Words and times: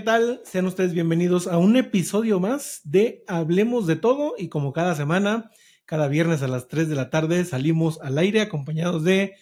¿qué 0.00 0.06
tal? 0.06 0.40
Sean 0.46 0.64
ustedes 0.64 0.94
bienvenidos 0.94 1.46
a 1.46 1.58
un 1.58 1.76
episodio 1.76 2.40
más 2.40 2.80
de 2.84 3.22
Hablemos 3.26 3.86
de 3.86 3.96
todo 3.96 4.32
y 4.38 4.48
como 4.48 4.72
cada 4.72 4.94
semana, 4.94 5.50
cada 5.84 6.08
viernes 6.08 6.40
a 6.40 6.48
las 6.48 6.68
3 6.68 6.88
de 6.88 6.94
la 6.94 7.10
tarde 7.10 7.44
salimos 7.44 8.00
al 8.00 8.16
aire 8.16 8.40
acompañados 8.40 9.04
de 9.04 9.34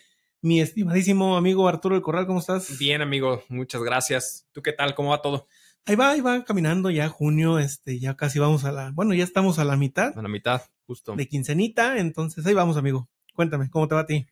mi 0.42 0.60
estimadísimo 0.60 1.36
amigo 1.36 1.68
Arturo 1.68 1.95
del 1.95 2.02
Corral, 2.02 2.27
¿cómo 2.27 2.41
estás? 2.41 2.77
Bien, 2.77 3.02
amigo, 3.02 3.45
muchas 3.48 3.84
gracias. 3.84 4.48
¿Tú 4.50 4.60
qué 4.60 4.73
tal? 4.73 4.96
¿Cómo 4.96 5.10
va 5.10 5.23
todo? 5.23 5.46
Ahí 5.86 5.95
va, 5.95 6.10
ahí 6.10 6.20
va, 6.23 6.42
caminando 6.42 6.90
ya 6.90 7.09
junio, 7.09 7.61
este, 7.61 8.00
ya 8.00 8.16
casi 8.16 8.40
vamos 8.40 8.64
a 8.64 8.72
la, 8.72 8.90
bueno, 8.90 9.14
ya 9.14 9.22
estamos 9.22 9.61
a 9.61 9.64
la 9.64 9.77
mitad. 9.77 10.18
A 10.18 10.22
la 10.22 10.29
mitad, 10.29 10.62
justo. 10.88 11.15
De 11.15 11.29
quincenita, 11.29 11.98
entonces 11.98 12.45
ahí 12.46 12.54
vamos, 12.54 12.77
amigo. 12.77 13.09
Cuéntame, 13.32 13.70
¿cómo 13.70 13.87
te 13.87 13.95
va 13.95 14.01
a 14.01 14.06
ti? 14.06 14.27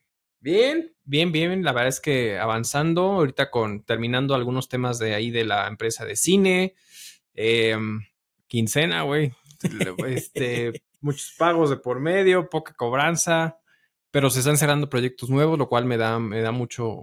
Bien, 0.46 0.94
bien, 1.02 1.32
bien. 1.32 1.64
La 1.64 1.72
verdad 1.72 1.88
es 1.88 1.98
que 1.98 2.38
avanzando, 2.38 3.02
ahorita 3.14 3.50
con 3.50 3.82
terminando 3.82 4.32
algunos 4.32 4.68
temas 4.68 5.00
de 5.00 5.12
ahí 5.12 5.32
de 5.32 5.44
la 5.44 5.66
empresa 5.66 6.04
de 6.04 6.14
cine, 6.14 6.76
em, 7.34 8.06
quincena, 8.46 9.02
güey. 9.02 9.32
este, 10.06 10.84
muchos 11.00 11.34
pagos 11.36 11.68
de 11.68 11.78
por 11.78 11.98
medio, 11.98 12.48
poca 12.48 12.74
cobranza, 12.74 13.58
pero 14.12 14.30
se 14.30 14.38
están 14.38 14.56
cerrando 14.56 14.88
proyectos 14.88 15.30
nuevos, 15.30 15.58
lo 15.58 15.68
cual 15.68 15.84
me 15.84 15.96
da, 15.96 16.20
me 16.20 16.40
da 16.42 16.52
mucho, 16.52 17.02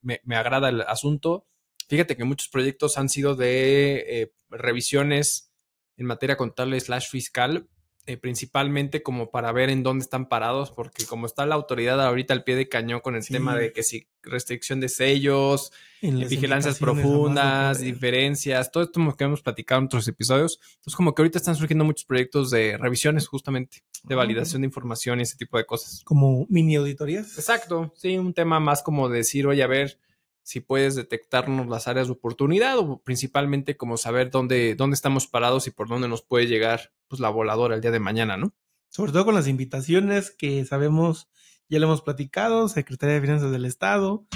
me, 0.00 0.20
me 0.22 0.36
agrada 0.36 0.68
el 0.68 0.82
asunto. 0.82 1.48
Fíjate 1.88 2.16
que 2.16 2.22
muchos 2.22 2.48
proyectos 2.48 2.96
han 2.96 3.08
sido 3.08 3.34
de 3.34 4.04
eh, 4.06 4.32
revisiones 4.50 5.52
en 5.96 6.06
materia 6.06 6.36
contable 6.36 6.78
slash 6.78 7.08
fiscal, 7.08 7.66
eh, 8.06 8.16
principalmente 8.16 9.02
como 9.02 9.30
para 9.30 9.52
ver 9.52 9.70
en 9.70 9.82
dónde 9.84 10.02
están 10.02 10.28
parados, 10.28 10.72
porque 10.72 11.06
como 11.06 11.26
está 11.26 11.46
la 11.46 11.54
autoridad 11.54 12.04
ahorita 12.04 12.34
al 12.34 12.42
pie 12.42 12.56
de 12.56 12.68
cañón 12.68 13.00
con 13.00 13.14
el 13.14 13.22
Sí. 13.22 13.32
tema 13.32 13.56
de 13.56 13.72
que 13.72 13.82
si 13.84 14.08
restricción 14.24 14.80
de 14.80 14.88
sellos, 14.88 15.72
vigilancias 16.00 16.78
profundas, 16.78 17.80
diferencias, 17.80 18.70
todo 18.72 18.82
esto 18.84 19.16
que 19.16 19.24
hemos 19.24 19.42
platicado 19.42 19.80
en 19.80 19.84
otros 19.86 20.06
episodios. 20.08 20.58
Entonces, 20.74 20.96
como 20.96 21.14
que 21.14 21.22
ahorita 21.22 21.38
están 21.38 21.54
surgiendo 21.56 21.84
muchos 21.84 22.04
proyectos 22.04 22.50
de 22.50 22.76
revisiones, 22.76 23.28
justamente, 23.28 23.82
de 24.02 24.14
Ah, 24.14 24.18
validación 24.18 24.62
de 24.62 24.66
información 24.66 25.20
y 25.20 25.22
ese 25.22 25.36
tipo 25.36 25.56
de 25.58 25.64
cosas. 25.64 26.02
Como 26.04 26.46
mini 26.48 26.76
auditorías. 26.76 27.38
Exacto, 27.38 27.92
sí, 27.96 28.18
un 28.18 28.34
tema 28.34 28.58
más 28.60 28.82
como 28.82 29.08
decir, 29.08 29.46
oye, 29.46 29.62
a 29.62 29.68
ver 29.68 29.98
si 30.44 30.58
puedes 30.58 30.96
detectarnos 30.96 31.68
las 31.68 31.86
áreas 31.86 32.08
de 32.08 32.14
oportunidad 32.14 32.76
o 32.78 32.98
principalmente 33.00 33.76
como 33.76 33.96
saber 33.96 34.28
dónde, 34.30 34.74
dónde 34.74 34.94
estamos 34.94 35.28
parados 35.28 35.68
y 35.68 35.70
por 35.70 35.86
dónde 35.88 36.08
nos 36.08 36.22
puede 36.22 36.48
llegar 36.48 36.90
pues 37.12 37.20
la 37.20 37.28
voladora 37.28 37.74
el 37.74 37.82
día 37.82 37.90
de 37.90 38.00
mañana, 38.00 38.38
¿no? 38.38 38.54
sobre 38.92 39.12
todo 39.12 39.24
con 39.24 39.34
las 39.34 39.48
invitaciones 39.48 40.30
que 40.30 40.66
sabemos, 40.66 41.30
ya 41.70 41.78
lo 41.78 41.86
hemos 41.86 42.02
platicado, 42.02 42.68
Secretaría 42.68 43.14
de 43.16 43.20
Finanzas 43.22 43.50
del 43.50 43.64
Estado, 43.64 44.26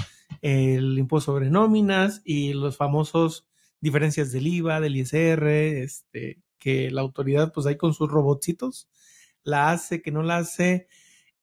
el 0.41 0.97
impuesto 0.97 1.31
sobre 1.31 1.51
nóminas 1.51 2.23
y 2.25 2.53
los 2.53 2.75
famosos 2.75 3.47
diferencias 3.81 4.31
del 4.31 4.47
IVA, 4.47 4.79
del 4.79 4.95
ISR, 4.95 5.47
este, 5.47 6.41
que 6.57 6.89
la 6.89 7.01
autoridad 7.01 7.53
pues 7.53 7.67
ahí 7.67 7.77
con 7.77 7.93
sus 7.93 8.09
robotcitos 8.09 8.89
la 9.43 9.69
hace, 9.69 10.01
que 10.01 10.11
no 10.11 10.23
la 10.23 10.37
hace. 10.37 10.87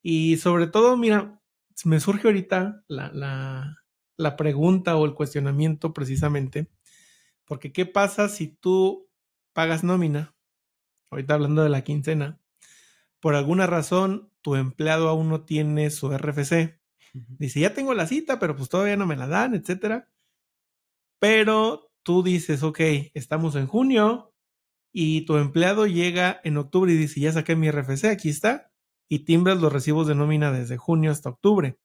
Y 0.02 0.36
sobre 0.38 0.66
todo, 0.66 0.96
mira, 0.96 1.40
me 1.84 2.00
surge 2.00 2.26
ahorita 2.26 2.82
la, 2.88 3.12
la, 3.12 3.76
la 4.16 4.36
pregunta 4.36 4.96
o 4.96 5.04
el 5.04 5.14
cuestionamiento 5.14 5.92
precisamente, 5.92 6.68
porque 7.44 7.72
¿qué 7.72 7.86
pasa 7.86 8.28
si 8.28 8.48
tú 8.48 9.08
pagas 9.52 9.84
nómina? 9.84 10.33
Ahorita 11.14 11.34
hablando 11.34 11.62
de 11.62 11.68
la 11.68 11.84
quincena, 11.84 12.40
por 13.20 13.36
alguna 13.36 13.68
razón 13.68 14.32
tu 14.42 14.56
empleado 14.56 15.08
aún 15.08 15.28
no 15.28 15.44
tiene 15.44 15.90
su 15.90 16.12
RFC. 16.12 16.80
Dice, 17.12 17.60
ya 17.60 17.72
tengo 17.72 17.94
la 17.94 18.08
cita, 18.08 18.40
pero 18.40 18.56
pues 18.56 18.68
todavía 18.68 18.96
no 18.96 19.06
me 19.06 19.14
la 19.14 19.28
dan, 19.28 19.54
etcétera. 19.54 20.10
Pero 21.20 21.92
tú 22.02 22.24
dices, 22.24 22.64
ok, 22.64 22.80
estamos 23.14 23.54
en 23.54 23.68
junio 23.68 24.34
y 24.92 25.24
tu 25.24 25.36
empleado 25.36 25.86
llega 25.86 26.40
en 26.42 26.56
octubre 26.56 26.92
y 26.92 26.96
dice, 26.96 27.20
ya 27.20 27.32
saqué 27.32 27.54
mi 27.54 27.70
RFC, 27.70 28.06
aquí 28.06 28.28
está, 28.28 28.72
y 29.08 29.20
timbras 29.20 29.60
los 29.60 29.72
recibos 29.72 30.08
de 30.08 30.16
nómina 30.16 30.50
desde 30.50 30.76
junio 30.76 31.12
hasta 31.12 31.30
octubre. 31.30 31.78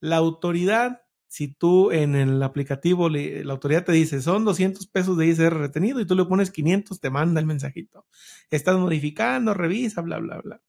La 0.00 0.16
autoridad, 0.16 1.02
si 1.30 1.48
tú 1.54 1.92
en 1.92 2.16
el 2.16 2.42
aplicativo, 2.42 3.08
le- 3.08 3.44
la 3.44 3.54
autoridad 3.54 3.84
te 3.86 3.92
dice, 3.92 4.20
son 4.22 4.44
200 4.44 4.88
pesos 4.88 5.16
de 5.18 5.28
ISR 5.28 5.58
retenido 5.58 6.00
y 6.00 6.06
tú 6.06 6.16
le 6.16 6.26
pones 6.26 6.50
500, 6.50 7.00
te 7.00 7.10
manda 7.10 7.40
el 7.40 7.46
mensajito. 7.46 8.06
Estás 8.50 8.78
modificando, 8.78 9.54
revisa, 9.54 10.02
bla, 10.02 10.18
bla, 10.18 10.40
bla. 10.42 10.62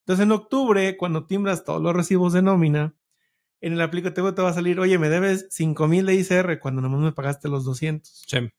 Entonces 0.00 0.24
en 0.24 0.32
octubre, 0.32 0.96
cuando 0.98 1.26
timbras 1.26 1.64
todos 1.64 1.82
los 1.82 1.94
recibos 1.96 2.32
de 2.34 2.42
nómina, 2.42 2.96
en 3.62 3.74
el 3.74 3.80
aplicativo 3.82 4.34
te 4.34 4.42
va 4.42 4.50
a 4.50 4.54
salir, 4.54 4.80
oye, 4.80 4.98
me 4.98 5.10
debes 5.10 5.48
5 5.50 5.88
mil 5.88 6.06
de 6.06 6.14
ICR 6.16 6.60
cuando 6.60 6.82
nomás 6.82 7.00
me 7.00 7.12
pagaste 7.12 7.48
los 7.48 7.64
200. 7.64 8.24
Sí. 8.26 8.50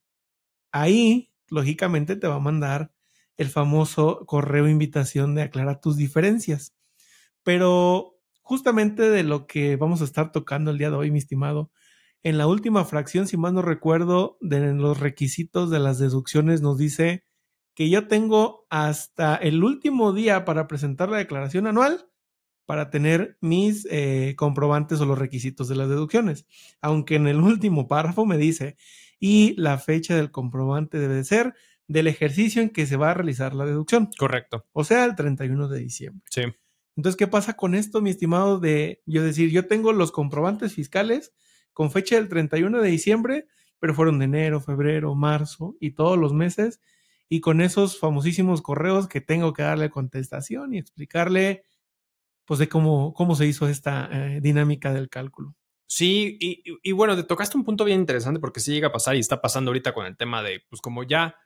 Ahí, 0.72 1.32
lógicamente, 1.48 2.16
te 2.16 2.26
va 2.28 2.36
a 2.36 2.40
mandar 2.40 2.92
el 3.36 3.48
famoso 3.48 4.24
correo 4.26 4.68
invitación 4.68 5.34
de 5.34 5.42
aclarar 5.42 5.80
tus 5.80 5.96
diferencias. 5.96 6.74
Pero 7.42 8.11
justamente 8.52 9.08
de 9.08 9.22
lo 9.22 9.46
que 9.46 9.76
vamos 9.76 10.02
a 10.02 10.04
estar 10.04 10.30
tocando 10.30 10.70
el 10.70 10.76
día 10.76 10.90
de 10.90 10.96
hoy, 10.96 11.10
mi 11.10 11.16
estimado, 11.16 11.70
en 12.22 12.36
la 12.36 12.46
última 12.46 12.84
fracción, 12.84 13.26
si 13.26 13.38
mal 13.38 13.54
no 13.54 13.62
recuerdo, 13.62 14.36
de 14.42 14.74
los 14.74 15.00
requisitos 15.00 15.70
de 15.70 15.78
las 15.78 15.98
deducciones 15.98 16.60
nos 16.60 16.76
dice 16.76 17.24
que 17.74 17.88
yo 17.88 18.08
tengo 18.08 18.66
hasta 18.68 19.36
el 19.36 19.64
último 19.64 20.12
día 20.12 20.44
para 20.44 20.68
presentar 20.68 21.08
la 21.08 21.16
declaración 21.16 21.66
anual 21.66 22.10
para 22.66 22.90
tener 22.90 23.38
mis 23.40 23.88
eh, 23.90 24.34
comprobantes 24.36 25.00
o 25.00 25.06
los 25.06 25.18
requisitos 25.18 25.66
de 25.68 25.76
las 25.76 25.88
deducciones. 25.88 26.44
Aunque 26.82 27.14
en 27.14 27.28
el 27.28 27.36
último 27.40 27.88
párrafo 27.88 28.26
me 28.26 28.36
dice, 28.36 28.76
y 29.18 29.54
la 29.56 29.78
fecha 29.78 30.14
del 30.14 30.30
comprobante 30.30 30.98
debe 30.98 31.24
ser 31.24 31.54
del 31.88 32.06
ejercicio 32.06 32.60
en 32.60 32.68
que 32.68 32.84
se 32.84 32.96
va 32.96 33.12
a 33.12 33.14
realizar 33.14 33.54
la 33.54 33.64
deducción, 33.64 34.10
Correcto. 34.18 34.66
o 34.72 34.84
sea, 34.84 35.06
el 35.06 35.16
31 35.16 35.68
de 35.68 35.78
diciembre. 35.78 36.22
Sí. 36.28 36.42
Entonces, 36.96 37.16
¿qué 37.16 37.26
pasa 37.26 37.54
con 37.54 37.74
esto, 37.74 38.00
mi 38.02 38.10
estimado? 38.10 38.58
De 38.60 39.02
yo 39.06 39.22
decir, 39.22 39.50
yo 39.50 39.66
tengo 39.66 39.92
los 39.92 40.12
comprobantes 40.12 40.74
fiscales 40.74 41.32
con 41.72 41.90
fecha 41.90 42.16
del 42.16 42.28
31 42.28 42.82
de 42.82 42.90
diciembre, 42.90 43.46
pero 43.78 43.94
fueron 43.94 44.18
de 44.18 44.26
enero, 44.26 44.60
febrero, 44.60 45.14
marzo 45.14 45.76
y 45.80 45.92
todos 45.92 46.18
los 46.18 46.32
meses, 46.34 46.80
y 47.28 47.40
con 47.40 47.60
esos 47.62 47.98
famosísimos 47.98 48.60
correos 48.62 49.08
que 49.08 49.20
tengo 49.22 49.52
que 49.54 49.62
darle 49.62 49.90
contestación 49.90 50.74
y 50.74 50.78
explicarle, 50.78 51.64
pues, 52.46 52.60
de 52.60 52.68
cómo, 52.68 53.14
cómo 53.14 53.34
se 53.36 53.46
hizo 53.46 53.68
esta 53.68 54.08
eh, 54.12 54.40
dinámica 54.42 54.92
del 54.92 55.08
cálculo. 55.08 55.54
Sí, 55.86 56.38
y, 56.40 56.62
y- 56.70 56.78
y 56.82 56.92
bueno, 56.92 57.16
te 57.16 57.24
tocaste 57.24 57.56
un 57.58 57.64
punto 57.64 57.84
bien 57.84 58.00
interesante 58.00 58.40
porque 58.40 58.60
sí 58.60 58.72
llega 58.72 58.88
a 58.88 58.92
pasar 58.92 59.14
y 59.16 59.20
está 59.20 59.40
pasando 59.42 59.70
ahorita 59.70 59.92
con 59.94 60.06
el 60.06 60.16
tema 60.16 60.42
de, 60.42 60.62
pues 60.70 60.80
como 60.80 61.02
ya, 61.04 61.36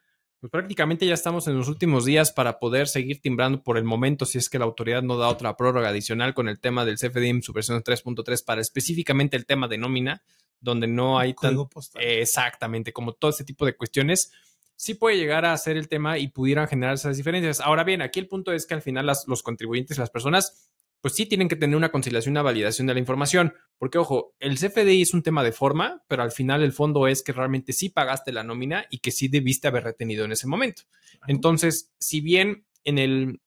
pues 0.40 0.50
prácticamente 0.50 1.06
ya 1.06 1.14
estamos 1.14 1.48
en 1.48 1.56
los 1.56 1.68
últimos 1.68 2.04
días 2.04 2.30
para 2.32 2.58
poder 2.58 2.88
seguir 2.88 3.20
timbrando 3.20 3.62
por 3.62 3.78
el 3.78 3.84
momento 3.84 4.26
si 4.26 4.38
es 4.38 4.48
que 4.48 4.58
la 4.58 4.64
autoridad 4.66 5.02
no 5.02 5.16
da 5.16 5.28
otra 5.28 5.56
prórroga 5.56 5.88
adicional 5.88 6.34
con 6.34 6.48
el 6.48 6.60
tema 6.60 6.84
del 6.84 6.98
CFDIM, 6.98 7.42
su 7.42 7.52
versión 7.52 7.82
3.3 7.82 8.44
para 8.44 8.60
específicamente 8.60 9.36
el 9.36 9.46
tema 9.46 9.66
de 9.68 9.78
nómina, 9.78 10.22
donde 10.60 10.86
no 10.86 11.18
hay 11.18 11.34
tan, 11.34 11.56
eh, 12.00 12.20
exactamente, 12.20 12.92
como 12.92 13.12
todo 13.14 13.30
ese 13.30 13.44
tipo 13.44 13.64
de 13.66 13.76
cuestiones, 13.76 14.30
sí 14.76 14.94
puede 14.94 15.16
llegar 15.16 15.44
a 15.46 15.56
ser 15.56 15.76
el 15.78 15.88
tema 15.88 16.18
y 16.18 16.28
pudieran 16.28 16.68
generar 16.68 16.94
esas 16.94 17.16
diferencias. 17.16 17.60
Ahora 17.60 17.82
bien, 17.84 18.02
aquí 18.02 18.20
el 18.20 18.28
punto 18.28 18.52
es 18.52 18.66
que 18.66 18.74
al 18.74 18.82
final 18.82 19.06
las- 19.06 19.26
los 19.26 19.42
contribuyentes, 19.42 19.96
las 19.98 20.10
personas, 20.10 20.70
pues 21.00 21.14
sí 21.14 21.26
tienen 21.26 21.48
que 21.48 21.56
tener 21.56 21.76
una 21.76 21.90
conciliación, 21.90 22.32
una 22.32 22.42
validación 22.42 22.86
de 22.86 22.94
la 22.94 23.00
información, 23.00 23.54
porque 23.78 23.98
ojo, 23.98 24.34
el 24.40 24.58
CFDI 24.58 25.02
es 25.02 25.14
un 25.14 25.22
tema 25.22 25.44
de 25.44 25.52
forma, 25.52 26.02
pero 26.08 26.22
al 26.22 26.32
final 26.32 26.62
el 26.62 26.72
fondo 26.72 27.06
es 27.06 27.22
que 27.22 27.32
realmente 27.32 27.72
sí 27.72 27.88
pagaste 27.90 28.32
la 28.32 28.42
nómina 28.42 28.86
y 28.90 28.98
que 28.98 29.12
sí 29.12 29.28
debiste 29.28 29.68
haber 29.68 29.84
retenido 29.84 30.24
en 30.24 30.32
ese 30.32 30.46
momento. 30.48 30.82
Entonces, 31.26 31.92
si 32.00 32.20
bien 32.20 32.66
en 32.84 32.98
el, 32.98 33.40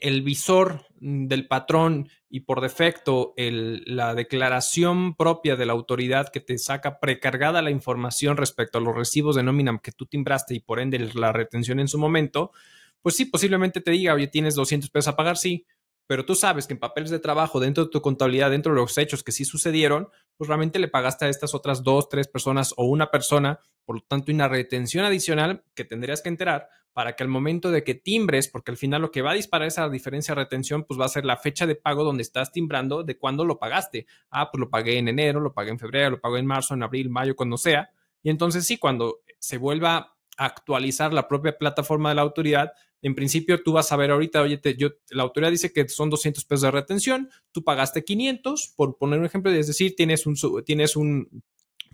el 0.00 0.22
visor 0.22 0.84
del 1.00 1.46
patrón 1.48 2.08
y 2.28 2.40
por 2.40 2.60
defecto 2.60 3.32
el- 3.36 3.82
la 3.86 4.14
declaración 4.14 5.14
propia 5.16 5.56
de 5.56 5.64
la 5.66 5.72
autoridad 5.72 6.28
que 6.30 6.40
te 6.40 6.58
saca 6.58 7.00
precargada 7.00 7.62
la 7.62 7.70
información 7.70 8.36
respecto 8.36 8.78
a 8.78 8.80
los 8.82 8.94
recibos 8.94 9.36
de 9.36 9.42
nómina 9.42 9.78
que 9.82 9.92
tú 9.92 10.04
timbraste 10.06 10.54
y 10.54 10.60
por 10.60 10.80
ende 10.80 10.98
la 11.14 11.32
retención 11.32 11.80
en 11.80 11.88
su 11.88 11.98
momento, 11.98 12.52
pues 13.00 13.16
sí, 13.16 13.24
posiblemente 13.26 13.80
te 13.80 13.90
diga, 13.92 14.12
oye, 14.14 14.26
tienes 14.26 14.54
200 14.54 14.90
pesos 14.90 15.08
a 15.08 15.16
pagar, 15.16 15.36
sí, 15.38 15.64
pero 16.06 16.24
tú 16.24 16.34
sabes 16.34 16.66
que 16.66 16.74
en 16.74 16.80
papeles 16.80 17.10
de 17.10 17.18
trabajo, 17.18 17.60
dentro 17.60 17.84
de 17.84 17.90
tu 17.90 18.00
contabilidad, 18.00 18.50
dentro 18.50 18.72
de 18.72 18.80
los 18.80 18.96
hechos 18.98 19.22
que 19.22 19.32
sí 19.32 19.44
sucedieron, 19.44 20.08
pues 20.36 20.48
realmente 20.48 20.78
le 20.78 20.88
pagaste 20.88 21.24
a 21.24 21.28
estas 21.28 21.54
otras 21.54 21.82
dos, 21.82 22.08
tres 22.08 22.28
personas 22.28 22.74
o 22.76 22.84
una 22.84 23.10
persona, 23.10 23.60
por 23.84 23.96
lo 23.96 24.02
tanto, 24.02 24.32
una 24.32 24.48
retención 24.48 25.04
adicional 25.04 25.64
que 25.74 25.84
tendrías 25.84 26.22
que 26.22 26.28
enterar 26.28 26.68
para 26.96 27.14
que 27.14 27.22
al 27.22 27.28
momento 27.28 27.70
de 27.70 27.84
que 27.84 27.94
timbres, 27.94 28.48
porque 28.48 28.70
al 28.70 28.78
final 28.78 29.02
lo 29.02 29.10
que 29.10 29.20
va 29.20 29.32
a 29.32 29.34
disparar 29.34 29.68
esa 29.68 29.86
diferencia 29.90 30.34
de 30.34 30.40
retención, 30.40 30.84
pues 30.84 30.98
va 30.98 31.04
a 31.04 31.10
ser 31.10 31.26
la 31.26 31.36
fecha 31.36 31.66
de 31.66 31.74
pago 31.74 32.04
donde 32.04 32.22
estás 32.22 32.52
timbrando 32.52 33.02
de 33.02 33.18
cuándo 33.18 33.44
lo 33.44 33.58
pagaste. 33.58 34.06
Ah, 34.30 34.50
pues 34.50 34.58
lo 34.60 34.70
pagué 34.70 34.96
en 34.96 35.08
enero, 35.08 35.40
lo 35.40 35.52
pagué 35.52 35.72
en 35.72 35.78
febrero, 35.78 36.12
lo 36.12 36.20
pagué 36.22 36.38
en 36.38 36.46
marzo, 36.46 36.72
en 36.72 36.82
abril, 36.82 37.10
mayo, 37.10 37.36
cuando 37.36 37.58
sea. 37.58 37.90
Y 38.22 38.30
entonces 38.30 38.64
sí, 38.66 38.78
cuando 38.78 39.18
se 39.38 39.58
vuelva 39.58 40.16
a 40.38 40.44
actualizar 40.46 41.12
la 41.12 41.28
propia 41.28 41.58
plataforma 41.58 42.08
de 42.08 42.14
la 42.14 42.22
autoridad, 42.22 42.72
en 43.02 43.14
principio 43.14 43.62
tú 43.62 43.72
vas 43.72 43.92
a 43.92 43.96
ver 43.96 44.10
ahorita, 44.10 44.42
oye, 44.42 44.60
yo, 44.76 44.90
la 45.10 45.22
autoridad 45.22 45.50
dice 45.50 45.72
que 45.72 45.88
son 45.88 46.10
200 46.10 46.44
pesos 46.44 46.62
de 46.62 46.70
retención, 46.70 47.30
tú 47.52 47.62
pagaste 47.62 48.04
500, 48.04 48.74
por 48.76 48.96
poner 48.98 49.18
un 49.18 49.26
ejemplo, 49.26 49.50
es 49.52 49.66
decir, 49.66 49.94
tienes 49.96 50.26
un, 50.26 50.36
tienes 50.64 50.96
un 50.96 51.42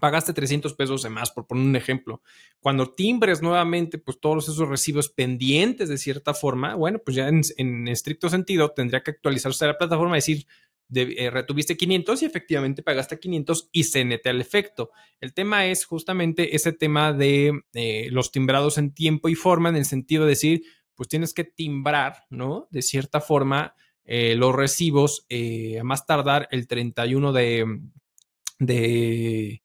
pagaste 0.02 0.32
300 0.32 0.74
pesos 0.74 1.04
de 1.04 1.10
más, 1.10 1.30
por 1.30 1.46
poner 1.46 1.64
un 1.64 1.76
ejemplo. 1.76 2.22
Cuando 2.58 2.92
timbres 2.92 3.40
nuevamente, 3.40 3.98
pues 3.98 4.18
todos 4.18 4.48
esos 4.48 4.68
recibos 4.68 5.08
pendientes 5.08 5.88
de 5.88 5.96
cierta 5.96 6.34
forma, 6.34 6.74
bueno, 6.74 6.98
pues 6.98 7.14
ya 7.14 7.28
en, 7.28 7.86
estricto 7.86 8.28
sentido 8.28 8.70
tendría 8.70 9.04
que 9.04 9.12
actualizarse 9.12 9.64
la 9.64 9.78
plataforma, 9.78 10.16
decir, 10.16 10.44
eh, 10.92 11.30
retuviste 11.30 11.76
500 11.76 12.20
y 12.20 12.24
efectivamente 12.26 12.82
pagaste 12.82 13.20
500 13.20 13.68
y 13.70 13.84
se 13.84 14.04
nete 14.04 14.28
al 14.28 14.40
efecto. 14.40 14.90
El 15.20 15.34
tema 15.34 15.66
es 15.66 15.84
justamente 15.84 16.56
ese 16.56 16.72
tema 16.72 17.12
de 17.12 17.62
eh, 17.72 18.08
los 18.10 18.32
timbrados 18.32 18.78
en 18.78 18.92
tiempo 18.92 19.28
y 19.28 19.36
forma, 19.36 19.68
en 19.68 19.76
el 19.76 19.84
sentido 19.84 20.24
de 20.24 20.30
decir, 20.30 20.62
pues 21.02 21.08
tienes 21.08 21.34
que 21.34 21.42
timbrar, 21.42 22.26
¿no? 22.30 22.68
De 22.70 22.80
cierta 22.80 23.20
forma, 23.20 23.74
eh, 24.04 24.36
los 24.36 24.54
recibos 24.54 25.26
a 25.28 25.82
más 25.82 26.06
tardar 26.06 26.46
el 26.52 26.68
31 26.68 27.32
de, 27.32 27.80
de, 28.60 29.62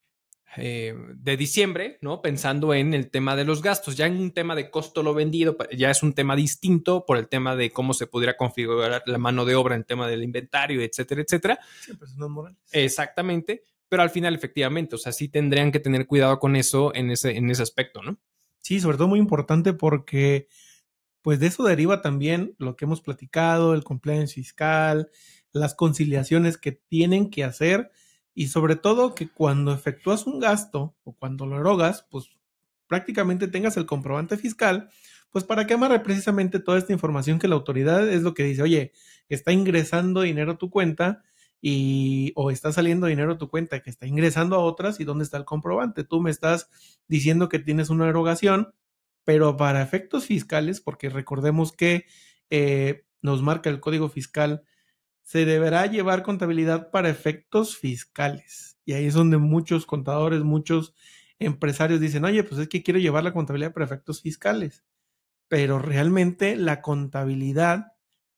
eh, 0.58 0.96
de 1.14 1.38
diciembre, 1.38 2.00
¿no? 2.02 2.24
Pensando 2.24 2.74
en 2.74 2.96
el 2.96 3.12
tema 3.12 3.36
de 3.36 3.46
los 3.46 3.62
gastos. 3.62 3.96
Ya 3.96 4.08
en 4.08 4.18
un 4.18 4.32
tema 4.32 4.56
de 4.56 4.72
costo 4.72 5.04
lo 5.04 5.14
vendido, 5.14 5.56
ya 5.78 5.92
es 5.92 6.02
un 6.02 6.14
tema 6.14 6.36
distinto 6.36 7.06
por 7.06 7.18
el 7.20 7.28
tema 7.28 7.56
de 7.56 7.70
cómo 7.70 7.94
se 7.94 8.08
pudiera 8.08 8.36
configurar 8.36 9.04
la 9.06 9.20
mano 9.20 9.46
de 9.46 9.54
obra 9.54 9.76
en 9.76 9.84
tema 9.84 10.08
del 10.08 10.24
inventario, 10.24 10.82
etcétera, 10.82 11.22
etcétera. 11.22 11.60
morales. 12.18 12.58
Exactamente. 12.72 13.64
Pero 13.88 14.02
al 14.02 14.10
final, 14.10 14.34
efectivamente, 14.34 14.96
o 14.96 14.98
sea, 14.98 15.12
sí 15.12 15.30
tendrían 15.30 15.72
que 15.72 15.80
tener 15.80 16.08
cuidado 16.08 16.40
con 16.40 16.56
eso 16.56 16.92
en 16.96 17.12
ese, 17.12 17.38
en 17.38 17.52
ese 17.52 17.62
aspecto, 17.62 18.02
¿no? 18.02 18.18
Sí, 18.58 18.80
sobre 18.80 18.98
todo 18.98 19.08
muy 19.08 19.20
importante 19.20 19.74
porque, 19.74 20.48
pues 21.28 21.42
de 21.42 21.48
eso 21.48 21.66
deriva 21.66 22.02
también 22.02 22.56
lo 22.58 22.78
que 22.78 22.86
hemos 22.86 23.02
platicado, 23.02 23.74
el 23.74 23.84
compliance 23.84 24.34
fiscal, 24.34 25.10
las 25.52 25.76
conciliaciones 25.76 26.58
que 26.58 26.72
tienen 26.72 27.30
que 27.30 27.44
hacer 27.44 27.92
y 28.34 28.48
sobre 28.48 28.78
todo 28.78 29.14
que 29.14 29.28
cuando 29.28 29.74
efectúas 29.74 30.26
un 30.26 30.40
gasto 30.40 30.96
o 31.04 31.18
cuando 31.18 31.46
lo 31.46 31.60
erogas, 31.60 32.08
pues 32.10 32.30
prácticamente 32.88 33.50
tengas 33.50 33.76
el 33.76 33.86
comprobante 33.86 34.38
fiscal, 34.38 34.90
pues 35.30 35.44
para 35.44 35.68
que 35.68 35.74
amarre 35.74 36.00
precisamente 36.00 36.62
toda 36.62 36.78
esta 36.78 36.94
información 36.94 37.40
que 37.40 37.50
la 37.50 37.56
autoridad 37.56 38.08
es 38.08 38.22
lo 38.22 38.34
que 38.34 38.46
dice, 38.46 38.62
oye, 38.62 38.94
está 39.28 39.52
ingresando 39.52 40.22
dinero 40.22 40.54
a 40.54 40.58
tu 40.58 40.70
cuenta 40.70 41.24
y 41.60 42.32
o 42.38 42.52
está 42.52 42.72
saliendo 42.72 43.06
dinero 43.06 43.34
a 43.34 43.38
tu 43.38 43.50
cuenta 43.50 43.82
que 43.84 43.90
está 43.90 44.08
ingresando 44.08 44.56
a 44.56 44.60
otras 44.60 45.02
y 45.02 45.04
dónde 45.04 45.26
está 45.26 45.36
el 45.36 45.44
comprobante. 45.44 46.06
Tú 46.06 46.22
me 46.22 46.32
estás 46.32 46.70
diciendo 47.10 47.50
que 47.50 47.60
tienes 47.60 47.90
una 47.90 48.08
erogación, 48.08 48.74
pero 49.28 49.58
para 49.58 49.82
efectos 49.82 50.26
fiscales, 50.26 50.80
porque 50.80 51.10
recordemos 51.10 51.74
que 51.74 52.06
eh, 52.50 53.04
nos 53.22 53.42
marca 53.42 53.70
el 53.70 53.82
código 53.82 54.08
fiscal 54.08 54.64
se 55.22 55.44
deberá 55.44 55.86
llevar 55.86 56.24
contabilidad 56.24 56.92
para 56.92 57.10
efectos 57.10 57.76
fiscales. 57.78 58.78
Y 58.86 58.94
ahí 58.94 59.08
es 59.08 59.16
donde 59.16 59.38
muchos 59.38 59.86
contadores, 59.86 60.44
muchos 60.44 60.94
empresarios 61.40 62.00
dicen, 62.00 62.24
oye, 62.24 62.42
pues 62.46 62.62
es 62.62 62.70
que 62.70 62.84
quiero 62.84 63.02
llevar 63.02 63.26
la 63.26 63.34
contabilidad 63.34 63.74
para 63.74 63.84
efectos 63.86 64.22
fiscales. 64.22 64.86
Pero 65.50 65.78
realmente 65.78 66.56
la 66.56 66.82
contabilidad 66.82 67.88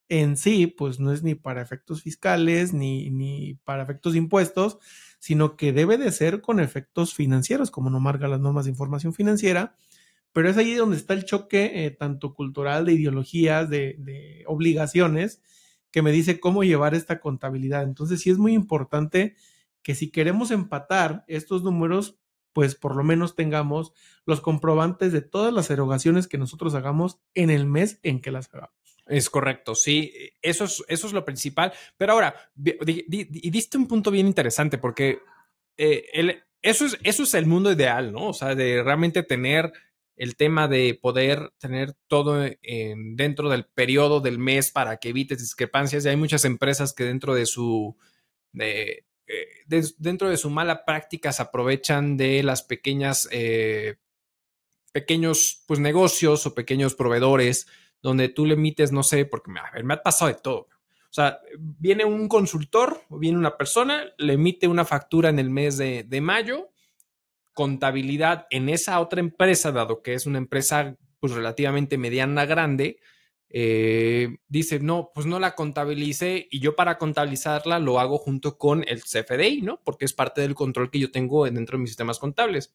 en 0.07 0.37
sí, 0.37 0.65
pues 0.65 0.99
no 0.99 1.13
es 1.13 1.21
ni 1.21 1.35
para 1.35 1.61
efectos 1.61 2.01
fiscales 2.01 2.73
ni, 2.73 3.11
ni 3.11 3.59
para 3.63 3.83
efectos 3.83 4.15
impuestos, 4.15 4.79
sino 5.19 5.55
que 5.55 5.71
debe 5.71 5.99
de 5.99 6.11
ser 6.11 6.41
con 6.41 6.59
efectos 6.59 7.13
financieros, 7.13 7.69
como 7.69 7.91
no 7.91 7.99
marca 7.99 8.27
las 8.27 8.39
normas 8.39 8.65
de 8.65 8.71
información 8.71 9.13
financiera. 9.13 9.75
Pero 10.39 10.51
es 10.51 10.55
ahí 10.55 10.73
donde 10.73 10.95
está 10.95 11.15
el 11.15 11.25
choque 11.25 11.83
eh, 11.83 11.91
tanto 11.91 12.33
cultural, 12.33 12.85
de 12.85 12.93
ideologías, 12.93 13.69
de, 13.69 13.97
de 13.99 14.45
obligaciones, 14.47 15.41
que 15.91 16.01
me 16.01 16.13
dice 16.13 16.39
cómo 16.39 16.63
llevar 16.63 16.95
esta 16.95 17.19
contabilidad. 17.19 17.83
Entonces, 17.83 18.21
sí 18.21 18.29
es 18.29 18.37
muy 18.37 18.53
importante 18.53 19.35
que 19.83 19.95
si 19.95 20.11
queremos 20.11 20.51
empatar 20.51 21.25
estos 21.27 21.61
números, 21.61 22.21
pues 22.53 22.73
por 22.73 22.95
lo 22.95 23.03
menos 23.03 23.35
tengamos 23.35 23.91
los 24.25 24.39
comprobantes 24.39 25.11
de 25.11 25.21
todas 25.21 25.53
las 25.53 25.69
erogaciones 25.71 26.29
que 26.29 26.37
nosotros 26.37 26.73
hagamos 26.73 27.19
en 27.33 27.49
el 27.49 27.65
mes 27.65 27.99
en 28.03 28.21
que 28.21 28.31
las 28.31 28.47
hagamos. 28.53 28.97
Es 29.07 29.29
correcto, 29.29 29.75
sí, 29.75 30.13
eso 30.41 30.63
es, 30.63 30.81
eso 30.87 31.07
es 31.07 31.11
lo 31.11 31.25
principal. 31.25 31.73
Pero 31.97 32.13
ahora, 32.13 32.33
y 32.55 33.49
diste 33.49 33.77
un 33.77 33.89
punto 33.89 34.09
bien 34.09 34.27
interesante 34.27 34.77
porque 34.77 35.19
eh, 35.75 36.05
el, 36.13 36.43
eso, 36.61 36.85
es, 36.85 36.97
eso 37.03 37.23
es 37.23 37.33
el 37.33 37.45
mundo 37.45 37.73
ideal, 37.73 38.13
¿no? 38.13 38.29
O 38.29 38.33
sea, 38.33 38.55
de 38.55 38.81
realmente 38.81 39.21
tener 39.23 39.73
el 40.19 40.35
tema 40.35 40.67
de 40.67 40.99
poder 41.01 41.53
tener 41.59 41.93
todo 42.07 42.45
en, 42.61 43.15
dentro 43.15 43.47
del 43.47 43.65
periodo 43.65 44.19
del 44.19 44.37
mes 44.37 44.69
para 44.69 44.97
que 44.97 45.09
evites 45.09 45.39
discrepancias. 45.39 46.05
Y 46.05 46.09
hay 46.09 46.17
muchas 46.17 46.43
empresas 46.43 46.93
que 46.93 47.05
dentro 47.05 47.33
de 47.33 47.45
su 47.45 47.95
de, 48.51 49.05
eh, 49.27 49.93
dentro 49.97 50.29
de 50.29 50.35
su 50.35 50.49
mala 50.49 50.83
práctica 50.83 51.31
se 51.31 51.41
aprovechan 51.41 52.17
de 52.17 52.43
las 52.43 52.63
pequeñas 52.63 53.29
eh, 53.31 53.95
pequeños 54.91 55.63
pues 55.65 55.79
negocios 55.79 56.45
o 56.45 56.53
pequeños 56.53 56.95
proveedores 56.95 57.67
donde 58.01 58.27
tú 58.27 58.45
le 58.45 58.55
emites, 58.55 58.91
no 58.91 59.03
sé, 59.03 59.23
porque 59.25 59.51
me 59.83 59.93
ha 59.93 60.03
pasado 60.03 60.27
de 60.27 60.37
todo. 60.37 60.67
O 61.03 61.13
sea, 61.13 61.39
viene 61.57 62.03
un 62.03 62.27
consultor 62.27 63.01
o 63.09 63.19
viene 63.19 63.37
una 63.37 63.55
persona, 63.55 64.03
le 64.17 64.33
emite 64.33 64.67
una 64.67 64.83
factura 64.83 65.29
en 65.29 65.39
el 65.39 65.49
mes 65.49 65.77
de, 65.77 66.03
de 66.03 66.19
mayo 66.19 66.71
contabilidad 67.59 68.47
en 68.51 68.69
esa 68.69 69.01
otra 69.01 69.19
empresa, 69.19 69.73
dado 69.73 70.01
que 70.01 70.13
es 70.13 70.25
una 70.25 70.37
empresa 70.37 70.95
pues 71.19 71.33
relativamente 71.33 71.97
mediana, 71.97 72.45
grande, 72.45 73.01
eh, 73.49 74.37
dice, 74.47 74.79
no, 74.79 75.11
pues 75.13 75.25
no 75.25 75.41
la 75.41 75.55
contabilicé 75.55 76.47
y 76.49 76.61
yo 76.61 76.77
para 76.77 76.97
contabilizarla 76.97 77.79
lo 77.79 77.99
hago 77.99 78.17
junto 78.17 78.57
con 78.57 78.85
el 78.87 79.03
CFDI, 79.03 79.61
¿no? 79.61 79.81
Porque 79.83 80.05
es 80.05 80.13
parte 80.13 80.39
del 80.39 80.55
control 80.55 80.89
que 80.89 80.99
yo 80.99 81.11
tengo 81.11 81.43
dentro 81.43 81.77
de 81.77 81.81
mis 81.81 81.89
sistemas 81.89 82.17
contables. 82.17 82.73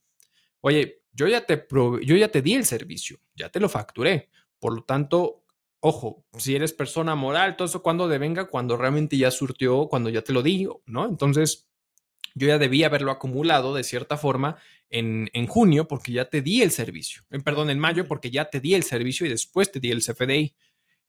Oye, 0.60 1.00
yo 1.12 1.28
ya 1.28 1.46
te, 1.46 1.66
yo 1.70 2.16
ya 2.16 2.28
te 2.28 2.42
di 2.42 2.52
el 2.52 2.66
servicio, 2.66 3.18
ya 3.34 3.48
te 3.48 3.60
lo 3.60 3.70
facturé. 3.70 4.28
Por 4.58 4.74
lo 4.74 4.82
tanto, 4.82 5.46
ojo, 5.80 6.26
si 6.36 6.54
eres 6.54 6.74
persona 6.74 7.14
moral, 7.14 7.56
todo 7.56 7.68
eso 7.68 7.82
cuando 7.82 8.06
devenga, 8.06 8.50
cuando 8.50 8.76
realmente 8.76 9.16
ya 9.16 9.30
surtió, 9.30 9.88
cuando 9.88 10.10
ya 10.10 10.20
te 10.20 10.34
lo 10.34 10.42
digo, 10.42 10.82
¿no? 10.84 11.06
Entonces, 11.06 11.70
yo 12.34 12.48
ya 12.48 12.58
debía 12.58 12.86
haberlo 12.86 13.10
acumulado 13.10 13.74
de 13.74 13.84
cierta 13.84 14.16
forma 14.16 14.56
en, 14.90 15.46
junio 15.46 15.88
porque 15.88 16.12
ya 16.12 16.28
te 16.28 16.42
di 16.42 16.62
el 16.62 16.70
servicio. 16.70 17.22
En, 17.30 17.42
perdón, 17.42 17.70
en 17.70 17.78
mayo 17.78 18.06
porque 18.06 18.30
ya 18.30 18.50
te 18.50 18.60
di 18.60 18.74
el 18.74 18.84
servicio 18.84 19.26
y 19.26 19.30
después 19.30 19.70
te 19.70 19.80
di 19.80 19.90
el 19.90 20.02
CFDI. 20.02 20.54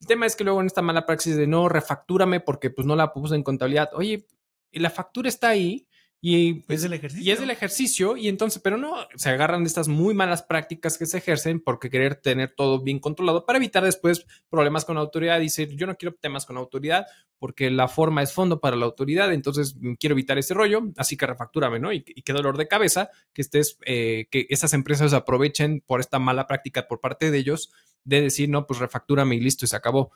El 0.02 0.08
tema 0.08 0.26
es 0.26 0.36
que 0.36 0.44
luego 0.44 0.60
en 0.62 0.68
esta 0.68 0.82
mala 0.82 1.06
praxis 1.06 1.36
de 1.36 1.48
no 1.48 1.70
refactúrame 1.70 2.40
porque 2.40 2.70
pues 2.70 2.86
no 2.88 2.96
la 2.96 3.14
puse 3.14 3.36
en 3.36 3.44
contabilidad. 3.44 3.90
Oye, 3.94 4.28
la 4.72 4.90
factura 4.90 5.30
está 5.30 5.50
ahí, 5.50 5.88
y, 6.28 6.66
es 6.70 6.84
el 6.84 6.94
ejercicio. 6.94 7.24
Y 7.24 7.30
es 7.30 7.40
el 7.40 7.52
ejercicio, 7.52 8.18
y 8.18 8.30
entonces, 8.30 8.60
pero 8.60 8.78
no, 8.78 8.96
se 9.16 9.30
agarran 9.30 9.64
de 9.64 9.68
estas 9.68 9.88
muy 9.88 10.16
malas 10.16 10.42
prácticas 10.42 10.98
que 10.98 11.06
se 11.06 11.20
ejercen 11.20 11.60
porque 11.60 11.92
querer 11.92 12.16
tener 12.16 12.56
todo 12.56 12.82
bien 12.82 12.98
controlado 12.98 13.46
para 13.46 13.58
evitar 13.58 13.84
después 13.84 14.26
problemas 14.50 14.86
con 14.86 14.96
la 14.96 15.02
autoridad. 15.02 15.40
Dice, 15.40 15.68
yo 15.76 15.86
no 15.86 15.98
quiero 15.98 16.16
temas 16.16 16.48
con 16.48 16.56
la 16.56 16.62
autoridad 16.62 17.06
porque 17.38 17.70
la 17.70 17.88
forma 17.88 18.24
es 18.24 18.34
fondo 18.34 18.60
para 18.60 18.76
la 18.76 18.86
autoridad, 18.86 19.32
entonces 19.34 19.76
mm, 19.80 19.94
quiero 20.00 20.14
evitar 20.14 20.40
ese 20.40 20.56
rollo, 20.56 20.92
así 20.98 21.16
que 21.16 21.28
refactúrame, 21.28 21.80
¿no? 21.80 21.94
Y, 21.94 22.02
qué 22.02 22.34
dolor 22.34 22.58
de 22.58 22.68
cabeza 22.68 23.12
que 23.32 23.44
estés, 23.44 23.78
eh, 23.86 24.26
que 24.32 24.48
esas 24.50 24.74
empresas 24.74 25.14
aprovechen 25.14 25.84
por 25.86 26.00
esta 26.00 26.18
mala 26.18 26.48
práctica 26.48 26.88
por 26.88 27.02
parte 27.02 27.30
de 27.30 27.38
ellos 27.38 27.72
de 28.04 28.22
decir, 28.22 28.50
no, 28.50 28.66
pues 28.66 28.80
refactúrame 28.80 29.36
y 29.36 29.42
listo, 29.42 29.66
y 29.66 29.68
se 29.68 29.76
acabó. 29.76 30.12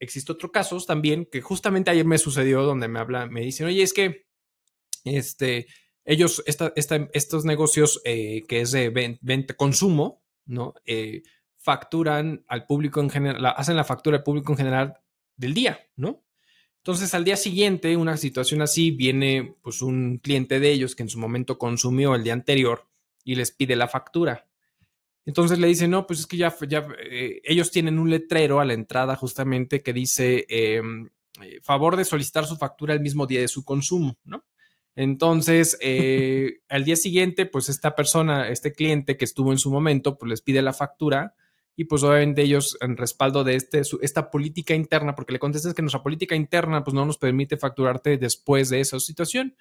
Existe 0.00 0.32
otro 0.32 0.50
caso 0.50 0.76
también 0.80 1.24
que 1.30 1.40
justamente 1.40 1.92
ayer 1.92 2.04
me 2.04 2.18
sucedió 2.18 2.64
donde 2.64 2.88
me 2.88 2.98
habla, 2.98 3.26
me 3.26 3.42
dicen, 3.42 3.68
oye, 3.68 3.84
es 3.84 3.92
que 3.92 4.31
este, 5.04 5.66
ellos, 6.04 6.42
estos 6.46 7.44
negocios 7.44 8.00
eh, 8.04 8.42
que 8.48 8.60
es 8.60 8.72
de 8.72 9.18
venta, 9.20 9.54
consumo, 9.54 10.22
¿no? 10.46 10.74
Eh, 10.84 11.22
facturan 11.58 12.44
al 12.48 12.66
público 12.66 13.00
en 13.00 13.10
general, 13.10 13.54
hacen 13.56 13.76
la 13.76 13.84
factura 13.84 14.18
al 14.18 14.22
público 14.24 14.52
en 14.52 14.58
general 14.58 14.94
del 15.36 15.54
día, 15.54 15.80
¿no? 15.96 16.24
Entonces, 16.78 17.14
al 17.14 17.24
día 17.24 17.36
siguiente, 17.36 17.96
una 17.96 18.16
situación 18.16 18.60
así, 18.60 18.90
viene 18.90 19.54
pues 19.62 19.82
un 19.82 20.18
cliente 20.18 20.58
de 20.58 20.72
ellos 20.72 20.96
que 20.96 21.04
en 21.04 21.08
su 21.08 21.18
momento 21.20 21.56
consumió 21.56 22.16
el 22.16 22.24
día 22.24 22.32
anterior 22.32 22.88
y 23.24 23.36
les 23.36 23.52
pide 23.52 23.76
la 23.76 23.86
factura. 23.86 24.48
Entonces 25.24 25.60
le 25.60 25.68
dicen, 25.68 25.90
no, 25.92 26.06
pues 26.06 26.18
es 26.20 26.26
que 26.26 26.36
ya, 26.36 26.52
ya 26.68 26.84
eh, 26.98 27.40
ellos 27.44 27.70
tienen 27.70 28.00
un 28.00 28.10
letrero 28.10 28.58
a 28.58 28.64
la 28.64 28.72
entrada 28.72 29.14
justamente 29.14 29.80
que 29.80 29.92
dice, 29.92 30.44
em, 30.48 31.08
favor 31.62 31.96
de 31.96 32.04
solicitar 32.04 32.44
su 32.46 32.56
factura 32.56 32.94
el 32.94 33.00
mismo 33.00 33.26
día 33.26 33.40
de 33.40 33.48
su 33.48 33.64
consumo, 33.64 34.18
¿no? 34.24 34.44
Entonces, 34.96 35.78
eh, 35.80 36.60
al 36.68 36.84
día 36.84 36.96
siguiente, 36.96 37.46
pues 37.46 37.68
esta 37.68 37.94
persona, 37.94 38.48
este 38.48 38.72
cliente 38.72 39.16
que 39.16 39.24
estuvo 39.24 39.52
en 39.52 39.58
su 39.58 39.70
momento, 39.70 40.18
pues 40.18 40.30
les 40.30 40.42
pide 40.42 40.62
la 40.62 40.72
factura 40.72 41.34
y 41.74 41.84
pues 41.84 42.02
obviamente 42.02 42.42
ellos 42.42 42.76
en 42.80 42.96
respaldo 42.96 43.44
de 43.44 43.56
este, 43.56 43.82
esta 44.02 44.30
política 44.30 44.74
interna, 44.74 45.14
porque 45.14 45.32
le 45.32 45.38
contestas 45.38 45.74
que 45.74 45.82
nuestra 45.82 46.02
política 46.02 46.34
interna 46.34 46.84
pues 46.84 46.94
no 46.94 47.06
nos 47.06 47.18
permite 47.18 47.56
facturarte 47.56 48.18
después 48.18 48.68
de 48.68 48.80
esa 48.80 49.00
situación. 49.00 49.56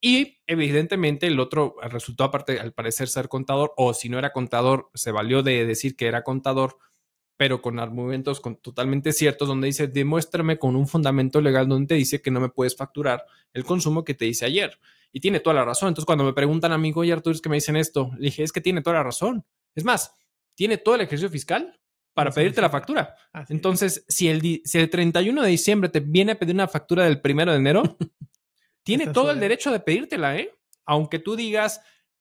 Y 0.00 0.38
evidentemente 0.46 1.26
el 1.26 1.38
otro 1.38 1.76
resultó 1.82 2.24
aparte 2.24 2.58
al 2.58 2.72
parecer 2.72 3.08
ser 3.08 3.28
contador 3.28 3.74
o 3.76 3.92
si 3.92 4.08
no 4.08 4.18
era 4.18 4.32
contador, 4.32 4.88
se 4.94 5.12
valió 5.12 5.42
de 5.42 5.66
decir 5.66 5.94
que 5.94 6.06
era 6.06 6.24
contador 6.24 6.78
pero 7.40 7.62
con 7.62 7.80
argumentos 7.80 8.38
con, 8.38 8.56
totalmente 8.56 9.14
ciertos, 9.14 9.48
donde 9.48 9.68
dice, 9.68 9.88
demuéstrame 9.88 10.58
con 10.58 10.76
un 10.76 10.86
fundamento 10.86 11.40
legal 11.40 11.66
donde 11.66 11.86
te 11.86 11.94
dice 11.94 12.20
que 12.20 12.30
no 12.30 12.38
me 12.38 12.50
puedes 12.50 12.76
facturar 12.76 13.24
el 13.54 13.64
consumo 13.64 14.04
que 14.04 14.12
te 14.12 14.26
hice 14.26 14.44
ayer. 14.44 14.78
Y 15.10 15.20
tiene 15.20 15.40
toda 15.40 15.54
la 15.54 15.64
razón. 15.64 15.88
Entonces, 15.88 16.04
cuando 16.04 16.22
me 16.22 16.34
preguntan 16.34 16.70
a 16.72 16.76
mí, 16.76 16.92
oye, 16.94 17.14
Arturo, 17.14 17.34
es 17.34 17.40
que 17.40 17.48
me 17.48 17.56
dicen 17.56 17.76
esto, 17.76 18.10
le 18.18 18.26
dije, 18.26 18.42
es 18.42 18.52
que 18.52 18.60
tiene 18.60 18.82
toda 18.82 18.96
la 18.96 19.04
razón. 19.04 19.46
Es 19.74 19.84
más, 19.84 20.14
tiene 20.54 20.76
todo 20.76 20.96
el 20.96 21.00
ejercicio 21.00 21.30
fiscal 21.30 21.80
para 22.12 22.30
pedirte 22.30 22.60
la 22.60 22.68
factura. 22.68 23.16
Entonces, 23.48 24.04
si 24.06 24.28
el, 24.28 24.60
si 24.62 24.78
el 24.78 24.90
31 24.90 25.40
de 25.40 25.48
diciembre 25.48 25.88
te 25.88 26.00
viene 26.00 26.32
a 26.32 26.38
pedir 26.38 26.54
una 26.54 26.68
factura 26.68 27.04
del 27.04 27.22
primero 27.22 27.52
de 27.52 27.56
enero, 27.56 27.96
tiene 28.82 29.06
todo 29.14 29.30
el 29.30 29.40
derecho 29.40 29.72
de 29.72 29.80
pedírtela, 29.80 30.36
¿eh? 30.36 30.54
Aunque 30.84 31.18
tú 31.18 31.36
digas 31.36 31.80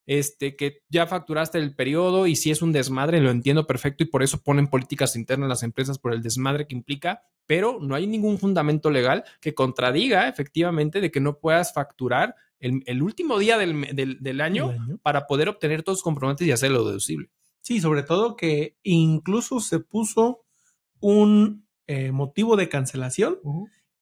este, 0.09 0.55
que 0.55 0.81
ya 0.89 1.05
facturaste 1.05 1.59
el 1.59 1.75
periodo 1.75 2.25
y 2.25 2.35
si 2.35 2.49
es 2.49 2.63
un 2.63 2.71
desmadre, 2.71 3.21
lo 3.21 3.29
entiendo 3.29 3.67
perfecto 3.67 4.03
y 4.03 4.07
por 4.07 4.23
eso 4.23 4.41
ponen 4.41 4.67
políticas 4.67 5.15
internas 5.15 5.45
en 5.45 5.49
las 5.49 5.61
empresas 5.61 5.99
por 5.99 6.15
el 6.15 6.23
desmadre 6.23 6.65
que 6.65 6.73
implica, 6.73 7.21
pero 7.45 7.77
no 7.79 7.93
hay 7.93 8.07
ningún 8.07 8.39
fundamento 8.39 8.89
legal 8.89 9.23
que 9.39 9.53
contradiga 9.53 10.27
efectivamente 10.27 10.99
de 10.99 11.11
que 11.11 11.19
no 11.19 11.37
puedas 11.37 11.73
facturar 11.73 12.33
el, 12.59 13.03
último 13.03 13.37
día 13.37 13.59
del, 13.59 14.41
año, 14.41 14.73
para 15.03 15.27
poder 15.27 15.47
obtener 15.47 15.83
todos 15.83 15.99
los 15.99 16.03
comprobantes 16.03 16.47
y 16.47 16.51
hacerlo 16.51 16.85
deducible. 16.85 17.29
Sí, 17.61 17.79
sobre 17.79 18.01
todo 18.01 18.35
que 18.35 18.77
incluso 18.81 19.59
se 19.59 19.79
puso 19.79 20.41
un 20.99 21.67
eh, 21.85 22.11
motivo 22.11 22.55
de 22.55 22.67
cancelación, 22.67 23.37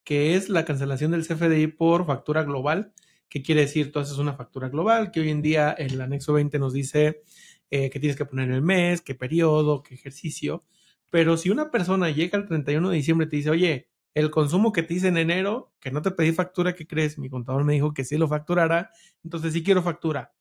que 0.06 0.36
es 0.36 0.48
la 0.48 0.64
cancelación 0.64 1.12
del 1.12 1.28
CFDI 1.28 1.68
por 1.68 2.06
factura 2.06 2.44
global. 2.44 2.94
¿Qué 3.30 3.42
quiere 3.42 3.62
decir? 3.62 3.92
Tú 3.92 4.00
haces 4.00 4.18
una 4.18 4.34
factura 4.34 4.70
global, 4.70 5.12
que 5.12 5.20
hoy 5.20 5.30
en 5.30 5.42
día 5.42 5.72
el 5.72 6.00
anexo 6.00 6.34
20 6.34 6.60
nos 6.60 6.74
dice 6.74 7.22
eh, 7.70 7.90
que 7.90 8.00
tienes 8.00 8.18
que 8.18 8.26
poner 8.26 8.50
el 8.52 8.62
mes, 8.62 9.02
qué 9.02 9.16
periodo, 9.16 9.84
qué 9.84 9.96
ejercicio. 9.96 10.64
Pero 11.12 11.38
si 11.38 11.50
una 11.50 11.72
persona 11.72 12.10
llega 12.10 12.38
el 12.38 12.48
31 12.48 12.90
de 12.90 12.96
diciembre 12.96 13.28
y 13.28 13.30
te 13.30 13.36
dice, 13.38 13.50
oye, 13.50 13.90
el 14.14 14.32
consumo 14.32 14.72
que 14.72 14.84
te 14.84 14.96
hice 14.96 15.10
en 15.10 15.18
enero, 15.18 15.74
que 15.80 15.92
no 15.92 16.02
te 16.02 16.12
pedí 16.12 16.32
factura, 16.32 16.74
¿qué 16.74 16.88
crees? 16.88 17.18
Mi 17.20 17.30
contador 17.30 17.64
me 17.64 17.74
dijo 17.74 17.94
que 17.94 18.04
sí 18.04 18.18
lo 18.18 18.28
facturara, 18.28 18.90
entonces 19.24 19.54
sí 19.54 19.64
quiero 19.64 19.84
factura. 19.84 20.34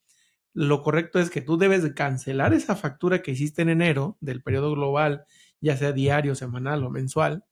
Lo 0.55 0.83
correcto 0.83 1.19
es 1.19 1.29
que 1.29 1.43
tú 1.43 1.59
debes 1.59 1.93
cancelar 1.93 2.55
esa 2.55 2.77
factura 2.77 3.21
que 3.21 3.33
hiciste 3.33 3.63
en 3.63 3.69
enero 3.69 4.17
del 4.21 4.43
periodo 4.43 4.73
global, 4.73 5.27
ya 5.61 5.77
sea 5.77 5.93
diario, 5.93 6.35
semanal 6.35 6.85
o 6.85 6.91
mensual, 6.91 7.45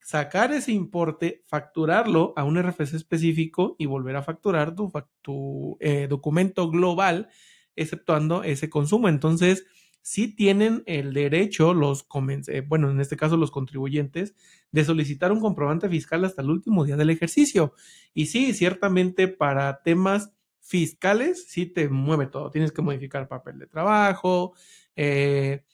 sacar 0.00 0.52
ese 0.52 0.72
importe, 0.72 1.44
facturarlo 1.46 2.32
a 2.36 2.44
un 2.44 2.58
RFC 2.58 2.94
específico 2.94 3.76
y 3.78 3.86
volver 3.86 4.16
a 4.16 4.22
facturar 4.22 4.74
tu, 5.22 5.76
eh, 5.80 6.06
documento 6.08 6.70
global, 6.70 7.28
exceptuando 7.76 8.42
ese 8.42 8.68
consumo. 8.70 9.08
Entonces, 9.08 9.66
sí 10.02 10.34
tienen 10.34 10.82
el 10.86 11.12
derecho, 11.12 11.74
los, 11.74 12.06
eh, 12.48 12.62
bueno, 12.66 12.90
en 12.90 13.00
este 13.00 13.16
caso 13.16 13.36
los 13.36 13.50
contribuyentes, 13.50 14.34
de 14.72 14.84
solicitar 14.84 15.32
un 15.32 15.40
comprobante 15.40 15.88
fiscal 15.88 16.24
hasta 16.24 16.42
el 16.42 16.50
último 16.50 16.84
día 16.84 16.96
del 16.96 17.10
ejercicio. 17.10 17.74
Y 18.14 18.26
sí, 18.26 18.54
ciertamente 18.54 19.28
para 19.28 19.82
temas 19.82 20.32
fiscales, 20.60 21.46
sí 21.48 21.66
te 21.66 21.88
mueve 21.88 22.26
todo. 22.26 22.50
Tienes 22.50 22.72
que 22.72 22.82
modificar 22.82 23.28
papel 23.28 23.58
de 23.58 23.66
trabajo, 23.66 24.54
eh, 24.96 25.64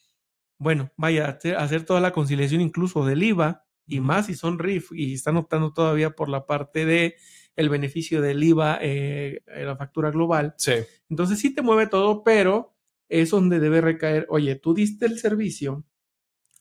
bueno, 0.59 0.91
vaya, 0.97 1.29
hacer, 1.29 1.57
hacer 1.57 1.85
toda 1.85 2.01
la 2.01 2.13
conciliación 2.13 2.61
incluso 2.61 3.05
del 3.05 3.23
IVA, 3.23 3.66
y 3.87 4.01
más 4.01 4.27
si 4.27 4.35
son 4.35 4.59
RIF 4.59 4.93
y 4.93 5.15
están 5.15 5.37
optando 5.37 5.73
todavía 5.73 6.11
por 6.11 6.29
la 6.29 6.47
parte 6.47 6.85
de 6.85 7.17
el 7.57 7.69
beneficio 7.69 8.21
del 8.21 8.43
IVA 8.43 8.79
eh, 8.83 9.43
en 9.47 9.67
la 9.67 9.77
factura 9.77 10.11
global. 10.11 10.55
Sí. 10.59 10.75
Entonces 11.09 11.39
sí 11.39 11.55
te 11.55 11.63
mueve 11.63 11.87
todo, 11.87 12.23
pero 12.23 12.75
es 13.09 13.31
donde 13.31 13.61
debe 13.61 13.81
recaer, 13.81 14.27
oye, 14.29 14.57
tú 14.57 14.75
diste 14.75 15.07
el 15.07 15.19
servicio, 15.19 15.85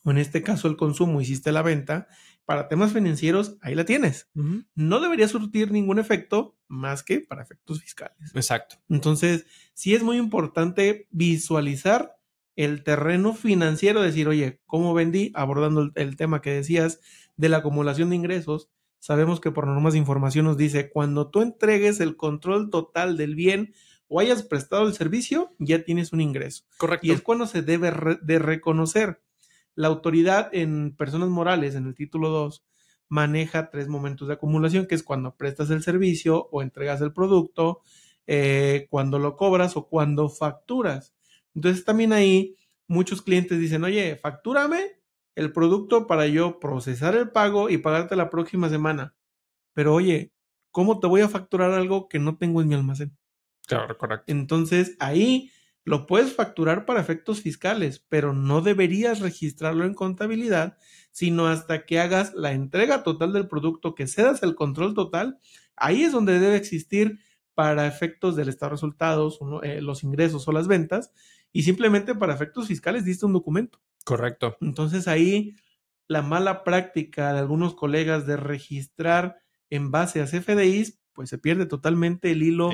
o 0.04 0.10
en 0.10 0.18
este 0.18 0.42
caso 0.42 0.68
el 0.68 0.76
consumo, 0.76 1.20
hiciste 1.20 1.52
la 1.52 1.62
venta, 1.62 2.08
para 2.44 2.68
temas 2.68 2.92
financieros, 2.92 3.58
ahí 3.60 3.74
la 3.74 3.84
tienes. 3.84 4.28
No 4.76 5.00
debería 5.00 5.26
surtir 5.26 5.72
ningún 5.72 5.98
efecto 5.98 6.56
más 6.68 7.02
que 7.02 7.20
para 7.20 7.42
efectos 7.42 7.82
fiscales. 7.82 8.30
Exacto. 8.34 8.76
Entonces, 8.88 9.46
sí 9.74 9.96
es 9.96 10.04
muy 10.04 10.16
importante 10.16 11.08
visualizar 11.10 12.15
el 12.56 12.82
terreno 12.82 13.34
financiero, 13.34 14.02
decir, 14.02 14.28
oye, 14.28 14.60
¿cómo 14.66 14.94
vendí? 14.94 15.30
Abordando 15.34 15.92
el, 15.94 16.16
tema 16.16 16.40
que 16.40 16.50
decías 16.50 17.00
de 17.36 17.50
la 17.50 17.58
acumulación 17.58 18.10
de 18.10 18.16
ingresos, 18.16 18.70
sabemos 18.98 19.40
que 19.40 19.50
por 19.50 19.66
normas 19.66 19.92
de 19.92 19.98
información 19.98 20.46
nos 20.46 20.56
dice, 20.56 20.90
cuando 20.90 21.30
tú 21.30 21.42
entregues 21.42 22.00
el 22.00 22.16
control 22.16 22.70
total 22.70 23.16
del 23.16 23.34
bien 23.34 23.74
o 24.08 24.20
hayas 24.20 24.42
prestado 24.42 24.86
el 24.86 24.94
servicio, 24.94 25.54
ya 25.58 25.84
tienes 25.84 26.12
un 26.12 26.22
ingreso. 26.22 26.64
Correcto. 26.78 27.06
Y 27.06 27.10
es 27.10 27.20
cuando 27.20 27.46
se 27.46 27.62
debe 27.62 27.92
de 28.22 28.38
reconocer. 28.38 29.20
La 29.74 29.88
autoridad 29.88 30.48
en 30.52 30.96
personas 30.96 31.28
morales, 31.28 31.74
en 31.74 31.86
el 31.86 31.94
título 31.94 32.30
2, 32.30 32.64
maneja 33.08 33.70
tres 33.70 33.88
momentos 33.88 34.28
de 34.28 34.34
acumulación, 34.34 34.86
que 34.86 34.94
es 34.94 35.02
cuando 35.02 35.36
prestas 35.36 35.68
el 35.70 35.82
servicio 35.82 36.48
o 36.50 36.62
entregas 36.62 37.02
el 37.02 37.12
producto, 37.12 37.82
eh, 38.26 38.86
cuando 38.90 39.18
lo 39.18 39.36
cobras 39.36 39.76
o 39.76 39.88
cuando 39.88 40.30
facturas. 40.30 41.15
Entonces 41.56 41.84
también 41.84 42.12
ahí 42.12 42.56
muchos 42.86 43.22
clientes 43.22 43.58
dicen, 43.58 43.82
oye, 43.82 44.16
factúrame 44.16 45.00
el 45.34 45.52
producto 45.52 46.06
para 46.06 46.26
yo 46.28 46.60
procesar 46.60 47.16
el 47.16 47.30
pago 47.30 47.70
y 47.70 47.78
pagarte 47.78 48.14
la 48.14 48.30
próxima 48.30 48.68
semana. 48.68 49.16
Pero 49.72 49.94
oye, 49.94 50.32
¿cómo 50.70 51.00
te 51.00 51.08
voy 51.08 51.22
a 51.22 51.28
facturar 51.28 51.72
algo 51.72 52.08
que 52.08 52.18
no 52.18 52.38
tengo 52.38 52.62
en 52.62 52.68
mi 52.68 52.74
almacén? 52.74 53.16
Claro, 53.66 53.98
correcto. 53.98 54.24
Entonces 54.26 54.96
ahí 55.00 55.50
lo 55.84 56.06
puedes 56.06 56.34
facturar 56.34 56.84
para 56.84 57.00
efectos 57.00 57.40
fiscales, 57.40 58.04
pero 58.08 58.32
no 58.32 58.60
deberías 58.60 59.20
registrarlo 59.20 59.84
en 59.84 59.94
contabilidad, 59.94 60.78
sino 61.12 61.46
hasta 61.46 61.86
que 61.86 62.00
hagas 62.00 62.34
la 62.34 62.52
entrega 62.52 63.02
total 63.02 63.32
del 63.32 63.48
producto, 63.48 63.94
que 63.94 64.06
cedas 64.06 64.42
el 64.42 64.56
control 64.56 64.94
total. 64.94 65.38
Ahí 65.76 66.02
es 66.02 66.12
donde 66.12 66.38
debe 66.40 66.56
existir 66.56 67.20
para 67.54 67.86
efectos 67.86 68.36
del 68.36 68.48
estado 68.50 68.70
de 68.70 68.74
resultados, 68.74 69.38
eh, 69.62 69.80
los 69.80 70.04
ingresos 70.04 70.46
o 70.46 70.52
las 70.52 70.68
ventas, 70.68 71.12
y 71.52 71.62
simplemente 71.62 72.14
para 72.14 72.34
efectos 72.34 72.68
fiscales 72.68 73.04
diste 73.04 73.26
un 73.26 73.32
documento. 73.32 73.80
Correcto. 74.04 74.56
Entonces 74.60 75.08
ahí 75.08 75.54
la 76.08 76.22
mala 76.22 76.64
práctica 76.64 77.32
de 77.32 77.40
algunos 77.40 77.74
colegas 77.74 78.26
de 78.26 78.36
registrar 78.36 79.38
en 79.70 79.90
base 79.90 80.20
a 80.20 80.26
CFDIs, 80.26 81.00
pues 81.12 81.30
se 81.30 81.38
pierde 81.38 81.66
totalmente 81.66 82.30
el 82.30 82.42
hilo 82.42 82.70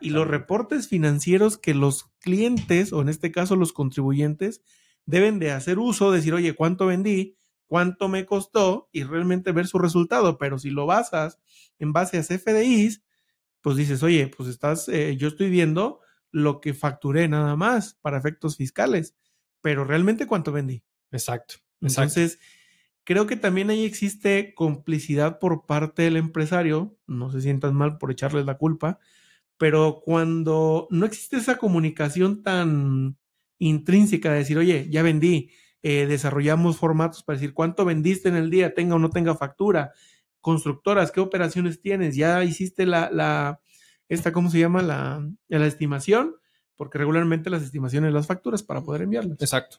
y 0.00 0.10
los 0.10 0.26
reportes 0.26 0.88
financieros 0.88 1.58
que 1.58 1.74
los 1.74 2.10
clientes, 2.18 2.92
o 2.92 3.02
en 3.02 3.08
este 3.08 3.30
caso 3.30 3.56
los 3.56 3.72
contribuyentes, 3.72 4.62
deben 5.06 5.38
de 5.38 5.52
hacer 5.52 5.78
uso, 5.78 6.10
decir, 6.10 6.34
oye, 6.34 6.54
¿cuánto 6.54 6.86
vendí? 6.86 7.36
¿Cuánto 7.66 8.08
me 8.08 8.24
costó? 8.24 8.88
Y 8.90 9.04
realmente 9.04 9.52
ver 9.52 9.66
su 9.66 9.78
resultado. 9.78 10.38
Pero 10.38 10.58
si 10.58 10.70
lo 10.70 10.86
basas 10.86 11.38
en 11.78 11.92
base 11.92 12.18
a 12.18 12.22
CFDIs, 12.22 13.02
pues 13.60 13.76
dices, 13.76 14.02
oye, 14.02 14.28
pues 14.28 14.48
estás, 14.48 14.88
eh, 14.88 15.16
yo 15.16 15.28
estoy 15.28 15.50
viendo 15.50 16.00
lo 16.34 16.60
que 16.60 16.74
facturé 16.74 17.28
nada 17.28 17.54
más 17.54 17.94
para 18.02 18.18
efectos 18.18 18.56
fiscales, 18.56 19.14
pero 19.60 19.84
realmente 19.84 20.26
cuánto 20.26 20.50
vendí. 20.50 20.82
Exacto. 21.12 21.54
Entonces, 21.80 22.40
creo 23.04 23.28
que 23.28 23.36
también 23.36 23.70
ahí 23.70 23.84
existe 23.84 24.52
complicidad 24.52 25.38
por 25.38 25.64
parte 25.64 26.02
del 26.02 26.16
empresario, 26.16 26.98
no 27.06 27.30
se 27.30 27.40
sientan 27.40 27.76
mal 27.76 27.98
por 27.98 28.10
echarles 28.10 28.46
la 28.46 28.58
culpa, 28.58 28.98
pero 29.58 30.00
cuando 30.04 30.88
no 30.90 31.06
existe 31.06 31.36
esa 31.36 31.56
comunicación 31.56 32.42
tan 32.42 33.16
intrínseca 33.60 34.32
de 34.32 34.38
decir, 34.38 34.58
oye, 34.58 34.88
ya 34.90 35.04
vendí, 35.04 35.52
eh, 35.84 36.06
desarrollamos 36.06 36.78
formatos 36.78 37.22
para 37.22 37.38
decir 37.38 37.54
cuánto 37.54 37.84
vendiste 37.84 38.28
en 38.28 38.34
el 38.34 38.50
día, 38.50 38.74
tenga 38.74 38.96
o 38.96 38.98
no 38.98 39.10
tenga 39.10 39.36
factura, 39.36 39.92
constructoras, 40.40 41.12
qué 41.12 41.20
operaciones 41.20 41.80
tienes, 41.80 42.16
ya 42.16 42.42
hiciste 42.42 42.86
la, 42.86 43.08
la, 43.12 43.60
esta, 44.14 44.32
¿cómo 44.32 44.50
se 44.50 44.58
llama? 44.58 44.82
La, 44.82 45.28
la 45.48 45.66
estimación, 45.66 46.36
porque 46.76 46.98
regularmente 46.98 47.50
las 47.50 47.62
estimaciones 47.62 48.12
las 48.12 48.26
facturas 48.26 48.62
para 48.62 48.82
poder 48.82 49.02
enviarlas. 49.02 49.40
Exacto. 49.40 49.78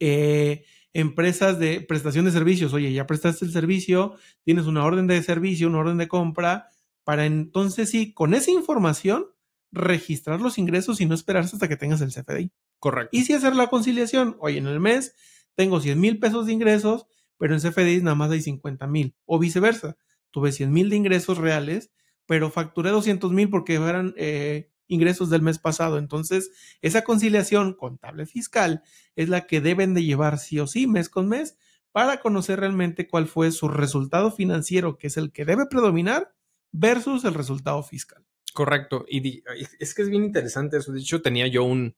Eh, 0.00 0.64
empresas 0.92 1.58
de 1.58 1.80
prestación 1.80 2.24
de 2.24 2.30
servicios, 2.30 2.72
oye, 2.72 2.92
ya 2.92 3.06
prestaste 3.06 3.44
el 3.44 3.52
servicio, 3.52 4.14
tienes 4.44 4.66
una 4.66 4.84
orden 4.84 5.06
de 5.06 5.22
servicio, 5.22 5.68
una 5.68 5.78
orden 5.78 5.98
de 5.98 6.08
compra, 6.08 6.68
para 7.04 7.26
entonces 7.26 7.90
sí, 7.90 8.12
con 8.12 8.34
esa 8.34 8.50
información, 8.50 9.26
registrar 9.70 10.40
los 10.40 10.58
ingresos 10.58 11.00
y 11.00 11.06
no 11.06 11.14
esperarse 11.14 11.56
hasta 11.56 11.68
que 11.68 11.76
tengas 11.76 12.00
el 12.00 12.12
CFDI. 12.12 12.50
Correcto. 12.78 13.10
Y 13.12 13.24
si 13.24 13.32
hacer 13.34 13.54
la 13.56 13.68
conciliación, 13.68 14.36
oye, 14.40 14.58
en 14.58 14.66
el 14.66 14.80
mes 14.80 15.14
tengo 15.54 15.80
100 15.80 16.00
mil 16.00 16.18
pesos 16.18 16.46
de 16.46 16.52
ingresos, 16.52 17.06
pero 17.36 17.54
en 17.54 17.60
CFDI 17.60 18.02
nada 18.02 18.14
más 18.14 18.30
hay 18.30 18.40
50 18.40 18.86
mil, 18.86 19.14
o 19.24 19.38
viceversa, 19.38 19.96
tuve 20.30 20.52
100 20.52 20.72
mil 20.72 20.90
de 20.90 20.96
ingresos 20.96 21.38
reales, 21.38 21.90
pero 22.28 22.50
facturé 22.50 22.90
200 22.90 23.32
mil 23.32 23.48
porque 23.48 23.76
eran 23.76 24.12
eh, 24.18 24.70
ingresos 24.86 25.30
del 25.30 25.40
mes 25.40 25.58
pasado. 25.58 25.96
Entonces, 25.96 26.50
esa 26.82 27.02
conciliación 27.02 27.72
contable 27.72 28.26
fiscal 28.26 28.82
es 29.16 29.30
la 29.30 29.46
que 29.46 29.62
deben 29.62 29.94
de 29.94 30.04
llevar 30.04 30.38
sí 30.38 30.60
o 30.60 30.66
sí 30.66 30.86
mes 30.86 31.08
con 31.08 31.26
mes 31.26 31.56
para 31.90 32.20
conocer 32.20 32.60
realmente 32.60 33.08
cuál 33.08 33.28
fue 33.28 33.50
su 33.50 33.68
resultado 33.68 34.30
financiero, 34.30 34.98
que 34.98 35.06
es 35.06 35.16
el 35.16 35.32
que 35.32 35.46
debe 35.46 35.64
predominar, 35.70 36.34
versus 36.70 37.24
el 37.24 37.32
resultado 37.32 37.82
fiscal. 37.82 38.22
Correcto. 38.52 39.06
Y 39.08 39.42
es 39.80 39.94
que 39.94 40.02
es 40.02 40.10
bien 40.10 40.24
interesante 40.24 40.76
eso. 40.76 40.92
De 40.92 41.00
hecho, 41.00 41.22
tenía 41.22 41.46
yo 41.46 41.64
un, 41.64 41.96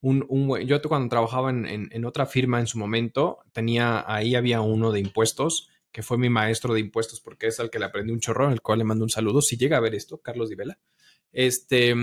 yo 0.00 0.80
cuando 0.82 1.10
trabajaba 1.10 1.50
en, 1.50 1.90
en, 1.92 2.04
otra 2.06 2.24
firma 2.24 2.58
en 2.58 2.66
su 2.66 2.78
momento, 2.78 3.40
tenía, 3.52 4.02
ahí 4.06 4.34
había 4.34 4.62
uno 4.62 4.92
de 4.92 5.00
impuestos, 5.00 5.68
que 5.92 6.02
fue 6.02 6.18
mi 6.18 6.30
maestro 6.30 6.74
de 6.74 6.80
impuestos, 6.80 7.20
porque 7.20 7.46
es 7.48 7.60
al 7.60 7.70
que 7.70 7.78
le 7.78 7.84
aprendí 7.84 8.12
un 8.12 8.20
chorro, 8.20 8.48
al 8.48 8.62
cual 8.62 8.78
le 8.78 8.84
mando 8.84 9.04
un 9.04 9.10
saludo, 9.10 9.42
si 9.42 9.56
llega 9.56 9.76
a 9.76 9.80
ver 9.80 9.94
esto, 9.94 10.18
Carlos 10.18 10.48
Divela. 10.48 10.78
Este, 11.32 11.94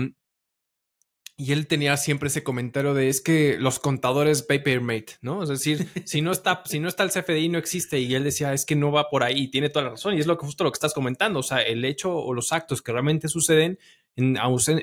y 1.40 1.52
él 1.52 1.66
tenía 1.66 1.96
siempre 1.96 2.28
ese 2.28 2.42
comentario 2.42 2.92
de 2.92 3.08
es 3.08 3.22
que 3.22 3.56
los 3.58 3.78
contadores 3.78 4.42
papermate, 4.42 5.16
¿no? 5.22 5.42
Es 5.42 5.48
decir, 5.48 5.88
si 6.04 6.20
no 6.20 6.32
está, 6.32 6.62
si 6.66 6.80
no 6.80 6.88
está 6.88 7.02
el 7.02 7.10
CFDI 7.10 7.48
no 7.48 7.56
existe 7.56 7.98
y 7.98 8.14
él 8.14 8.24
decía 8.24 8.52
es 8.52 8.66
que 8.66 8.76
no 8.76 8.92
va 8.92 9.08
por 9.08 9.22
ahí, 9.22 9.44
y 9.44 9.50
tiene 9.50 9.70
toda 9.70 9.86
la 9.86 9.90
razón 9.92 10.14
y 10.14 10.20
es 10.20 10.26
lo 10.26 10.36
que 10.36 10.44
justo 10.44 10.64
lo 10.64 10.70
que 10.70 10.76
estás 10.76 10.92
comentando, 10.92 11.40
o 11.40 11.42
sea, 11.42 11.62
el 11.62 11.82
hecho 11.86 12.14
o 12.14 12.34
los 12.34 12.52
actos 12.52 12.82
que 12.82 12.92
realmente 12.92 13.28
suceden 13.28 13.78
en, 14.16 14.36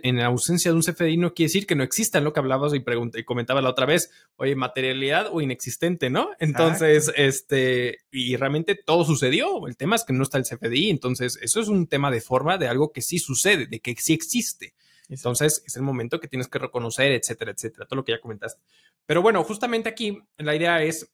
en 0.03 0.19
ausencia 0.21 0.71
de 0.71 0.77
un 0.77 0.83
CFDI 0.83 1.17
no 1.17 1.33
quiere 1.33 1.47
decir 1.47 1.67
que 1.67 1.75
no 1.75 1.83
existan, 1.83 2.23
lo 2.23 2.33
que 2.33 2.39
hablabas 2.39 2.73
y, 2.73 2.83
y 3.15 3.23
comentaba 3.23 3.61
la 3.61 3.69
otra 3.69 3.85
vez, 3.85 4.11
oye, 4.35 4.55
materialidad 4.55 5.29
o 5.31 5.41
inexistente, 5.41 6.09
¿no? 6.09 6.29
Entonces, 6.39 7.11
este, 7.15 7.99
y 8.11 8.35
realmente 8.35 8.75
todo 8.75 9.05
sucedió, 9.05 9.67
el 9.67 9.77
tema 9.77 9.95
es 9.95 10.03
que 10.03 10.13
no 10.13 10.23
está 10.23 10.37
el 10.37 10.45
CFDI, 10.45 10.89
entonces 10.89 11.37
eso 11.41 11.59
es 11.59 11.67
un 11.67 11.87
tema 11.87 12.11
de 12.11 12.21
forma 12.21 12.57
de 12.57 12.67
algo 12.67 12.91
que 12.91 13.01
sí 13.01 13.19
sucede, 13.19 13.67
de 13.67 13.79
que 13.79 13.95
sí 13.97 14.13
existe. 14.13 14.73
Entonces 15.09 15.63
es 15.65 15.75
el 15.77 15.83
momento 15.83 16.19
que 16.19 16.27
tienes 16.27 16.47
que 16.47 16.59
reconocer, 16.59 17.11
etcétera, 17.11 17.51
etcétera, 17.51 17.85
todo 17.85 17.97
lo 17.97 18.05
que 18.05 18.11
ya 18.11 18.19
comentaste. 18.19 18.61
Pero 19.05 19.21
bueno, 19.21 19.43
justamente 19.43 19.89
aquí 19.89 20.19
la 20.37 20.55
idea 20.55 20.83
es 20.83 21.11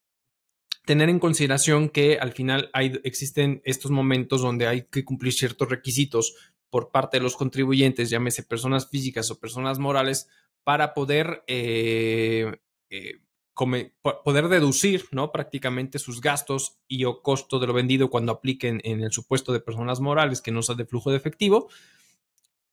tener 0.85 1.09
en 1.09 1.19
consideración 1.19 1.89
que 1.89 2.17
al 2.19 2.33
final 2.33 2.69
hay, 2.73 2.99
existen 3.03 3.61
estos 3.63 3.91
momentos 3.91 4.41
donde 4.41 4.67
hay 4.67 4.83
que 4.83 5.05
cumplir 5.05 5.33
ciertos 5.33 5.69
requisitos 5.69 6.35
por 6.73 6.89
parte 6.89 7.17
de 7.17 7.23
los 7.23 7.35
contribuyentes, 7.35 8.09
llámese 8.09 8.41
personas 8.41 8.89
físicas 8.89 9.29
o 9.29 9.39
personas 9.39 9.77
morales, 9.77 10.27
para 10.63 10.95
poder, 10.95 11.43
eh, 11.45 12.51
eh, 12.89 13.21
poder 13.53 14.47
deducir 14.47 15.05
¿no? 15.11 15.31
prácticamente 15.31 15.99
sus 15.99 16.19
gastos 16.19 16.79
y 16.87 17.05
o 17.05 17.21
costo 17.21 17.59
de 17.59 17.67
lo 17.67 17.73
vendido 17.73 18.09
cuando 18.09 18.31
apliquen 18.31 18.81
en 18.85 19.01
el 19.03 19.11
supuesto 19.11 19.53
de 19.53 19.59
personas 19.59 19.99
morales 19.99 20.41
que 20.41 20.49
no 20.49 20.63
sea 20.63 20.73
de 20.73 20.87
flujo 20.87 21.11
de 21.11 21.17
efectivo. 21.17 21.69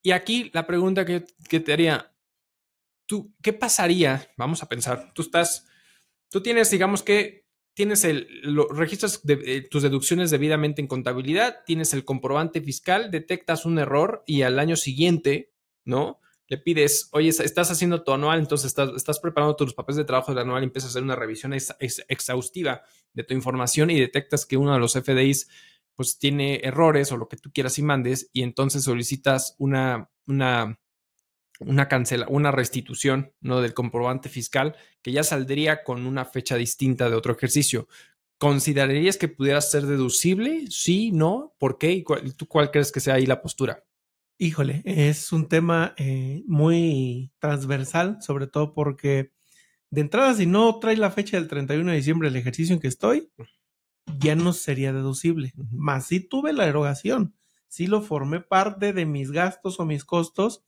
Y 0.03 0.13
aquí 0.13 0.51
la 0.55 0.67
pregunta 0.67 1.05
que, 1.05 1.21
te 1.61 1.71
haría, 1.71 2.11
¿tú 3.05 3.35
qué 3.43 3.53
pasaría? 3.53 4.31
Vamos 4.39 4.63
a 4.63 4.69
pensar, 4.71 5.13
tú 5.13 5.21
estás, 5.21 5.69
tú 6.31 6.41
tienes, 6.41 6.71
digamos 6.71 7.03
que 7.03 7.45
tienes 7.81 8.05
el, 8.05 8.29
lo, 8.43 8.69
registras 8.69 9.23
eh, 9.27 9.67
tus 9.71 9.83
deducciones 9.83 10.31
debidamente 10.31 10.83
en 10.83 10.87
contabilidad, 10.87 11.61
tienes 11.65 11.95
el 11.95 12.05
comprobante 12.05 12.61
fiscal, 12.61 13.11
detectas 13.11 13.65
un 13.65 13.79
error 13.79 14.23
y 14.27 14.43
al 14.43 14.59
año 14.59 14.77
siguiente, 14.77 15.55
¿no? 15.87 16.21
Le 16.47 16.59
pides, 16.59 17.09
oye, 17.13 17.31
estás 17.31 17.71
haciendo 17.71 18.03
tu 18.03 18.13
anual, 18.13 18.39
entonces 18.39 18.67
estás, 18.67 18.91
estás 18.95 19.19
preparando 19.19 19.57
tus 19.57 19.73
papeles 19.73 19.97
de 19.97 20.05
trabajo 20.05 20.31
del 20.31 20.41
anual 20.41 20.63
y 20.63 20.67
empiezas 20.67 20.91
a 20.91 20.93
hacer 20.93 21.03
una 21.03 21.17
revisión 21.17 21.55
exhaustiva 21.55 22.83
de 23.15 23.25
tu 23.25 23.33
información 23.33 23.89
y 23.89 23.99
detectas 23.99 24.45
que 24.45 24.59
uno 24.59 24.75
de 24.75 24.79
los 24.79 24.93
FDIs 24.93 25.49
pues 25.95 26.19
tiene 26.19 26.61
errores 26.63 27.11
o 27.13 27.17
lo 27.17 27.29
que 27.29 27.39
tú 27.39 27.51
quieras 27.51 27.79
y 27.79 27.83
mandes 27.83 28.29
y 28.35 28.43
entonces 28.43 28.85
solicitas 28.85 29.55
una, 29.57 30.11
una, 30.27 30.79
una 31.61 31.89
cancela, 31.89 32.27
una 32.29 32.51
restitución 32.51 33.33
¿no? 33.41 33.61
del 33.61 33.75
comprobante 33.75 34.29
fiscal 34.29 34.77
que 35.03 35.13
ya 35.13 35.23
saldría 35.23 35.85
con 35.85 36.07
una 36.07 36.25
fecha 36.25 36.57
distinta 36.57 37.09
de 37.09 37.17
otro 37.17 37.33
ejercicio. 37.33 37.87
¿Considerarías 38.39 39.19
que 39.19 39.29
pudiera 39.29 39.61
ser 39.61 39.87
deducible? 39.87 40.65
Sí, 40.71 41.13
no, 41.13 41.55
¿por 41.59 41.79
qué? 41.79 41.93
¿Y 41.93 42.05
tú 42.33 42.47
cuál 42.47 42.71
crees 42.71 42.91
que 42.91 43.01
sea 43.01 43.15
ahí 43.15 43.27
la 43.27 43.43
postura? 43.43 43.85
Híjole, 44.39 44.81
es 44.87 45.33
un 45.33 45.49
tema 45.49 45.95
eh, 45.99 46.43
muy 46.47 47.31
transversal, 47.39 48.17
sobre 48.23 48.47
todo 48.47 48.73
porque 48.73 49.33
de 49.91 50.01
entrada, 50.01 50.35
si 50.35 50.47
no 50.47 50.79
trae 50.79 50.97
la 50.97 51.11
fecha 51.11 51.37
del 51.37 51.49
31 51.49 51.91
de 51.91 51.97
diciembre 51.97 52.31
del 52.31 52.41
ejercicio 52.41 52.75
en 52.75 52.81
que 52.81 52.89
estoy, 52.89 53.31
ya 54.19 54.37
no 54.37 54.53
sería 54.53 54.93
deducible. 54.93 55.53
Más 55.73 56.07
si 56.07 56.21
tuve 56.21 56.53
la 56.53 56.67
erogación, 56.67 57.35
si 57.69 57.87
lo 57.87 58.01
formé 58.01 58.41
parte 58.41 58.93
de 58.93 59.05
mis 59.05 59.31
gastos 59.33 59.81
o 59.81 59.85
mis 59.85 60.05
costos, 60.05 60.65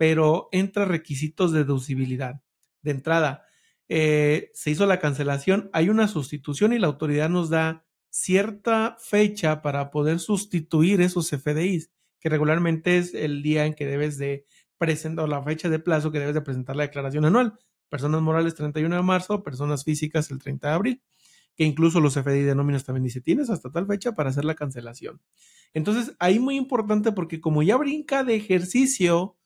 pero 0.00 0.48
entra 0.50 0.86
requisitos 0.86 1.52
de 1.52 1.58
deducibilidad. 1.58 2.40
De 2.80 2.90
entrada, 2.90 3.44
eh, 3.86 4.50
se 4.54 4.70
hizo 4.70 4.86
la 4.86 4.98
cancelación, 4.98 5.68
hay 5.74 5.90
una 5.90 6.08
sustitución 6.08 6.72
y 6.72 6.78
la 6.78 6.86
autoridad 6.86 7.28
nos 7.28 7.50
da 7.50 7.84
cierta 8.08 8.96
fecha 8.98 9.60
para 9.60 9.90
poder 9.90 10.18
sustituir 10.18 11.02
esos 11.02 11.28
FDIs, 11.28 11.90
que 12.18 12.30
regularmente 12.30 12.96
es 12.96 13.12
el 13.12 13.42
día 13.42 13.66
en 13.66 13.74
que 13.74 13.84
debes 13.84 14.16
de 14.16 14.46
presentar, 14.78 15.28
la 15.28 15.42
fecha 15.42 15.68
de 15.68 15.78
plazo 15.78 16.10
que 16.10 16.18
debes 16.18 16.34
de 16.34 16.40
presentar 16.40 16.76
la 16.76 16.84
declaración 16.84 17.26
anual. 17.26 17.58
Personas 17.90 18.22
morales 18.22 18.54
31 18.54 18.96
de 18.96 19.02
marzo, 19.02 19.42
personas 19.42 19.84
físicas 19.84 20.30
el 20.30 20.38
30 20.38 20.66
de 20.66 20.74
abril 20.74 21.02
que 21.56 21.64
incluso 21.64 22.00
los 22.00 22.14
FDI 22.14 22.40
de 22.44 22.54
nóminas 22.54 22.84
también 22.84 23.04
dice, 23.04 23.20
tienes 23.20 23.50
hasta 23.50 23.70
tal 23.70 23.86
fecha 23.86 24.12
para 24.12 24.30
hacer 24.30 24.46
la 24.46 24.54
cancelación. 24.54 25.20
Entonces, 25.74 26.16
ahí 26.18 26.38
muy 26.38 26.56
importante 26.56 27.12
porque 27.12 27.42
como 27.42 27.62
ya 27.62 27.76
brinca 27.76 28.24
de 28.24 28.34
ejercicio 28.34 29.36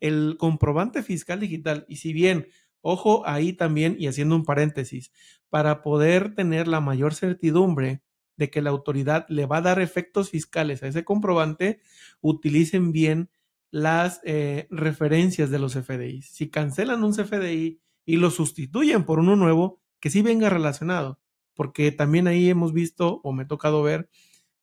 el 0.00 0.36
comprobante 0.38 1.02
fiscal 1.02 1.40
digital, 1.40 1.84
y 1.88 1.96
si 1.96 2.12
bien, 2.12 2.48
ojo 2.80 3.26
ahí 3.26 3.52
también, 3.52 3.96
y 3.98 4.06
haciendo 4.06 4.36
un 4.36 4.44
paréntesis, 4.44 5.12
para 5.48 5.82
poder 5.82 6.34
tener 6.34 6.68
la 6.68 6.80
mayor 6.80 7.14
certidumbre 7.14 8.02
de 8.36 8.50
que 8.50 8.62
la 8.62 8.70
autoridad 8.70 9.26
le 9.28 9.46
va 9.46 9.58
a 9.58 9.62
dar 9.62 9.80
efectos 9.80 10.30
fiscales 10.30 10.82
a 10.82 10.88
ese 10.88 11.04
comprobante, 11.04 11.80
utilicen 12.20 12.92
bien 12.92 13.30
las 13.70 14.20
eh, 14.24 14.66
referencias 14.70 15.50
de 15.50 15.58
los 15.58 15.74
FDI. 15.74 16.22
Si 16.22 16.48
cancelan 16.50 17.04
un 17.04 17.12
CFDI 17.12 17.80
y 18.06 18.16
lo 18.16 18.30
sustituyen 18.30 19.04
por 19.04 19.18
uno 19.18 19.36
nuevo, 19.36 19.80
que 20.00 20.10
sí 20.10 20.22
venga 20.22 20.48
relacionado 20.48 21.20
porque 21.60 21.92
también 21.92 22.26
ahí 22.26 22.48
hemos 22.48 22.72
visto 22.72 23.20
o 23.22 23.34
me 23.34 23.42
ha 23.42 23.46
tocado 23.46 23.82
ver 23.82 24.08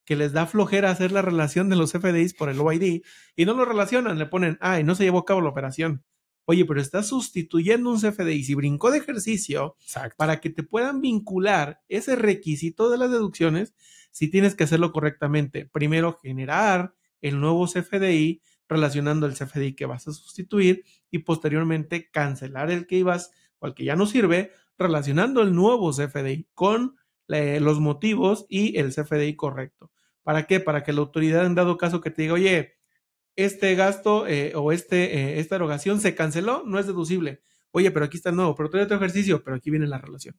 que 0.08 0.16
les 0.16 0.32
da 0.32 0.46
flojera 0.46 0.90
hacer 0.90 1.12
la 1.12 1.20
relación 1.20 1.68
de 1.68 1.76
los 1.76 1.92
FDIs 1.92 2.32
por 2.32 2.48
el 2.48 2.58
OID 2.58 3.02
y 3.36 3.44
no 3.44 3.52
lo 3.52 3.66
relacionan, 3.66 4.18
le 4.18 4.24
ponen, 4.24 4.56
ay, 4.62 4.82
no 4.82 4.94
se 4.94 5.04
llevó 5.04 5.18
a 5.18 5.24
cabo 5.26 5.42
la 5.42 5.50
operación. 5.50 6.02
Oye, 6.46 6.64
pero 6.64 6.80
estás 6.80 7.08
sustituyendo 7.08 7.90
un 7.90 8.00
CFDI. 8.00 8.42
Si 8.42 8.54
brincó 8.54 8.90
de 8.90 8.96
ejercicio 8.96 9.76
para 10.16 10.40
que 10.40 10.48
te 10.48 10.62
puedan 10.62 11.02
vincular 11.02 11.82
ese 11.88 12.16
requisito 12.16 12.88
de 12.88 12.96
las 12.96 13.10
deducciones, 13.10 13.74
si 14.10 14.30
tienes 14.30 14.54
que 14.54 14.64
hacerlo 14.64 14.92
correctamente. 14.92 15.66
Primero, 15.66 16.18
generar 16.22 16.94
el 17.20 17.38
nuevo 17.38 17.66
CFDI 17.66 18.40
relacionando 18.66 19.26
el 19.26 19.34
CFDI 19.34 19.74
que 19.74 19.84
vas 19.84 20.08
a 20.08 20.14
sustituir 20.14 20.86
y 21.10 21.18
posteriormente 21.18 22.08
cancelar 22.10 22.70
el 22.70 22.86
que 22.86 22.96
ibas 22.96 23.30
o 23.58 23.66
el 23.66 23.74
que 23.74 23.84
ya 23.84 23.94
no 23.94 24.06
sirve 24.06 24.52
relacionando 24.78 25.42
el 25.42 25.54
nuevo 25.54 25.92
CFDI 25.92 26.48
con 26.54 26.96
eh, 27.28 27.60
los 27.60 27.78
motivos 27.78 28.46
y 28.48 28.78
el 28.78 28.94
CFDI 28.94 29.36
correcto. 29.36 29.90
¿Para 30.28 30.46
qué? 30.46 30.60
Para 30.60 30.82
que 30.82 30.92
la 30.92 31.00
autoridad 31.00 31.46
en 31.46 31.54
dado 31.54 31.78
caso 31.78 32.02
que 32.02 32.10
te 32.10 32.20
diga, 32.20 32.34
oye, 32.34 32.74
este 33.34 33.74
gasto 33.76 34.26
eh, 34.26 34.52
o 34.54 34.72
este, 34.72 35.16
eh, 35.16 35.40
esta 35.40 35.56
erogación 35.56 36.02
se 36.02 36.14
canceló, 36.14 36.64
no 36.66 36.78
es 36.78 36.86
deducible. 36.86 37.40
Oye, 37.70 37.90
pero 37.90 38.04
aquí 38.04 38.18
está 38.18 38.28
el 38.28 38.36
nuevo, 38.36 38.54
pero 38.54 38.68
trae 38.68 38.82
otro 38.82 38.98
ejercicio, 38.98 39.42
pero 39.42 39.56
aquí 39.56 39.70
viene 39.70 39.86
la 39.86 39.96
relación. 39.96 40.38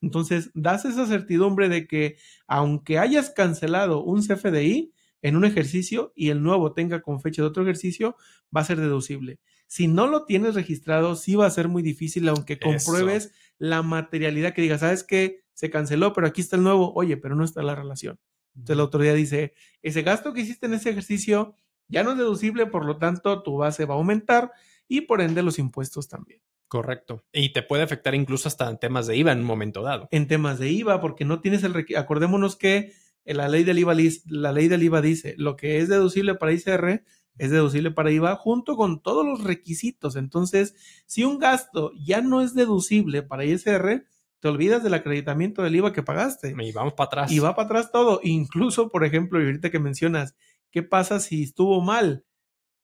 Entonces, 0.00 0.52
das 0.54 0.84
esa 0.84 1.04
certidumbre 1.04 1.68
de 1.68 1.88
que 1.88 2.16
aunque 2.46 3.00
hayas 3.00 3.30
cancelado 3.30 4.04
un 4.04 4.22
CFDI 4.22 4.92
en 5.22 5.34
un 5.34 5.44
ejercicio 5.44 6.12
y 6.14 6.28
el 6.28 6.40
nuevo 6.40 6.72
tenga 6.72 7.02
con 7.02 7.20
fecha 7.20 7.42
de 7.42 7.48
otro 7.48 7.64
ejercicio, 7.64 8.14
va 8.56 8.60
a 8.60 8.66
ser 8.66 8.78
deducible. 8.78 9.40
Si 9.66 9.88
no 9.88 10.06
lo 10.06 10.26
tienes 10.26 10.54
registrado, 10.54 11.16
sí 11.16 11.34
va 11.34 11.46
a 11.46 11.50
ser 11.50 11.66
muy 11.66 11.82
difícil, 11.82 12.28
aunque 12.28 12.60
compruebes 12.60 13.32
la 13.58 13.82
materialidad 13.82 14.54
que 14.54 14.62
diga, 14.62 14.78
¿sabes 14.78 15.02
qué? 15.02 15.40
Se 15.54 15.70
canceló, 15.70 16.12
pero 16.12 16.28
aquí 16.28 16.40
está 16.40 16.54
el 16.54 16.62
nuevo. 16.62 16.94
Oye, 16.94 17.16
pero 17.16 17.34
no 17.34 17.42
está 17.42 17.64
la 17.64 17.74
relación. 17.74 18.20
Entonces 18.58 18.76
la 18.76 18.82
autoridad 18.82 19.14
dice, 19.14 19.54
ese 19.82 20.02
gasto 20.02 20.32
que 20.32 20.42
hiciste 20.42 20.66
en 20.66 20.74
ese 20.74 20.90
ejercicio 20.90 21.54
ya 21.88 22.02
no 22.02 22.12
es 22.12 22.18
deducible, 22.18 22.66
por 22.66 22.84
lo 22.84 22.98
tanto 22.98 23.42
tu 23.42 23.56
base 23.56 23.84
va 23.84 23.94
a 23.94 23.98
aumentar 23.98 24.52
y 24.88 25.02
por 25.02 25.20
ende 25.20 25.42
los 25.42 25.58
impuestos 25.58 26.08
también. 26.08 26.42
Correcto. 26.68 27.24
Y 27.32 27.52
te 27.52 27.62
puede 27.62 27.82
afectar 27.82 28.14
incluso 28.14 28.46
hasta 28.46 28.68
en 28.68 28.78
temas 28.78 29.06
de 29.06 29.16
IVA 29.16 29.32
en 29.32 29.38
un 29.38 29.46
momento 29.46 29.82
dado. 29.82 30.08
En 30.10 30.26
temas 30.26 30.58
de 30.58 30.70
IVA, 30.70 31.00
porque 31.00 31.24
no 31.24 31.40
tienes 31.40 31.62
el... 31.64 31.86
Acordémonos 31.96 32.56
que 32.56 32.92
la 33.24 33.48
ley 33.48 33.64
del 33.64 33.78
IVA, 33.78 33.94
la 34.26 34.52
ley 34.52 34.68
del 34.68 34.82
IVA 34.82 35.00
dice, 35.00 35.34
lo 35.38 35.56
que 35.56 35.78
es 35.78 35.88
deducible 35.88 36.34
para 36.34 36.52
ICR 36.52 37.02
es 37.38 37.50
deducible 37.50 37.90
para 37.90 38.10
IVA 38.10 38.36
junto 38.36 38.76
con 38.76 39.00
todos 39.00 39.24
los 39.24 39.44
requisitos. 39.44 40.16
Entonces, 40.16 40.74
si 41.06 41.24
un 41.24 41.38
gasto 41.38 41.92
ya 41.94 42.20
no 42.20 42.42
es 42.42 42.54
deducible 42.54 43.22
para 43.22 43.44
ISR, 43.44 44.04
te 44.40 44.48
olvidas 44.48 44.82
del 44.82 44.94
acreditamiento 44.94 45.62
del 45.62 45.76
IVA 45.76 45.92
que 45.92 46.02
pagaste. 46.02 46.54
Y 46.58 46.72
vamos 46.72 46.94
para 46.94 47.06
atrás. 47.06 47.32
Y 47.32 47.38
va 47.38 47.54
para 47.54 47.66
atrás 47.66 47.92
todo. 47.92 48.20
Incluso, 48.22 48.90
por 48.90 49.04
ejemplo, 49.04 49.40
y 49.40 49.46
ahorita 49.46 49.70
que 49.70 49.80
mencionas, 49.80 50.36
¿qué 50.70 50.82
pasa 50.82 51.20
si 51.20 51.42
estuvo 51.42 51.80
mal? 51.80 52.24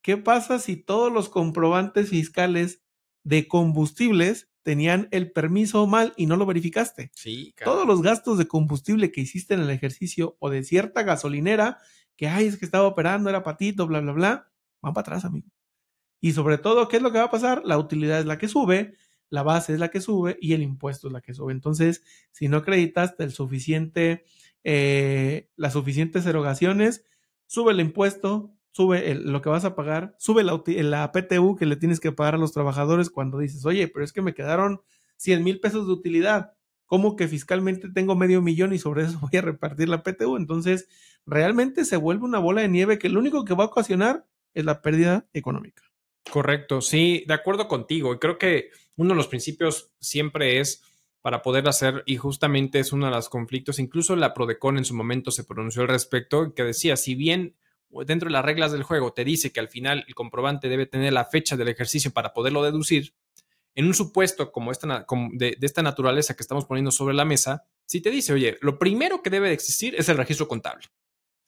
¿Qué 0.03 0.17
pasa 0.17 0.59
si 0.59 0.77
todos 0.77 1.13
los 1.13 1.29
comprobantes 1.29 2.11
fiscales 2.11 2.83
de 3.23 3.49
combustibles 3.49 4.51
tenían 4.63 5.09
el 5.13 5.33
permiso 5.33 5.87
mal 5.87 6.13
y 6.17 6.27
no 6.27 6.37
lo 6.37 6.45
verificaste? 6.47 7.11
Sí, 7.15 7.55
Todos 7.65 7.87
los 7.87 8.03
gastos 8.03 8.37
de 8.37 8.47
combustible 8.47 9.13
que 9.13 9.23
hiciste 9.23 9.55
en 9.55 9.61
el 9.61 9.71
ejercicio 9.71 10.37
o 10.41 10.51
de 10.51 10.63
cierta 10.65 11.05
gasolinera 11.05 11.79
que, 12.17 12.29
ay, 12.29 12.47
es 12.47 12.59
que 12.59 12.65
estaba 12.65 12.87
operando, 12.87 13.31
era 13.31 13.43
patito, 13.43 13.87
bla, 13.87 14.01
bla, 14.01 14.13
bla, 14.13 14.53
van 14.83 14.93
para 14.93 15.03
atrás, 15.03 15.25
amigo. 15.25 15.49
Y 16.21 16.33
sobre 16.33 16.59
todo, 16.59 16.89
¿qué 16.89 16.97
es 16.97 17.03
lo 17.03 17.13
que 17.13 17.19
va 17.19 17.25
a 17.25 17.31
pasar? 17.31 17.63
La 17.65 17.79
utilidad 17.79 18.21
es 18.21 18.27
la 18.27 18.39
que 18.39 18.49
sube, 18.49 18.97
la 19.31 19.43
base 19.43 19.73
es 19.73 19.81
la 19.81 19.89
que 19.89 20.01
sube 20.01 20.37
y 20.41 20.53
el 20.53 20.63
impuesto 20.63 21.09
es 21.09 21.13
la 21.13 21.21
que 21.21 21.35
sube. 21.35 21.53
Entonces, 21.53 22.03
si 22.31 22.49
no 22.49 22.59
acreditas 22.59 23.15
el 23.19 23.33
suficiente, 23.33 24.25
eh, 24.63 25.51
las 25.57 25.73
suficientes 25.73 26.27
erogaciones, 26.27 27.05
sube 27.47 27.73
el 27.73 27.81
impuesto, 27.81 28.53
sube 28.71 29.15
lo 29.15 29.43
que 29.43 29.49
vas 29.49 29.65
a 29.65 29.75
pagar, 29.75 30.15
sube 30.19 30.43
la, 30.43 30.63
la, 30.67 31.13
PTU 31.13 31.57
que 31.57 31.67
le 31.67 31.77
tienes 31.77 32.01
que 32.01 32.13
pagar 32.13 32.35
a 32.35 32.39
los 32.39 32.53
trabajadores 32.53 33.11
cuando 33.11 33.39
dices, 33.39 33.65
oye, 33.67 33.89
pero 33.89 34.05
es 34.05 34.13
que 34.13 34.23
me 34.23 34.35
quedaron 34.35 34.81
100 35.17 35.45
mil 35.45 35.61
pesos 35.61 35.87
de 35.87 35.93
utilidad. 35.93 36.55
¿Cómo 36.87 37.17
que 37.17 37.29
fiscalmente 37.29 37.89
tengo 37.89 38.15
medio 38.15 38.43
millón 38.43 38.73
y 38.73 38.79
sobre 38.79 39.05
eso 39.05 39.19
voy 39.23 39.39
a 39.39 39.43
repartir 39.43 39.89
la 39.89 40.03
PTU? 40.03 40.37
Entonces, 40.37 40.89
realmente 41.27 41.85
se 41.85 41.97
vuelve 41.97 42.25
una 42.25 42.39
bola 42.39 42.63
de 42.63 42.69
nieve 42.69 42.99
que 42.99 43.09
lo 43.09 43.21
único 43.21 43.45
que 43.45 43.55
va 43.55 43.65
a 43.65 43.69
ocasionar 43.69 44.27
es 44.55 44.65
la 44.65 44.83
pérdida 44.83 45.27
económica. 45.33 45.83
Correcto, 46.31 46.81
sí, 46.81 47.25
de 47.27 47.35
acuerdo 47.35 47.69
contigo. 47.69 48.15
Y 48.15 48.19
creo 48.19 48.39
que 48.39 48.71
uno 48.97 49.11
de 49.11 49.17
los 49.17 49.29
principios 49.29 49.91
siempre 50.01 50.61
es 50.61 50.83
para 51.23 51.41
poder 51.41 51.67
hacer, 51.69 52.03
y 52.05 52.17
justamente 52.17 52.79
es 52.81 52.93
uno 52.93 53.07
de 53.07 53.13
los 53.13 53.31
conflictos, 53.31 53.79
incluso 53.79 54.15
la 54.15 54.35
Prodecon 54.35 54.77
en 54.77 54.85
su 54.85 54.95
momento 54.95 55.31
se 55.31 55.45
pronunció 55.45 55.83
al 55.83 55.89
respecto, 55.89 56.53
que 56.55 56.65
decía, 56.65 56.97
si 56.97 57.15
bien 57.15 57.57
dentro 58.07 58.29
de 58.29 58.33
las 58.33 58.45
reglas 58.45 58.73
del 58.73 58.83
juego 58.83 59.13
te 59.13 59.25
dice 59.25 59.51
que 59.51 59.61
al 59.61 59.69
final 59.69 60.05
el 60.07 60.15
comprobante 60.15 60.69
debe 60.69 60.85
tener 60.85 61.13
la 61.13 61.25
fecha 61.25 61.57
del 61.57 61.69
ejercicio 61.69 62.11
para 62.11 62.35
poderlo 62.35 62.63
deducir, 62.63 63.15
en 63.75 63.87
un 63.87 63.95
supuesto 63.95 64.53
como, 64.53 64.71
esta, 64.71 65.07
de, 65.33 65.57
de, 65.59 65.67
esta 65.67 65.83
naturaleza 65.83 66.35
que 66.37 66.43
estamos 66.43 66.67
poniendo 66.67 66.91
sobre 66.91 67.15
la 67.15 67.25
mesa, 67.25 67.65
si 67.87 68.01
te 68.01 68.11
dice, 68.11 68.33
oye, 68.33 68.59
lo 68.61 68.79
primero 68.79 69.23
que 69.23 69.31
debe 69.31 69.49
de 69.49 69.55
existir 69.55 69.95
es 69.97 70.09
el 70.09 70.17
registro 70.17 70.47
contable. 70.47 70.87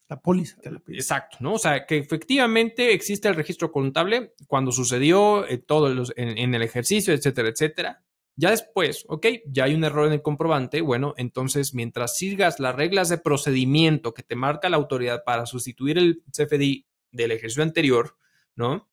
La 0.09 0.21
póliza 0.21 0.57
Exacto, 0.87 1.37
¿no? 1.41 1.55
O 1.55 1.59
sea, 1.59 1.85
que 1.85 1.97
efectivamente 1.97 2.93
existe 2.93 3.27
el 3.27 3.35
registro 3.35 3.71
contable 3.71 4.33
cuando 4.47 4.71
sucedió 4.71 5.45
eh, 5.47 5.57
todo 5.57 6.05
en, 6.15 6.37
en, 6.37 6.55
el 6.55 6.61
ejercicio, 6.61 7.13
etcétera, 7.13 7.49
etcétera. 7.49 8.03
Ya 8.35 8.51
después, 8.51 9.03
ok, 9.09 9.25
ya 9.47 9.65
hay 9.65 9.73
un 9.73 9.83
error 9.83 10.07
en 10.07 10.13
el 10.13 10.21
comprobante. 10.21 10.81
Bueno, 10.81 11.13
entonces, 11.17 11.73
mientras 11.73 12.15
sigas 12.15 12.59
las 12.59 12.75
reglas 12.75 13.09
de 13.09 13.17
procedimiento 13.17 14.13
que 14.13 14.23
te 14.23 14.35
marca 14.35 14.69
la 14.69 14.77
autoridad 14.77 15.23
para 15.25 15.45
sustituir 15.45 15.97
el 15.97 16.23
CFDI 16.31 16.85
del 17.11 17.31
ejercicio 17.31 17.63
anterior, 17.63 18.15
¿no? 18.55 18.87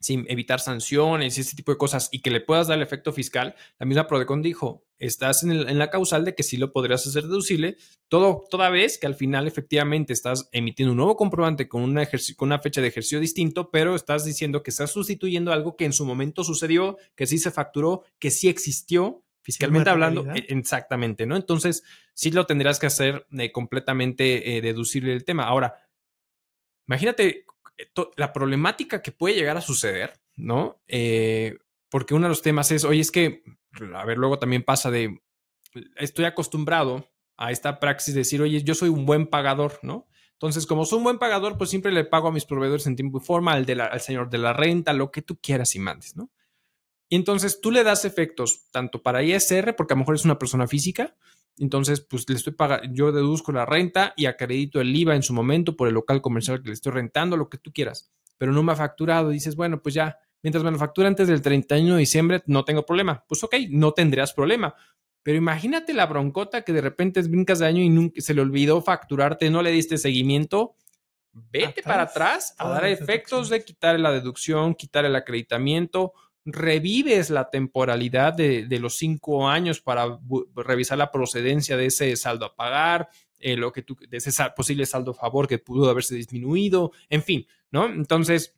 sin 0.00 0.26
evitar 0.28 0.60
sanciones 0.60 1.36
y 1.36 1.40
ese 1.40 1.56
tipo 1.56 1.72
de 1.72 1.78
cosas 1.78 2.08
y 2.12 2.20
que 2.20 2.30
le 2.30 2.40
puedas 2.40 2.68
dar 2.68 2.76
el 2.76 2.82
efecto 2.82 3.12
fiscal, 3.12 3.54
la 3.78 3.86
misma 3.86 4.06
Prodecon 4.06 4.42
dijo, 4.42 4.84
estás 4.98 5.42
en, 5.42 5.78
la 5.78 5.90
causal 5.90 6.24
de 6.24 6.34
que 6.34 6.42
sí 6.42 6.56
lo 6.56 6.72
podrías 6.72 7.06
hacer 7.06 7.24
deducible, 7.24 7.76
todo, 8.08 8.44
toda 8.50 8.70
vez 8.70 8.98
que 8.98 9.06
al 9.06 9.14
final 9.14 9.46
efectivamente 9.46 10.12
estás 10.12 10.48
emitiendo 10.52 10.92
un 10.92 10.98
nuevo 10.98 11.16
comprobante 11.16 11.68
con 11.68 11.82
una, 11.82 12.06
con 12.36 12.48
una 12.48 12.58
fecha 12.58 12.80
de 12.80 12.88
ejercicio 12.88 13.20
distinto, 13.20 13.70
pero 13.70 13.94
estás 13.94 14.24
diciendo 14.24 14.62
que 14.62 14.70
estás 14.70 14.90
sustituyendo 14.90 15.52
algo 15.52 15.76
que 15.76 15.84
en 15.84 15.92
su 15.92 16.04
momento 16.04 16.44
sucedió, 16.44 16.96
que 17.14 17.26
sí 17.26 17.38
se 17.38 17.50
facturó, 17.50 18.04
que 18.18 18.30
sí 18.30 18.48
existió, 18.48 19.22
fiscalmente 19.42 19.90
hablando, 19.90 20.26
e, 20.34 20.44
exactamente, 20.48 21.26
¿no? 21.26 21.36
Entonces, 21.36 21.82
sí 22.12 22.30
lo 22.30 22.46
tendrás 22.46 22.78
que 22.78 22.86
hacer 22.86 23.26
eh, 23.38 23.50
completamente 23.52 24.56
eh, 24.56 24.60
deducible 24.60 25.12
el 25.12 25.24
tema. 25.24 25.44
Ahora, 25.44 25.74
imagínate 26.86 27.46
la 28.16 28.32
problemática 28.32 29.02
que 29.02 29.12
puede 29.12 29.36
llegar 29.36 29.56
a 29.56 29.62
suceder, 29.62 30.20
¿no? 30.36 30.82
Eh, 30.86 31.58
porque 31.88 32.14
uno 32.14 32.26
de 32.26 32.30
los 32.30 32.42
temas 32.42 32.70
es, 32.72 32.84
oye, 32.84 33.00
es 33.00 33.10
que, 33.10 33.42
a 33.94 34.04
ver, 34.04 34.18
luego 34.18 34.38
también 34.38 34.62
pasa 34.62 34.90
de, 34.90 35.20
estoy 35.96 36.24
acostumbrado 36.24 37.08
a 37.36 37.52
esta 37.52 37.80
praxis 37.80 38.14
de 38.14 38.20
decir, 38.20 38.42
oye, 38.42 38.62
yo 38.62 38.74
soy 38.74 38.88
un 38.88 39.06
buen 39.06 39.26
pagador, 39.26 39.78
¿no? 39.82 40.08
Entonces, 40.32 40.66
como 40.66 40.84
soy 40.84 40.98
un 40.98 41.04
buen 41.04 41.18
pagador, 41.18 41.58
pues 41.58 41.70
siempre 41.70 41.92
le 41.92 42.04
pago 42.04 42.28
a 42.28 42.32
mis 42.32 42.44
proveedores 42.44 42.86
en 42.86 42.96
tiempo 42.96 43.18
y 43.18 43.24
forma, 43.24 43.52
al, 43.52 44.00
señor 44.00 44.30
de 44.30 44.38
la 44.38 44.52
renta, 44.52 44.92
lo 44.92 45.10
que 45.10 45.22
tú 45.22 45.38
quieras 45.40 45.74
y 45.74 45.78
mandes, 45.78 46.16
¿no? 46.16 46.30
Y 47.08 47.16
entonces 47.16 47.60
tú 47.60 47.70
le 47.70 47.84
das 47.84 48.04
efectos 48.04 48.68
tanto 48.70 49.02
para 49.02 49.22
ISR, 49.22 49.74
porque 49.74 49.94
a 49.94 49.96
lo 49.96 50.00
mejor 50.00 50.14
es 50.14 50.24
una 50.24 50.38
persona 50.38 50.66
física, 50.66 51.16
entonces, 51.58 52.00
pues 52.00 52.28
le 52.28 52.36
estoy 52.36 52.52
pagando, 52.52 52.88
yo 52.92 53.10
deduzco 53.10 53.50
la 53.52 53.66
renta 53.66 54.14
y 54.16 54.26
acredito 54.26 54.80
el 54.80 54.94
IVA 54.94 55.16
en 55.16 55.22
su 55.22 55.34
momento 55.34 55.76
por 55.76 55.88
el 55.88 55.94
local 55.94 56.20
comercial 56.22 56.62
que 56.62 56.68
le 56.68 56.74
estoy 56.74 56.92
rentando, 56.92 57.36
lo 57.36 57.48
que 57.48 57.58
tú 57.58 57.72
quieras, 57.72 58.12
pero 58.36 58.52
no 58.52 58.62
me 58.62 58.72
ha 58.72 58.76
facturado. 58.76 59.30
Dices, 59.30 59.56
bueno, 59.56 59.82
pues 59.82 59.94
ya, 59.94 60.18
mientras 60.42 60.64
me 60.64 60.70
lo 60.70 60.78
factura 60.78 61.08
antes 61.08 61.28
del 61.28 61.42
31 61.42 61.94
de 61.94 62.00
diciembre, 62.00 62.42
no 62.46 62.64
tengo 62.64 62.84
problema. 62.84 63.24
Pues 63.28 63.42
ok, 63.44 63.54
no 63.70 63.92
tendrías 63.92 64.32
problema. 64.32 64.74
Pero 65.22 65.38
imagínate 65.38 65.92
la 65.92 66.06
broncota 66.06 66.62
que 66.62 66.72
de 66.72 66.80
repente 66.80 67.20
brincas 67.22 67.58
de 67.58 67.66
año 67.66 67.82
y 67.82 67.90
nunca 67.90 68.20
se 68.20 68.34
le 68.34 68.40
olvidó 68.40 68.80
facturarte, 68.80 69.50
no 69.50 69.62
le 69.62 69.70
diste 69.70 69.98
seguimiento. 69.98 70.76
Vete 71.32 71.82
para 71.82 72.02
atrás 72.02 72.54
a 72.58 72.68
dar 72.68 72.86
efectos 72.86 73.48
de 73.48 73.64
quitar 73.64 73.98
la 74.00 74.10
deducción, 74.10 74.74
quitar 74.74 75.04
el 75.04 75.14
acreditamiento 75.14 76.14
revives 76.52 77.30
la 77.30 77.50
temporalidad 77.50 78.32
de, 78.32 78.66
los 78.80 78.96
cinco 78.96 79.48
años 79.48 79.80
para 79.80 80.18
revisar 80.56 80.98
la 80.98 81.10
procedencia 81.10 81.76
de 81.76 81.86
ese 81.86 82.16
saldo 82.16 82.46
a 82.46 82.56
pagar, 82.56 83.08
eh, 83.38 83.56
lo 83.56 83.72
que 83.72 83.82
tú, 83.82 83.96
de 84.08 84.16
ese 84.16 84.30
posible 84.56 84.86
saldo 84.86 85.12
a 85.12 85.14
favor 85.14 85.46
que 85.46 85.58
pudo 85.58 85.90
haberse 85.90 86.14
disminuido, 86.14 86.92
en 87.08 87.22
fin, 87.22 87.46
¿no? 87.70 87.86
Entonces... 87.86 88.54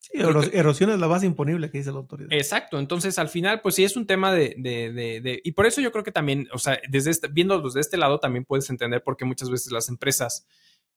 Sí, 0.00 0.12
erosión 0.52 0.90
es 0.90 0.98
la 0.98 1.06
base 1.06 1.26
imponible 1.26 1.70
que 1.70 1.78
dice 1.78 1.90
la 1.90 1.98
autoridad. 1.98 2.32
Exacto, 2.32 2.78
entonces 2.78 3.18
al 3.18 3.28
final, 3.28 3.60
pues 3.60 3.74
sí 3.74 3.84
es 3.84 3.96
un 3.96 4.06
tema 4.06 4.32
de, 4.32 4.54
de, 4.56 5.40
y 5.42 5.52
por 5.52 5.66
eso 5.66 5.80
yo 5.80 5.90
creo 5.92 6.04
que 6.04 6.12
también, 6.12 6.48
o 6.52 6.58
sea, 6.58 6.80
desde 6.88 7.10
este, 7.10 7.28
viendo 7.28 7.60
desde 7.60 7.80
este 7.80 7.96
lado 7.96 8.18
también 8.18 8.44
puedes 8.44 8.70
entender 8.70 9.02
por 9.02 9.16
qué 9.16 9.24
muchas 9.24 9.50
veces 9.50 9.72
las 9.72 9.88
empresas 9.88 10.46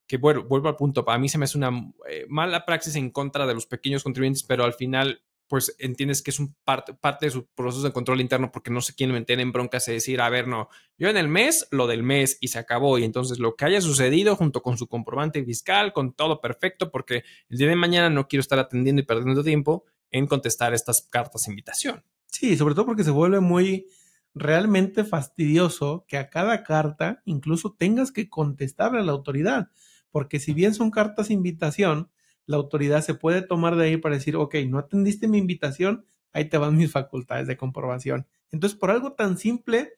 que 0.08 0.18
bueno, 0.18 0.44
vuelvo 0.44 0.68
al 0.68 0.76
punto, 0.76 1.06
para 1.06 1.18
mí 1.18 1.30
se 1.30 1.38
me 1.38 1.46
hace 1.46 1.58
una 1.58 1.72
eh, 2.10 2.26
mala 2.28 2.66
praxis 2.66 2.96
en 2.96 3.12
contra 3.12 3.48
de 3.48 3.54
los 3.54 3.66
pequeños 3.66 4.04
contribuyentes, 4.04 4.44
pero 4.44 4.66
al 4.66 4.74
final 4.74 5.24
pues 5.52 5.76
entiendes 5.80 6.22
que 6.22 6.32
es 6.32 6.40
un 6.40 6.56
parte, 6.64 6.94
parte 6.94 7.26
de 7.26 7.32
su 7.34 7.46
proceso 7.46 7.84
de 7.84 7.92
control 7.92 8.22
interno 8.22 8.54
porque 8.54 8.72
no 8.72 8.80
se 8.80 8.96
quieren 8.96 9.14
meter 9.14 9.38
en 9.42 9.52
broncas 9.52 9.86
y 9.90 9.92
decir, 9.92 10.22
a 10.22 10.30
ver, 10.30 10.48
no, 10.48 10.70
yo 10.98 11.10
en 11.10 11.18
el 11.18 11.28
mes, 11.28 11.68
lo 11.72 11.88
del 11.88 12.04
mes 12.04 12.38
y 12.40 12.48
se 12.48 12.58
acabó. 12.58 12.98
Y 12.98 13.04
entonces 13.04 13.38
lo 13.38 13.58
que 13.58 13.66
haya 13.66 13.82
sucedido 13.82 14.38
junto 14.38 14.62
con 14.62 14.78
su 14.78 14.88
comprobante 14.88 15.44
fiscal, 15.44 15.92
con 15.92 16.14
todo 16.14 16.40
perfecto, 16.40 16.90
porque 16.90 17.26
el 17.50 17.58
día 17.58 17.68
de 17.68 17.76
mañana 17.76 18.10
no 18.10 18.30
quiero 18.30 18.40
estar 18.40 18.60
atendiendo 18.60 19.02
y 19.02 19.06
perdiendo 19.06 19.44
tiempo 19.44 19.84
en 20.10 20.26
contestar 20.26 20.74
estas 20.74 21.02
cartas 21.02 21.44
de 21.44 21.52
invitación. 21.52 22.02
Sí, 22.28 22.56
sobre 22.56 22.74
todo 22.74 22.86
porque 22.86 23.04
se 23.04 23.12
vuelve 23.12 23.42
muy 23.42 23.88
realmente 24.34 25.04
fastidioso 25.04 26.06
que 26.08 26.18
a 26.18 26.30
cada 26.30 26.64
carta 26.64 27.22
incluso 27.26 27.76
tengas 27.78 28.14
que 28.14 28.30
contestarle 28.30 29.02
a 29.02 29.04
la 29.04 29.12
autoridad, 29.12 29.68
porque 30.12 30.40
si 30.40 30.54
bien 30.54 30.74
son 30.74 30.92
cartas 30.92 31.28
de 31.28 31.34
invitación, 31.34 32.10
la 32.46 32.58
autoridad 32.58 33.02
se 33.02 33.14
puede 33.14 33.42
tomar 33.42 33.76
de 33.76 33.86
ahí 33.86 33.98
para 33.98 34.16
decir, 34.16 34.36
ok, 34.36 34.56
no 34.68 34.78
atendiste 34.80 35.28
mi 35.28 35.38
invitación, 35.38 36.06
ahí 36.34 36.50
te 36.50 36.58
van 36.58 36.78
mis 36.78 36.92
facultades 36.92 37.48
de 37.48 37.58
comprobación. 37.58 38.28
Entonces, 38.52 38.78
por 38.78 38.92
algo 38.92 39.14
tan 39.14 39.38
simple 39.38 39.94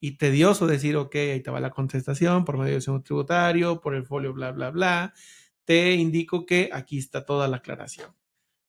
y 0.00 0.18
tedioso 0.18 0.66
decir, 0.66 0.96
ok, 0.96 1.14
ahí 1.14 1.42
te 1.42 1.50
va 1.50 1.60
la 1.60 1.70
contestación 1.70 2.44
por 2.44 2.58
medio 2.58 2.78
de 2.78 2.90
un 2.90 3.02
tributario, 3.02 3.80
por 3.80 3.94
el 3.94 4.04
folio, 4.04 4.32
bla, 4.32 4.52
bla, 4.52 4.70
bla, 4.70 5.14
te 5.64 5.94
indico 5.94 6.46
que 6.46 6.70
aquí 6.72 6.98
está 6.98 7.24
toda 7.24 7.48
la 7.48 7.58
aclaración. 7.58 8.14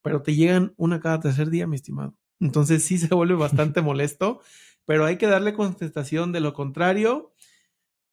Pero 0.01 0.21
te 0.21 0.36
llegan 0.36 0.73
una 0.77 0.99
cada 0.99 1.19
tercer 1.19 1.49
día, 1.49 1.67
mi 1.67 1.75
estimado. 1.75 2.15
Entonces 2.39 2.84
sí 2.84 2.97
se 2.97 3.13
vuelve 3.13 3.36
bastante 3.36 3.82
molesto, 3.84 4.41
pero 4.86 5.06
hay 5.06 5.17
que 5.17 5.27
darle 5.27 5.53
contestación. 5.53 6.32
De 6.32 6.39
lo 6.39 6.53
contrario, 6.53 7.34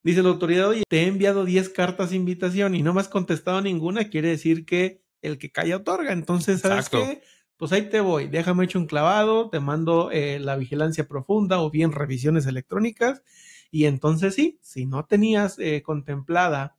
dice 0.05 0.21
la 0.21 0.29
autoridad, 0.29 0.69
oye, 0.69 0.83
te 0.87 1.01
he 1.01 1.07
enviado 1.07 1.45
10 1.45 1.69
cartas 1.69 2.11
de 2.11 2.15
invitación 2.15 2.75
y 2.75 2.83
no 2.83 2.93
me 2.93 3.01
has 3.01 3.07
contestado 3.07 3.59
ninguna, 3.61 4.09
quiere 4.09 4.29
decir 4.29 4.63
que 4.63 5.01
el 5.23 5.39
que 5.39 5.51
calla 5.51 5.77
otorga. 5.77 6.13
Entonces, 6.13 6.61
¿sabes 6.61 6.89
qué? 6.89 7.23
Pues 7.57 7.71
ahí 7.71 7.89
te 7.89 8.01
voy, 8.01 8.27
déjame 8.27 8.65
hecho 8.65 8.77
un 8.77 8.85
clavado, 8.85 9.49
te 9.49 9.59
mando 9.59 10.11
eh, 10.11 10.39
la 10.39 10.57
vigilancia 10.57 11.07
profunda 11.07 11.59
o 11.59 11.71
bien 11.71 11.91
revisiones 11.91 12.45
electrónicas. 12.45 13.23
Y 13.71 13.85
entonces 13.85 14.35
sí, 14.35 14.59
si 14.61 14.85
no 14.85 15.05
tenías 15.05 15.57
eh, 15.57 15.81
contemplada 15.81 16.77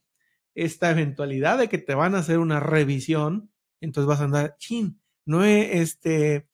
esta 0.55 0.91
eventualidad 0.91 1.59
de 1.59 1.69
que 1.69 1.79
te 1.79 1.95
van 1.95 2.15
a 2.15 2.19
hacer 2.19 2.39
una 2.39 2.61
revisión, 2.61 3.51
entonces 3.81 4.07
vas 4.07 4.21
a 4.21 4.25
andar, 4.25 4.57
chin, 4.59 5.01
no 5.25 5.45
he 5.45 5.81
este, 5.81 6.47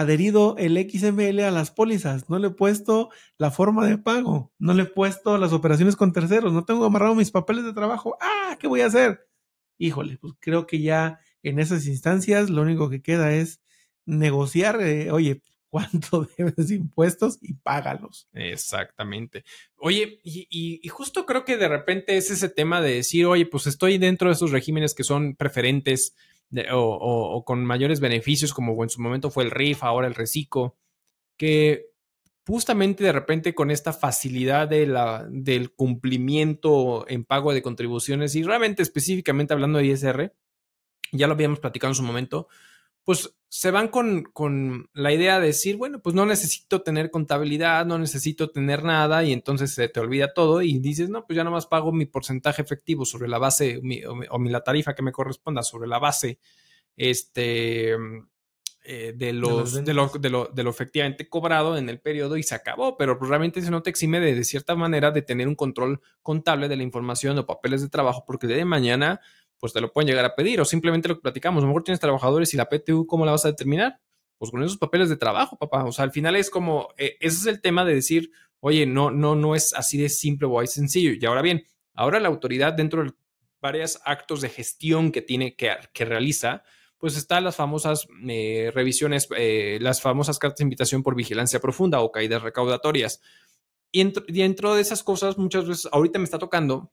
adherido 0.00 0.56
el 0.58 0.76
XML 0.76 1.40
a 1.40 1.50
las 1.50 1.70
pólizas, 1.70 2.28
no 2.28 2.38
le 2.38 2.48
he 2.48 2.50
puesto 2.50 3.10
la 3.36 3.50
forma 3.50 3.86
de 3.86 3.98
pago, 3.98 4.52
no 4.58 4.74
le 4.74 4.84
he 4.84 4.86
puesto 4.86 5.38
las 5.38 5.52
operaciones 5.52 5.96
con 5.96 6.12
terceros, 6.12 6.52
no 6.52 6.64
tengo 6.64 6.84
amarrado 6.84 7.14
mis 7.14 7.30
papeles 7.30 7.64
de 7.64 7.72
trabajo. 7.72 8.16
Ah, 8.20 8.56
¿qué 8.58 8.66
voy 8.66 8.80
a 8.80 8.86
hacer? 8.86 9.28
híjole, 9.78 10.18
pues 10.18 10.34
creo 10.40 10.66
que 10.66 10.80
ya 10.80 11.20
en 11.42 11.58
esas 11.58 11.86
instancias 11.86 12.50
lo 12.50 12.62
único 12.62 12.90
que 12.90 13.00
queda 13.00 13.32
es 13.32 13.60
negociar, 14.04 14.80
eh, 14.82 15.10
oye, 15.10 15.42
cuánto 15.70 16.28
debes 16.36 16.68
de 16.68 16.74
impuestos 16.74 17.38
y 17.40 17.54
págalos. 17.54 18.28
Exactamente. 18.32 19.44
Oye, 19.76 20.20
y, 20.24 20.86
justo 20.88 21.24
creo 21.24 21.44
que 21.44 21.56
de 21.56 21.68
repente 21.68 22.16
es 22.16 22.30
ese 22.30 22.48
tema 22.48 22.80
de 22.80 22.94
decir, 22.94 23.26
oye, 23.26 23.46
pues 23.46 23.66
estoy 23.66 23.98
dentro 23.98 24.28
de 24.28 24.34
esos 24.34 24.50
regímenes 24.50 24.94
que 24.94 25.04
son 25.04 25.36
preferentes 25.36 26.14
o, 26.72 27.44
con 27.44 27.64
mayores 27.64 28.00
beneficios, 28.00 28.54
como 28.54 28.82
en 28.82 28.90
su 28.90 29.00
momento 29.00 29.30
fue 29.30 29.44
el 29.44 29.50
RIF, 29.50 29.84
ahora 29.84 30.06
el 30.06 30.14
RECICO, 30.14 30.76
que 31.36 31.86
justamente 32.46 33.04
de 33.04 33.12
repente 33.12 33.54
con 33.54 33.70
esta 33.70 33.92
facilidad 33.92 34.68
de 34.68 34.86
la, 34.86 35.26
del 35.30 35.74
cumplimiento 35.74 37.04
en 37.08 37.24
pago 37.24 37.52
de 37.52 37.62
contribuciones 37.62 38.34
y 38.34 38.42
realmente 38.42 38.82
específicamente 38.82 39.52
hablando 39.52 39.78
de 39.78 39.86
ISR, 39.86 40.34
ya 41.12 41.26
lo 41.26 41.34
habíamos 41.34 41.60
platicado 41.60 41.90
en 41.90 41.96
su 41.96 42.02
momento, 42.02 42.48
pues 43.08 43.34
se 43.48 43.70
van 43.70 43.88
con, 43.88 44.24
con, 44.34 44.90
la 44.92 45.14
idea 45.14 45.40
de 45.40 45.46
decir, 45.46 45.78
bueno, 45.78 46.02
pues 46.02 46.14
no 46.14 46.26
necesito 46.26 46.82
tener 46.82 47.10
contabilidad, 47.10 47.86
no 47.86 47.98
necesito 47.98 48.50
tener 48.50 48.84
nada 48.84 49.24
y 49.24 49.32
entonces 49.32 49.72
se 49.72 49.88
te 49.88 49.98
olvida 49.98 50.34
todo 50.34 50.60
y 50.60 50.78
dices, 50.78 51.08
no, 51.08 51.24
pues 51.24 51.38
ya 51.38 51.42
nomás 51.42 51.64
pago 51.64 51.90
mi 51.90 52.04
porcentaje 52.04 52.60
efectivo 52.60 53.06
sobre 53.06 53.26
la 53.26 53.38
base 53.38 53.80
o, 54.28 54.38
mi, 54.38 54.50
la 54.50 54.62
tarifa 54.62 54.94
que 54.94 55.02
me 55.02 55.12
corresponda 55.12 55.62
sobre 55.62 55.88
la 55.88 55.98
base 55.98 56.38
este, 56.98 57.94
eh, 58.84 59.14
de, 59.16 59.32
los, 59.32 59.72
de, 59.72 59.94
lo, 59.94 60.08
de, 60.08 60.28
lo, 60.28 60.50
de, 60.52 60.62
lo, 60.62 60.68
efectivamente 60.68 61.30
cobrado 61.30 61.78
en 61.78 61.88
el 61.88 62.00
periodo 62.00 62.36
y 62.36 62.42
se 62.42 62.56
acabó, 62.56 62.98
pero 62.98 63.18
pues 63.18 63.30
realmente 63.30 63.60
eso 63.60 63.70
no 63.70 63.82
te 63.82 63.88
exime 63.88 64.20
de, 64.20 64.34
de 64.34 64.44
cierta 64.44 64.76
manera 64.76 65.12
de 65.12 65.22
tener 65.22 65.48
un 65.48 65.54
control 65.54 66.02
contable 66.20 66.68
de 66.68 66.76
la 66.76 66.82
información 66.82 67.38
o 67.38 67.46
papeles 67.46 67.80
de 67.80 67.88
trabajo 67.88 68.24
porque 68.26 68.46
de 68.46 68.66
mañana 68.66 69.22
pues 69.58 69.72
te 69.72 69.80
lo 69.80 69.92
pueden 69.92 70.08
llegar 70.08 70.24
a 70.24 70.34
pedir. 70.34 70.60
O 70.60 70.64
simplemente 70.64 71.08
lo 71.08 71.16
que 71.16 71.22
platicamos, 71.22 71.62
a 71.62 71.62
lo 71.62 71.68
mejor 71.68 71.84
tienes 71.84 72.00
trabajadores 72.00 72.54
y 72.54 72.56
la 72.56 72.68
PTU, 72.68 73.06
¿cómo 73.06 73.24
la 73.24 73.32
vas 73.32 73.44
a 73.44 73.48
determinar? 73.48 74.00
Pues 74.38 74.50
con 74.50 74.62
esos 74.62 74.78
papeles 74.78 75.08
de 75.08 75.16
trabajo, 75.16 75.56
papá. 75.58 75.84
O 75.84 75.92
sea, 75.92 76.04
al 76.04 76.12
final 76.12 76.36
es 76.36 76.50
como, 76.50 76.88
eh, 76.96 77.16
ese 77.20 77.36
es 77.36 77.46
el 77.46 77.60
tema 77.60 77.84
de 77.84 77.94
decir, 77.94 78.30
oye, 78.60 78.86
no, 78.86 79.10
no, 79.10 79.34
no 79.34 79.54
es 79.54 79.74
así 79.74 79.98
de 79.98 80.08
simple 80.08 80.46
o 80.46 80.60
así 80.60 80.74
sencillo. 80.74 81.12
Y 81.12 81.24
ahora 81.26 81.42
bien, 81.42 81.66
ahora 81.94 82.20
la 82.20 82.28
autoridad 82.28 82.72
dentro 82.72 83.04
de 83.04 83.12
varios 83.60 84.00
actos 84.04 84.40
de 84.40 84.48
gestión 84.48 85.10
que 85.10 85.22
tiene 85.22 85.56
que, 85.56 85.72
que 85.92 86.04
realiza, 86.04 86.62
pues 86.98 87.16
están 87.16 87.44
las 87.44 87.56
famosas 87.56 88.06
eh, 88.28 88.70
revisiones, 88.74 89.28
eh, 89.36 89.78
las 89.80 90.00
famosas 90.00 90.38
cartas 90.38 90.58
de 90.58 90.64
invitación 90.64 91.02
por 91.02 91.14
vigilancia 91.14 91.60
profunda 91.60 92.00
o 92.00 92.12
caídas 92.12 92.42
recaudatorias. 92.42 93.20
Y 93.90 94.12
dentro 94.28 94.74
de 94.74 94.82
esas 94.82 95.02
cosas, 95.02 95.38
muchas 95.38 95.66
veces, 95.66 95.88
ahorita 95.92 96.18
me 96.18 96.24
está 96.24 96.38
tocando 96.38 96.92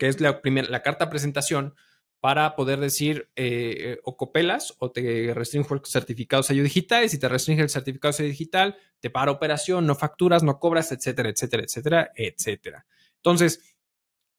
que 0.00 0.08
es 0.08 0.18
la, 0.18 0.40
primera, 0.40 0.66
la 0.70 0.82
carta 0.82 1.10
presentación 1.10 1.74
para 2.20 2.56
poder 2.56 2.80
decir 2.80 3.28
eh, 3.36 3.98
o 4.02 4.16
copelas 4.16 4.74
o 4.78 4.90
te 4.90 5.34
restringo 5.34 5.74
el 5.74 5.82
certificado 5.84 6.42
sello 6.42 6.62
digital. 6.62 7.04
Y 7.04 7.10
si 7.10 7.18
te 7.18 7.28
restringe 7.28 7.62
el 7.62 7.68
certificado 7.68 8.12
sello 8.14 8.30
digital, 8.30 8.78
te 8.98 9.10
para 9.10 9.30
operación, 9.30 9.86
no 9.86 9.94
facturas, 9.94 10.42
no 10.42 10.58
cobras, 10.58 10.90
etcétera, 10.90 11.28
etcétera, 11.28 11.64
etcétera, 11.64 12.10
etcétera. 12.14 12.86
Entonces, 13.16 13.76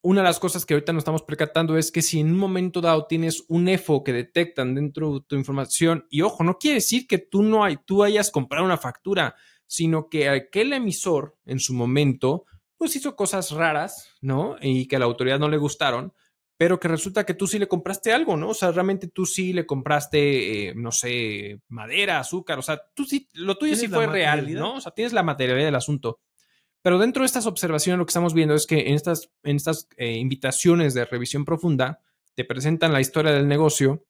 una 0.02 0.21
de 0.21 0.28
las 0.28 0.39
cosas 0.39 0.65
que 0.65 0.74
ahorita 0.74 0.93
nos 0.93 1.02
estamos 1.02 1.21
percatando 1.21 1.78
es 1.78 1.91
que 1.91 2.02
si 2.02 2.19
en 2.19 2.32
un 2.32 2.39
momento 2.39 2.82
dado 2.82 3.06
tienes 3.06 3.43
un 3.47 3.67
EFO 3.67 4.04
que 4.04 4.13
detectan 4.13 4.74
dentro 4.74 5.13
de 5.13 5.26
tu 5.28 5.36
información, 5.36 6.08
y 6.10 6.24
ojo, 6.24 6.43
no 6.43 6.58
quiere 6.58 6.76
decir 6.76 7.06
que 7.06 7.19
tú 7.19 7.43
no 7.43 7.63
hay, 7.63 7.78
tú 7.86 8.04
hayas 8.04 8.32
comprado 8.32 8.65
una 8.65 8.78
factura, 8.78 9.36
sino 9.67 10.10
que 10.10 10.28
aquel 10.28 10.74
emisor 10.74 11.38
en 11.45 11.60
su 11.60 11.76
momento 11.76 12.45
pues 12.81 12.95
hizo 12.95 13.15
cosas 13.15 13.51
raras, 13.51 14.09
¿no? 14.21 14.55
Y 14.59 14.87
que 14.87 14.95
a 14.95 14.99
la 14.99 15.05
autoridad 15.05 15.37
no 15.37 15.47
le 15.47 15.57
gustaron, 15.57 16.15
pero 16.57 16.79
que 16.79 16.87
resulta 16.87 17.27
que 17.27 17.35
tú 17.35 17.45
sí 17.45 17.59
le 17.59 17.67
compraste 17.67 18.11
algo, 18.11 18.35
¿no? 18.37 18.49
O 18.49 18.53
sea, 18.55 18.71
realmente 18.71 19.07
tú 19.07 19.27
sí 19.27 19.53
le 19.53 19.67
compraste, 19.67 20.69
eh, 20.69 20.73
no 20.75 20.91
sé, 20.91 21.61
madera, 21.67 22.17
azúcar, 22.17 22.57
o 22.57 22.63
sea, 22.63 22.81
tú 22.95 23.03
sí, 23.03 23.29
lo 23.35 23.55
tuyo 23.59 23.75
sí 23.75 23.87
fue 23.87 24.07
real, 24.07 24.51
¿no? 24.55 24.77
O 24.77 24.81
sea, 24.81 24.93
tienes 24.93 25.13
la 25.13 25.21
materialidad 25.21 25.67
del 25.67 25.75
asunto. 25.75 26.21
Pero 26.81 26.97
dentro 26.97 27.21
de 27.21 27.27
estas 27.27 27.45
observaciones 27.45 27.99
lo 27.99 28.05
que 28.07 28.09
estamos 28.09 28.33
viendo 28.33 28.55
es 28.55 28.65
que 28.65 28.87
en 28.87 28.95
estas, 28.95 29.29
en 29.43 29.57
estas 29.57 29.87
eh, 29.97 30.13
invitaciones 30.13 30.95
de 30.95 31.05
revisión 31.05 31.45
profunda 31.45 32.01
te 32.33 32.45
presentan 32.45 32.93
la 32.93 33.01
historia 33.01 33.31
del 33.31 33.47
negocio, 33.47 34.07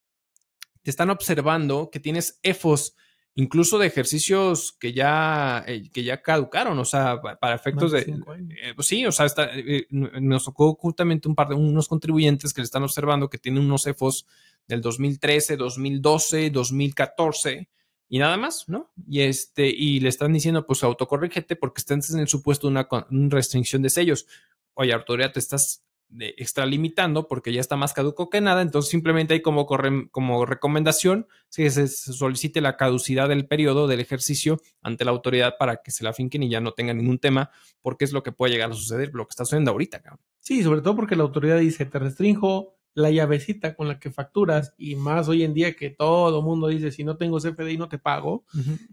te 0.82 0.92
están 0.92 1.10
observando 1.10 1.90
que 1.92 2.00
tienes 2.00 2.40
EFOS 2.42 2.96
incluso 3.36 3.78
de 3.78 3.88
ejercicios 3.88 4.74
que 4.74 4.94
ya, 4.94 5.64
eh, 5.68 5.90
que 5.92 6.04
ya 6.04 6.22
caducaron, 6.22 6.78
o 6.78 6.86
sea, 6.86 7.22
para 7.22 7.56
efectos 7.56 7.92
de... 7.92 8.02
Eh, 8.02 8.74
pues 8.76 8.88
sí, 8.88 9.06
o 9.06 9.12
sea, 9.12 9.28
eh, 9.56 9.88
nos 9.90 10.46
tocó 10.46 10.76
justamente 10.76 11.28
un 11.28 11.36
par 11.36 11.50
de 11.50 11.56
unos 11.56 11.88
contribuyentes 11.88 12.54
que 12.54 12.62
le 12.62 12.66
están 12.66 12.84
observando 12.84 13.30
que 13.30 13.38
tienen 13.38 13.64
unos 13.64 13.88
EFOS 13.88 14.26
del 14.68 14.82
2013, 14.82 15.58
2012, 15.58 16.50
2014 16.50 17.70
y 18.10 18.20
nada 18.20 18.36
más, 18.36 18.68
¿no? 18.68 18.92
Y 19.08 19.22
este, 19.22 19.68
y 19.68 20.02
le 20.02 20.10
están 20.10 20.34
diciendo, 20.34 20.66
pues 20.68 20.84
autocorrígete 20.84 21.56
porque 21.56 21.80
estás 21.80 22.12
en 22.12 22.20
el 22.20 22.28
supuesto 22.28 22.68
de 22.68 22.72
una, 22.72 22.88
una 23.10 23.30
restricción 23.30 23.82
de 23.82 23.90
sellos. 23.90 24.28
Oye, 24.74 24.92
autoridad, 24.92 25.32
te 25.32 25.40
estás 25.40 25.84
de 26.12 26.36
extralimitando 26.38 27.28
porque 27.28 27.54
ya 27.54 27.62
está 27.62 27.76
más 27.76 27.94
caduco 27.94 28.30
que 28.30 28.42
nada, 28.42 28.62
entonces 28.62 28.92
simplemente 28.92 29.34
hay 29.34 29.42
como, 29.42 29.66
como 29.66 30.46
recomendación 30.46 31.28
que 31.56 31.70
se 31.70 31.88
solicite 31.88 32.62
la 32.62 32.78
caducidad 32.78 33.30
del 33.30 33.48
periodo 33.48 33.88
del 33.88 34.00
ejercicio 34.00 34.62
ante 34.82 35.06
la 35.06 35.12
autoridad 35.12 35.56
para 35.58 35.78
que 35.78 35.92
se 35.92 36.04
la 36.04 36.14
finquen 36.14 36.44
y 36.44 36.50
ya 36.50 36.62
no 36.62 36.74
tenga 36.74 36.94
ningún 36.94 37.20
tema, 37.20 37.50
porque 37.82 38.06
es 38.06 38.12
lo 38.12 38.24
que 38.24 38.32
puede 38.32 38.54
llegar 38.54 38.72
a 38.72 38.76
suceder, 38.76 39.12
lo 39.14 39.26
que 39.26 39.32
está 39.32 39.46
sucediendo 39.46 39.72
ahorita. 39.72 40.02
Cabrón. 40.02 40.22
Sí, 40.40 40.64
sobre 40.64 40.82
todo 40.82 40.96
porque 40.96 41.16
la 41.16 41.24
autoridad 41.24 41.60
dice, 41.60 41.86
te 41.86 42.00
restringo 42.00 42.76
la 42.94 43.10
llavecita 43.10 43.76
con 43.76 43.88
la 43.88 44.00
que 44.00 44.12
facturas 44.12 44.74
y 44.78 44.96
más 44.96 45.30
hoy 45.30 45.44
en 45.44 45.54
día 45.54 45.76
que 45.76 45.92
todo 45.92 46.42
mundo 46.42 46.68
dice, 46.68 46.92
si 46.92 47.04
no 47.04 47.16
tengo 47.18 47.40
CFDI 47.40 47.78
no 47.78 47.88
te 47.88 47.98
pago 47.98 48.44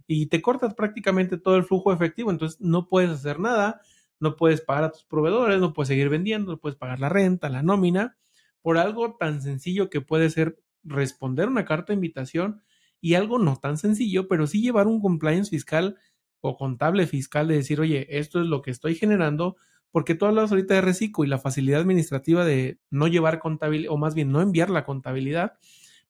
y 0.07 0.27
te 0.27 0.41
cortas 0.41 0.75
prácticamente 0.75 1.37
todo 1.37 1.57
el 1.57 1.65
flujo 1.65 1.93
efectivo, 1.93 2.31
entonces 2.31 2.61
no 2.61 2.89
puedes 2.89 3.11
hacer 3.11 3.41
nada 3.41 3.81
no 4.21 4.37
puedes 4.37 4.61
pagar 4.61 4.85
a 4.85 4.93
tus 4.93 5.05
proveedores, 5.05 5.61
no 5.61 5.73
puedes 5.73 5.89
seguir 5.89 6.09
vendiendo, 6.09 6.53
no 6.53 6.59
puedes 6.59 6.77
pagar 6.79 7.01
la 7.01 7.09
renta, 7.09 7.49
la 7.49 7.63
nómina, 7.63 8.17
por 8.63 8.79
algo 8.79 9.17
tan 9.17 9.43
sencillo 9.43 9.91
que 9.91 10.01
puede 10.01 10.31
ser 10.31 10.61
responder 10.83 11.49
una 11.49 11.65
carta 11.65 11.93
de 11.93 11.95
invitación 11.95 12.63
y 13.01 13.15
algo 13.15 13.39
no 13.39 13.57
tan 13.57 13.79
sencillo, 13.79 14.29
pero 14.29 14.47
sí 14.47 14.61
llevar 14.61 14.87
un 14.87 15.01
compliance 15.01 15.51
fiscal 15.51 15.97
o 16.41 16.57
contable 16.57 17.07
fiscal 17.07 17.49
de 17.49 17.57
decir, 17.57 17.81
oye, 17.81 18.07
esto 18.19 18.41
es 18.41 18.47
lo 18.47 18.63
que 18.63 18.71
estoy 18.71 18.95
generando, 18.95 19.57
porque 19.91 20.15
tú 20.15 20.27
hablas 20.27 20.51
ahorita 20.51 20.75
de 20.75 20.81
reciclo 20.81 21.25
y 21.25 21.29
la 21.29 21.39
facilidad 21.39 21.81
administrativa 21.81 22.45
de 22.45 22.79
no 22.91 23.07
llevar 23.09 23.39
contabilidad, 23.39 23.93
o 23.93 23.97
más 23.97 24.15
bien 24.15 24.31
no 24.33 24.41
enviar 24.41 24.71
la 24.71 24.85
contabilidad, 24.85 25.55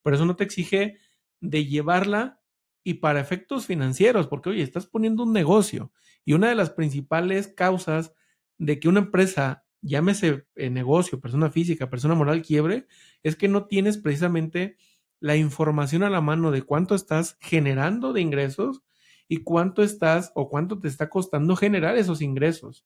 pero 0.03 0.17
eso 0.17 0.27
no 0.27 0.37
te 0.37 0.45
exige 0.45 0.99
de 1.41 1.67
llevarla 1.67 2.41
y 2.83 2.95
para 2.95 3.21
efectos 3.21 3.67
financieros, 3.67 4.27
porque 4.27 4.51
oye, 4.51 4.63
estás 4.63 4.87
poniendo 4.87 5.23
un 5.25 5.33
negocio 5.33 5.93
y 6.29 6.35
una 6.35 6.51
de 6.51 6.55
las 6.55 6.69
principales 6.69 7.49
causas 7.49 8.13
de 8.59 8.79
que 8.79 8.91
una 8.91 8.99
empresa, 8.99 9.65
llámese 9.81 10.47
eh, 10.57 10.69
negocio, 10.69 11.23
persona 11.23 11.49
física, 11.49 11.89
persona 11.89 12.15
moral, 12.15 12.43
quiebre, 12.43 12.87
es 13.23 13.35
que 13.35 13.49
no 13.49 13.65
tienes 13.65 13.97
precisamente 13.97 14.77
la 15.21 15.37
información 15.37 16.03
a 16.03 16.11
la 16.11 16.21
mano 16.21 16.51
de 16.51 16.61
cuánto 16.61 16.95
estás 16.95 17.39
generando 17.41 18.13
de 18.13 18.21
ingresos 18.21 18.83
y 19.27 19.39
cuánto 19.39 19.83
estás 19.83 20.31
o 20.35 20.51
cuánto 20.51 20.79
te 20.79 20.89
está 20.89 21.09
costando 21.09 21.57
generar 21.57 21.97
esos 21.97 22.21
ingresos. 22.21 22.85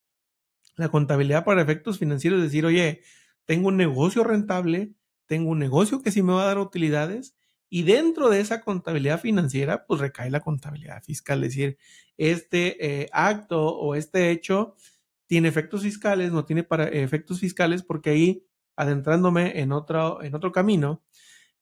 La 0.77 0.89
contabilidad 0.89 1.45
para 1.45 1.63
efectos 1.63 1.99
financieros 1.99 2.39
es 2.39 2.45
decir, 2.45 2.65
oye, 2.65 3.01
tengo 3.45 3.67
un 3.67 3.77
negocio 3.77 4.23
rentable, 4.23 4.93
tengo 5.27 5.51
un 5.51 5.59
negocio 5.59 6.01
que 6.01 6.13
sí 6.13 6.23
me 6.23 6.33
va 6.33 6.45
a 6.45 6.47
dar 6.47 6.59
utilidades 6.61 7.35
y 7.75 7.85
dentro 7.85 8.29
de 8.29 8.39
esa 8.39 8.61
contabilidad 8.61 9.19
financiera, 9.19 9.87
pues 9.87 9.99
recae 9.99 10.31
la 10.31 10.41
contabilidad 10.41 11.03
fiscal, 11.03 11.43
es 11.43 11.53
decir, 11.53 11.79
este 12.19 13.01
eh, 13.03 13.09
acto 13.13 13.67
o 13.67 13.95
este 13.95 14.31
hecho 14.31 14.77
tiene 15.27 15.49
efectos 15.49 15.81
fiscales, 15.81 16.33
no 16.33 16.45
tiene 16.45 16.65
para, 16.65 16.85
efectos 16.85 17.41
fiscales, 17.41 17.83
porque 17.83 18.11
ahí, 18.11 18.47
adentrándome 18.77 19.59
en 19.59 19.73
otro, 19.73 20.23
en 20.23 20.35
otro 20.35 20.53
camino, 20.53 21.03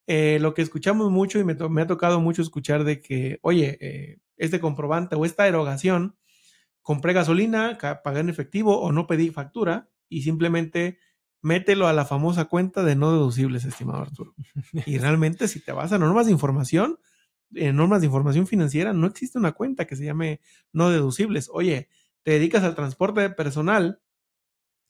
eh, 0.09 0.39
lo 0.41 0.53
que 0.53 0.63
escuchamos 0.63 1.13
mucho 1.13 1.39
y 1.39 1.45
me, 1.45 1.53
ha 1.53 1.87
tocado 1.87 2.19
mucho 2.19 2.43
escuchar 2.43 2.83
de 2.83 3.01
que, 3.01 3.39
oye, 3.43 3.79
eh, 3.81 4.19
este 4.37 4.59
comprobante 4.59 5.15
o 5.15 5.25
esta 5.25 5.47
erogación, 5.47 6.17
compré 6.83 7.13
gasolina, 7.13 7.79
pagué 8.03 8.19
en 8.19 8.31
efectivo 8.31 8.81
o 8.81 8.91
no 8.91 9.07
pedí 9.07 9.31
factura 9.31 9.89
y 10.09 10.23
simplemente 10.23 10.99
mételo 11.43 11.87
a 11.87 11.93
la 11.93 12.05
famosa 12.05 12.47
cuenta 12.47 12.83
de 12.83 12.97
no 12.97 13.13
deducibles, 13.13 13.65
estimado 13.65 14.03
Arturo. 14.03 14.35
Y 14.87 14.99
realmente 14.99 15.49
si 15.49 15.61
te 15.61 15.73
vas 15.73 15.93
a 15.93 15.99
normas 15.99 16.27
de 16.27 16.33
información, 16.33 16.99
en 17.55 17.77
normas 17.77 18.01
de 18.01 18.07
información 18.07 18.47
financiera 18.47 18.93
no 18.93 19.07
existe 19.07 19.39
una 19.39 19.53
cuenta 19.53 19.87
que 19.87 19.97
se 19.97 20.05
llame 20.05 20.41
no 20.73 20.91
deducibles. 20.91 21.51
Oye, 21.53 21.89
te 22.23 22.33
dedicas 22.33 22.63
al 22.63 22.75
transporte 22.75 23.21
de 23.21 23.31
personal, 23.31 24.01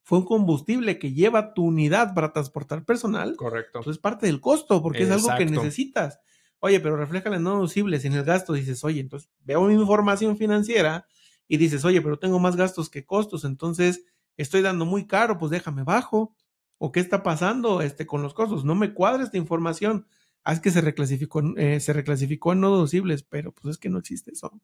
fue 0.02 0.18
un 0.18 0.24
combustible 0.24 0.98
que 0.98 1.12
lleva 1.12 1.54
tu 1.54 1.64
unidad 1.64 2.14
para 2.14 2.32
transportar 2.32 2.84
personal. 2.84 3.36
Correcto. 3.36 3.78
Entonces 3.78 3.98
es 3.98 4.02
parte 4.02 4.26
del 4.26 4.40
costo 4.40 4.82
porque 4.82 5.04
es 5.04 5.10
algo 5.10 5.28
que 5.36 5.46
necesitas. 5.46 6.20
Oye, 6.58 6.80
pero 6.80 6.96
refleja 6.96 7.34
en 7.34 7.42
no 7.42 7.54
deducibles 7.54 8.04
en 8.04 8.14
el 8.14 8.24
gasto. 8.24 8.52
Dices, 8.52 8.82
oye, 8.84 9.00
entonces 9.00 9.30
veo 9.44 9.62
mi 9.62 9.74
información 9.74 10.36
financiera 10.36 11.06
y 11.46 11.56
dices, 11.56 11.84
oye, 11.84 12.02
pero 12.02 12.18
tengo 12.18 12.38
más 12.38 12.56
gastos 12.56 12.90
que 12.90 13.04
costos. 13.06 13.44
Entonces 13.44 14.04
estoy 14.36 14.62
dando 14.62 14.84
muy 14.86 15.06
caro, 15.06 15.38
pues 15.38 15.50
déjame 15.50 15.82
bajo. 15.82 16.34
¿O 16.78 16.92
qué 16.92 17.00
está 17.00 17.22
pasando 17.22 17.82
este, 17.82 18.06
con 18.06 18.22
los 18.22 18.32
costos? 18.32 18.64
No 18.64 18.74
me 18.74 18.94
cuadra 18.94 19.22
esta 19.22 19.36
información. 19.36 20.06
Ah, 20.44 20.54
es 20.54 20.60
que 20.60 20.70
se 20.70 20.80
reclasificó, 20.80 21.42
eh, 21.58 21.78
se 21.80 21.92
reclasificó 21.92 22.54
en 22.54 22.60
no 22.60 22.72
deducibles, 22.72 23.22
pero 23.22 23.52
pues 23.52 23.72
es 23.72 23.78
que 23.78 23.90
no 23.90 23.98
existe 23.98 24.32
eso. 24.32 24.58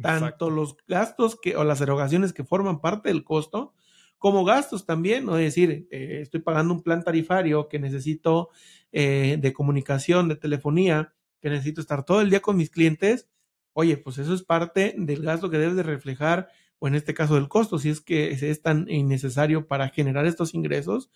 Tanto 0.00 0.50
los 0.50 0.76
gastos 0.86 1.36
que, 1.40 1.56
o 1.56 1.64
las 1.64 1.80
erogaciones 1.80 2.32
que 2.32 2.44
forman 2.44 2.80
parte 2.80 3.08
del 3.08 3.24
costo, 3.24 3.74
como 4.18 4.44
gastos 4.44 4.86
también, 4.86 5.24
¿no? 5.24 5.36
Es 5.36 5.46
decir, 5.46 5.88
eh, 5.90 6.20
estoy 6.22 6.40
pagando 6.40 6.74
un 6.74 6.82
plan 6.82 7.02
tarifario 7.02 7.68
que 7.68 7.80
necesito 7.80 8.50
eh, 8.92 9.38
de 9.40 9.52
comunicación, 9.52 10.28
de 10.28 10.36
telefonía, 10.36 11.14
que 11.40 11.50
necesito 11.50 11.80
estar 11.80 12.04
todo 12.04 12.20
el 12.20 12.30
día 12.30 12.40
con 12.40 12.56
mis 12.56 12.70
clientes. 12.70 13.28
Oye, 13.72 13.96
pues 13.96 14.18
eso 14.18 14.34
es 14.34 14.42
parte 14.42 14.94
del 14.96 15.22
gasto 15.22 15.50
que 15.50 15.58
debes 15.58 15.76
de 15.76 15.84
reflejar, 15.84 16.48
o 16.78 16.88
en 16.88 16.94
este 16.94 17.14
caso 17.14 17.34
del 17.34 17.48
costo, 17.48 17.78
si 17.78 17.90
es 17.90 18.00
que 18.00 18.30
es 18.30 18.62
tan 18.62 18.88
innecesario 18.88 19.66
para 19.66 19.88
generar 19.88 20.26
estos 20.26 20.54
ingresos, 20.54 21.10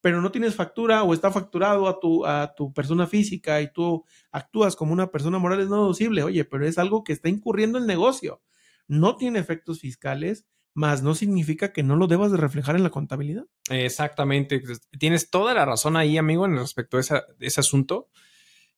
pero 0.00 0.22
no 0.22 0.30
tienes 0.30 0.54
factura 0.54 1.02
o 1.02 1.12
está 1.12 1.30
facturado 1.30 1.88
a 1.88 1.98
tu, 1.98 2.24
a 2.24 2.54
tu 2.54 2.72
persona 2.72 3.06
física 3.06 3.60
y 3.60 3.72
tú 3.72 4.04
actúas 4.30 4.76
como 4.76 4.92
una 4.92 5.10
persona 5.10 5.38
moral, 5.38 5.60
es 5.60 5.68
no 5.68 5.82
deducible. 5.82 6.22
Oye, 6.22 6.44
pero 6.44 6.66
es 6.66 6.78
algo 6.78 7.02
que 7.02 7.12
está 7.12 7.28
incurriendo 7.28 7.78
el 7.78 7.86
negocio. 7.86 8.40
No 8.86 9.16
tiene 9.16 9.40
efectos 9.40 9.80
fiscales, 9.80 10.46
más 10.72 11.02
no 11.02 11.14
significa 11.14 11.72
que 11.72 11.82
no 11.82 11.96
lo 11.96 12.06
debas 12.06 12.30
de 12.30 12.36
reflejar 12.36 12.76
en 12.76 12.84
la 12.84 12.90
contabilidad. 12.90 13.44
Exactamente. 13.70 14.60
Pues, 14.60 14.80
tienes 14.98 15.30
toda 15.30 15.52
la 15.52 15.64
razón 15.64 15.96
ahí, 15.96 16.16
amigo, 16.16 16.46
en 16.46 16.56
respecto 16.56 16.96
a 16.96 17.00
ese 17.00 17.60
asunto. 17.60 18.08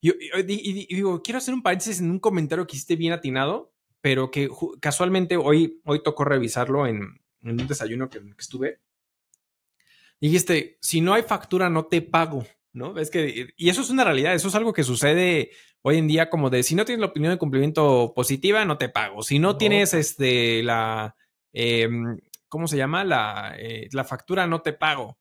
Y, 0.00 0.12
digo, 0.88 1.22
quiero 1.22 1.38
hacer 1.38 1.52
un 1.52 1.62
paréntesis 1.62 2.00
en 2.00 2.10
un 2.10 2.18
comentario 2.18 2.66
que 2.66 2.76
hiciste 2.76 2.96
bien 2.96 3.12
atinado, 3.12 3.74
pero 4.00 4.30
que 4.30 4.48
casualmente 4.80 5.36
hoy, 5.36 5.80
hoy 5.84 6.02
tocó 6.02 6.24
revisarlo 6.24 6.86
en, 6.86 7.20
un 7.42 7.66
desayuno 7.66 8.10
que, 8.10 8.20
que 8.20 8.34
estuve 8.38 8.80
dijiste, 10.20 10.78
si 10.80 11.00
no 11.00 11.14
hay 11.14 11.22
factura, 11.22 11.70
no 11.70 11.86
te 11.86 12.02
pago, 12.02 12.46
¿no? 12.72 12.98
Es 12.98 13.10
que, 13.10 13.54
y 13.56 13.68
eso 13.68 13.80
es 13.80 13.90
una 13.90 14.04
realidad, 14.04 14.34
eso 14.34 14.48
es 14.48 14.54
algo 14.54 14.72
que 14.72 14.84
sucede 14.84 15.50
hoy 15.82 15.96
en 15.96 16.06
día 16.06 16.28
como 16.28 16.50
de, 16.50 16.62
si 16.62 16.74
no 16.74 16.84
tienes 16.84 17.00
la 17.00 17.06
opinión 17.06 17.32
de 17.32 17.38
cumplimiento 17.38 18.12
positiva, 18.14 18.64
no 18.64 18.76
te 18.76 18.90
pago. 18.90 19.22
Si 19.22 19.38
no, 19.38 19.56
tienes 19.56 19.94
este, 19.94 20.62
la, 20.62 21.16
em, 21.52 22.18
¿cómo 22.48 22.68
se 22.68 22.76
llama? 22.76 23.02
La, 23.04 23.54
eh, 23.58 23.88
la 23.92 24.04
factura, 24.04 24.46
no 24.46 24.60
te 24.60 24.74
pago. 24.74 25.18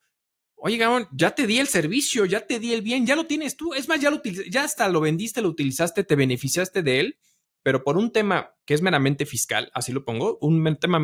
Oye, 0.56 0.76
Gabón, 0.76 1.08
ya 1.14 1.32
te 1.32 1.48
di 1.48 1.60
el 1.60 1.68
servicio, 1.68 2.26
ya 2.26 2.46
te 2.46 2.60
di 2.60 2.74
el 2.74 2.82
bien, 2.82 3.06
ya 3.06 3.16
lo 3.16 3.26
tienes 3.26 3.56
tú. 3.56 3.74
Es 3.74 3.88
más, 3.88 4.02
ya 4.02 4.12
lo 4.12 4.22
ya 4.24 4.66
hasta 4.66 4.90
lo 4.90 5.00
vendiste, 5.00 5.42
lo 5.42 5.48
utilizaste, 5.48 6.04
te 6.04 6.16
beneficiaste 6.16 6.84
de 6.84 7.00
él, 7.00 7.18
pero 7.64 7.84
por 7.84 7.98
un 7.98 8.12
tema 8.12 8.56
que 8.66 8.74
es 8.74 8.82
meramente 8.82 9.26
fiscal, 9.26 9.72
así 9.74 9.92
lo 9.92 10.06
pongo, 10.06 10.38
un 10.42 10.78
tema 10.78 11.02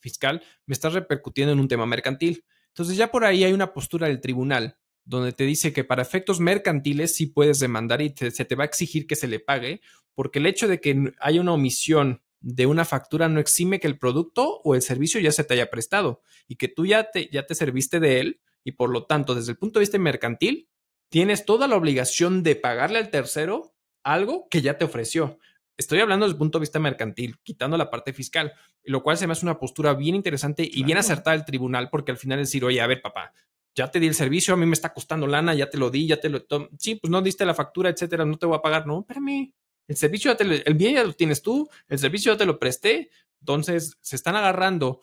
fiscal, 0.00 0.42
me 0.66 0.72
estás 0.72 0.92
repercutiendo 0.92 1.52
en 1.52 1.60
un 1.60 1.68
tema 1.68 1.86
mercantil. 1.86 2.44
Entonces 2.68 2.96
ya 2.96 3.10
por 3.10 3.24
ahí 3.24 3.44
hay 3.44 3.52
una 3.52 3.72
postura 3.72 4.06
del 4.06 4.20
tribunal 4.20 4.78
donde 5.04 5.32
te 5.32 5.44
dice 5.44 5.72
que 5.72 5.84
para 5.84 6.02
efectos 6.02 6.38
mercantiles 6.38 7.14
sí 7.14 7.26
puedes 7.26 7.60
demandar 7.60 8.02
y 8.02 8.14
se 8.14 8.44
te 8.44 8.54
va 8.54 8.64
a 8.64 8.66
exigir 8.66 9.06
que 9.06 9.16
se 9.16 9.26
le 9.26 9.40
pague, 9.40 9.80
porque 10.14 10.38
el 10.38 10.46
hecho 10.46 10.68
de 10.68 10.80
que 10.80 11.14
haya 11.18 11.40
una 11.40 11.54
omisión 11.54 12.22
de 12.40 12.66
una 12.66 12.84
factura 12.84 13.28
no 13.28 13.40
exime 13.40 13.80
que 13.80 13.86
el 13.86 13.98
producto 13.98 14.60
o 14.62 14.74
el 14.74 14.82
servicio 14.82 15.18
ya 15.18 15.32
se 15.32 15.44
te 15.44 15.54
haya 15.54 15.70
prestado 15.70 16.20
y 16.46 16.56
que 16.56 16.68
tú 16.68 16.86
ya 16.86 17.10
te, 17.10 17.28
ya 17.32 17.46
te 17.46 17.54
serviste 17.54 18.00
de 18.00 18.20
él 18.20 18.40
y 18.64 18.72
por 18.72 18.90
lo 18.90 19.06
tanto 19.06 19.34
desde 19.34 19.52
el 19.52 19.58
punto 19.58 19.78
de 19.78 19.84
vista 19.84 19.98
mercantil 19.98 20.68
tienes 21.08 21.44
toda 21.44 21.66
la 21.66 21.76
obligación 21.76 22.42
de 22.42 22.54
pagarle 22.54 22.98
al 22.98 23.10
tercero 23.10 23.74
algo 24.04 24.46
que 24.50 24.62
ya 24.62 24.78
te 24.78 24.84
ofreció. 24.84 25.38
Estoy 25.78 26.00
hablando 26.00 26.26
desde 26.26 26.34
el 26.34 26.38
punto 26.38 26.58
de 26.58 26.62
vista 26.62 26.80
mercantil, 26.80 27.38
quitando 27.44 27.76
la 27.76 27.88
parte 27.88 28.12
fiscal, 28.12 28.52
lo 28.82 29.00
cual 29.04 29.16
se 29.16 29.28
me 29.28 29.32
hace 29.32 29.46
una 29.46 29.60
postura 29.60 29.94
bien 29.94 30.16
interesante 30.16 30.68
y 30.68 30.82
bien 30.82 30.98
acertada 30.98 31.36
del 31.36 31.46
tribunal, 31.46 31.88
porque 31.88 32.10
al 32.10 32.18
final 32.18 32.40
es 32.40 32.48
decir, 32.48 32.64
oye, 32.64 32.80
a 32.80 32.86
ver, 32.88 33.00
papá, 33.00 33.32
ya 33.76 33.88
te 33.88 34.00
di 34.00 34.08
el 34.08 34.14
servicio, 34.14 34.54
a 34.54 34.56
mí 34.56 34.66
me 34.66 34.72
está 34.72 34.92
costando 34.92 35.28
lana, 35.28 35.54
ya 35.54 35.70
te 35.70 35.78
lo 35.78 35.88
di, 35.88 36.08
ya 36.08 36.20
te 36.20 36.30
lo... 36.30 36.44
Sí, 36.76 36.96
pues 36.96 37.12
no 37.12 37.22
diste 37.22 37.46
la 37.46 37.54
factura, 37.54 37.90
etcétera, 37.90 38.24
no 38.24 38.36
te 38.36 38.46
voy 38.46 38.58
a 38.58 38.60
pagar. 38.60 38.88
No, 38.88 39.00
espérame, 39.00 39.52
el 39.86 39.96
servicio 39.96 40.32
ya 40.32 40.36
te 40.36 40.44
lo, 40.44 40.54
el 40.54 40.74
bien 40.74 40.96
ya 40.96 41.04
lo 41.04 41.12
tienes 41.12 41.42
tú, 41.42 41.68
el 41.86 41.98
servicio 42.00 42.32
ya 42.32 42.38
te 42.38 42.44
lo 42.44 42.58
presté, 42.58 43.10
entonces 43.40 43.96
se 44.00 44.16
están 44.16 44.34
agarrando. 44.34 45.00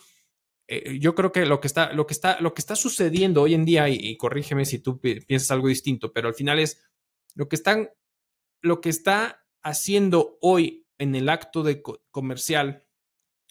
Eh, 0.67 0.99
yo 0.99 1.15
creo 1.15 1.31
que 1.31 1.45
lo 1.45 1.61
que 1.61 1.67
está, 1.67 1.93
lo 1.93 2.05
que 2.05 2.13
está, 2.13 2.41
lo 2.41 2.53
que 2.53 2.59
está 2.59 2.75
sucediendo 2.75 3.43
hoy 3.43 3.53
en 3.53 3.63
día, 3.63 3.87
y, 3.87 3.95
y 3.95 4.17
corrígeme 4.17 4.65
si 4.65 4.79
tú 4.79 4.99
piensas 4.99 5.51
algo 5.51 5.69
distinto, 5.69 6.11
pero 6.11 6.27
al 6.27 6.33
final 6.33 6.59
es 6.59 6.83
lo 7.33 7.47
que 7.47 7.55
están, 7.55 7.91
lo 8.61 8.81
que 8.81 8.89
está 8.89 9.44
haciendo 9.65 10.37
hoy 10.41 10.87
en 10.99 11.15
el 11.15 11.27
acto 11.27 11.63
de 11.63 11.81
comercial 12.11 12.85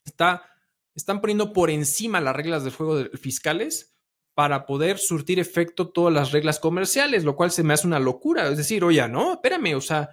está, 0.07 0.49
están 0.95 1.21
poniendo 1.21 1.53
por 1.53 1.71
encima 1.71 2.21
las 2.21 2.37
reglas 2.37 2.63
del 2.63 2.73
juego 2.73 3.05
fiscales 3.19 3.97
para 4.33 4.65
poder 4.65 4.99
surtir 4.99 5.41
efecto 5.41 5.91
todas 5.91 6.15
las 6.15 6.31
reglas 6.31 6.61
comerciales, 6.61 7.25
lo 7.25 7.35
cual 7.35 7.51
se 7.51 7.65
me 7.65 7.75
hace 7.75 7.87
una 7.87 7.99
locura. 7.99 8.49
Es 8.49 8.57
decir, 8.57 8.85
oye, 8.85 9.07
no, 9.09 9.35
espérame, 9.35 9.75
o 9.75 9.81
sea, 9.81 10.11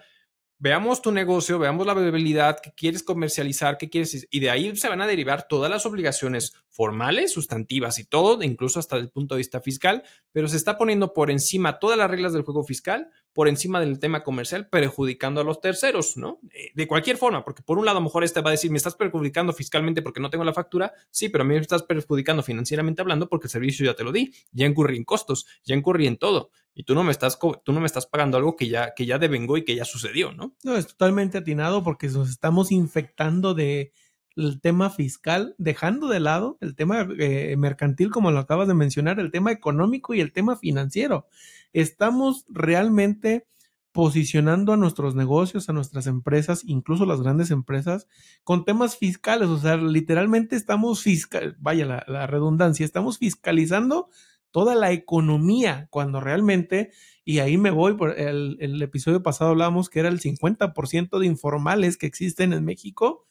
veamos 0.58 1.02
tu 1.02 1.12
negocio, 1.12 1.58
veamos 1.58 1.86
la 1.88 1.94
viabilidad 1.94 2.60
que 2.60 2.72
quieres 2.74 3.04
comercializar, 3.04 3.78
qué 3.78 3.90
quieres, 3.90 4.28
y 4.30 4.40
de 4.40 4.50
ahí 4.50 4.76
se 4.76 4.90
van 4.90 5.02
a 5.02 5.08
derivar 5.08 5.48
todas 5.48 5.72
las 5.72 5.88
obligaciones 5.88 6.54
formales, 6.70 7.34
sustantivas 7.34 7.98
y 7.98 8.06
todo, 8.06 8.42
incluso 8.44 8.80
hasta 8.80 8.96
el 8.98 9.10
punto 9.10 9.36
de 9.36 9.40
vista 9.40 9.60
fiscal, 9.62 10.04
pero 10.32 10.48
se 10.48 10.58
está 10.58 10.78
poniendo 10.78 11.14
por 11.14 11.32
encima 11.32 11.80
todas 11.80 11.98
las 11.98 12.10
reglas 12.10 12.34
del 12.34 12.44
juego 12.44 12.64
fiscal, 12.64 13.10
por 13.34 13.48
encima 13.48 13.80
del 13.80 14.00
tema 14.00 14.24
comercial, 14.24 14.67
perjudicando 14.67 15.41
a 15.41 15.44
los 15.44 15.62
terceros, 15.62 16.17
¿no? 16.17 16.39
Eh, 16.54 16.72
de 16.74 16.88
cualquier 16.88 17.17
forma, 17.17 17.44
porque 17.44 17.63
por 17.63 17.78
un 17.78 17.86
lado 17.86 17.98
a 17.98 18.02
lo 18.02 18.06
mejor 18.06 18.24
este 18.24 18.41
va 18.41 18.50
a 18.50 18.52
decir, 18.52 18.72
me 18.72 18.78
estás 18.78 18.96
perjudicando 18.96 19.54
fiscalmente 19.54 20.02
porque 20.02 20.20
no 20.20 20.30
tengo 20.30 20.44
la 20.44 20.54
factura, 20.54 20.94
sí, 21.10 21.30
pero 21.30 21.44
a 21.44 21.48
mí 21.48 21.54
me 21.54 21.62
estás 21.62 21.84
perjudicando 21.84 22.44
financieramente 22.44 23.02
hablando 23.02 23.30
porque 23.30 23.48
el 23.48 23.52
servicio 23.52 23.86
ya 23.86 23.96
te 23.96 24.04
lo 24.04 24.12
di, 24.12 24.34
ya 24.52 24.65
incurrí 24.65 24.98
en 24.98 25.04
costos, 25.04 25.46
ya 25.63 25.76
incurrí 25.76 26.08
en 26.08 26.17
todo 26.17 26.52
y 26.74 26.84
tú 26.84 26.96
no 26.96 27.04
me 27.04 27.12
estás, 27.12 27.38
tú 27.63 27.74
no 27.74 27.80
me 27.80 27.86
estás 27.86 28.06
pagando 28.06 28.38
algo 28.38 28.56
que 28.56 28.67
ya, 28.67 28.94
que 28.96 29.06
ya 29.06 29.20
devengó 29.20 29.58
y 29.58 29.63
que 29.63 29.76
ya 29.76 29.86
sucedió, 29.86 30.32
¿no? 30.32 30.56
No, 30.63 30.76
es 30.76 30.88
totalmente 30.88 31.38
atinado 31.38 31.84
porque 31.84 32.08
nos 32.08 32.30
estamos 32.30 32.72
infectando 32.72 33.54
de 33.54 33.91
el 34.36 34.62
tema 34.62 34.89
fiscal, 34.89 35.56
dejando 35.58 36.08
de 36.08 36.20
lado 36.20 36.58
el 36.62 36.76
tema 36.76 37.08
eh, 37.20 37.56
mercantil, 37.58 38.12
como 38.12 38.32
lo 38.32 38.39
acabas 38.39 38.67
de 38.67 38.74
mencionar, 38.74 39.20
el 39.20 39.32
tema 39.32 39.52
económico 39.52 40.13
y 40.13 40.22
el 40.22 40.32
tema 40.32 40.56
financiero. 40.56 41.28
Estamos 41.74 42.46
realmente 42.50 43.46
posicionando 43.91 44.72
a 44.72 44.78
nuestros 44.78 45.15
negocios, 45.15 45.67
a 45.67 45.74
nuestras 45.74 46.08
empresas, 46.08 46.63
incluso 46.65 47.06
las 47.06 47.22
grandes 47.22 47.52
empresas, 47.52 48.08
con 48.44 48.63
temas 48.63 48.98
fiscales. 48.98 49.50
O 49.50 49.58
sea, 49.58 49.76
literalmente 49.76 50.56
estamos 50.56 51.04
fiscal, 51.04 51.58
vaya 51.60 52.04
la, 52.08 52.28
redundancia, 52.28 52.86
estamos 52.86 53.17
fiscalizando 53.17 54.10
toda 54.50 54.76
la 54.76 54.91
economía, 54.91 55.88
cuando 55.89 56.20
realmente, 56.20 56.91
y 57.24 57.39
ahí 57.39 57.58
me 57.58 57.72
voy, 57.72 57.96
por 57.96 58.17
el, 58.17 58.58
el 58.60 58.82
episodio 58.82 59.24
pasado 59.24 59.52
hablábamos 59.52 59.89
que 59.89 60.00
era 60.00 60.10
el 60.10 60.20
50% 60.20 61.20
de 61.20 61.26
informales 61.26 61.98
que 61.98 62.06
existen 62.08 62.54
en 62.54 62.63
México, 62.63 63.26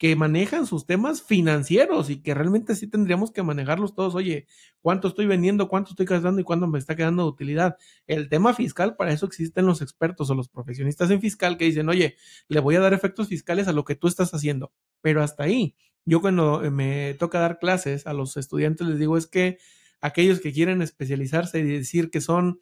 que 0.00 0.16
manejan 0.16 0.66
sus 0.66 0.86
temas 0.86 1.20
financieros 1.20 2.08
y 2.08 2.22
que 2.22 2.32
realmente 2.32 2.74
sí 2.74 2.86
tendríamos 2.86 3.32
que 3.32 3.42
manejarlos 3.42 3.94
todos. 3.94 4.14
Oye, 4.14 4.46
¿cuánto 4.80 5.08
estoy 5.08 5.26
vendiendo? 5.26 5.68
¿Cuánto 5.68 5.90
estoy 5.90 6.06
gastando? 6.06 6.40
¿Y 6.40 6.44
cuánto 6.44 6.66
me 6.66 6.78
está 6.78 6.96
quedando 6.96 7.24
de 7.24 7.28
utilidad? 7.28 7.76
El 8.06 8.30
tema 8.30 8.54
fiscal, 8.54 8.96
para 8.96 9.12
eso 9.12 9.26
existen 9.26 9.66
los 9.66 9.82
expertos 9.82 10.30
o 10.30 10.34
los 10.34 10.48
profesionistas 10.48 11.10
en 11.10 11.20
fiscal 11.20 11.58
que 11.58 11.66
dicen, 11.66 11.86
oye, 11.90 12.16
le 12.48 12.60
voy 12.60 12.76
a 12.76 12.80
dar 12.80 12.94
efectos 12.94 13.28
fiscales 13.28 13.68
a 13.68 13.74
lo 13.74 13.84
que 13.84 13.94
tú 13.94 14.08
estás 14.08 14.32
haciendo. 14.32 14.72
Pero 15.02 15.22
hasta 15.22 15.42
ahí, 15.42 15.76
yo 16.06 16.22
cuando 16.22 16.62
me 16.70 17.12
toca 17.18 17.38
dar 17.38 17.58
clases 17.58 18.06
a 18.06 18.14
los 18.14 18.38
estudiantes 18.38 18.86
les 18.86 18.98
digo 18.98 19.18
es 19.18 19.26
que 19.26 19.58
aquellos 20.00 20.40
que 20.40 20.54
quieren 20.54 20.80
especializarse 20.80 21.58
y 21.58 21.64
decir 21.64 22.08
que 22.08 22.22
son 22.22 22.58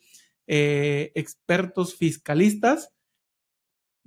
eh, 0.49 1.13
expertos 1.15 1.95
fiscalistas, 1.95 2.93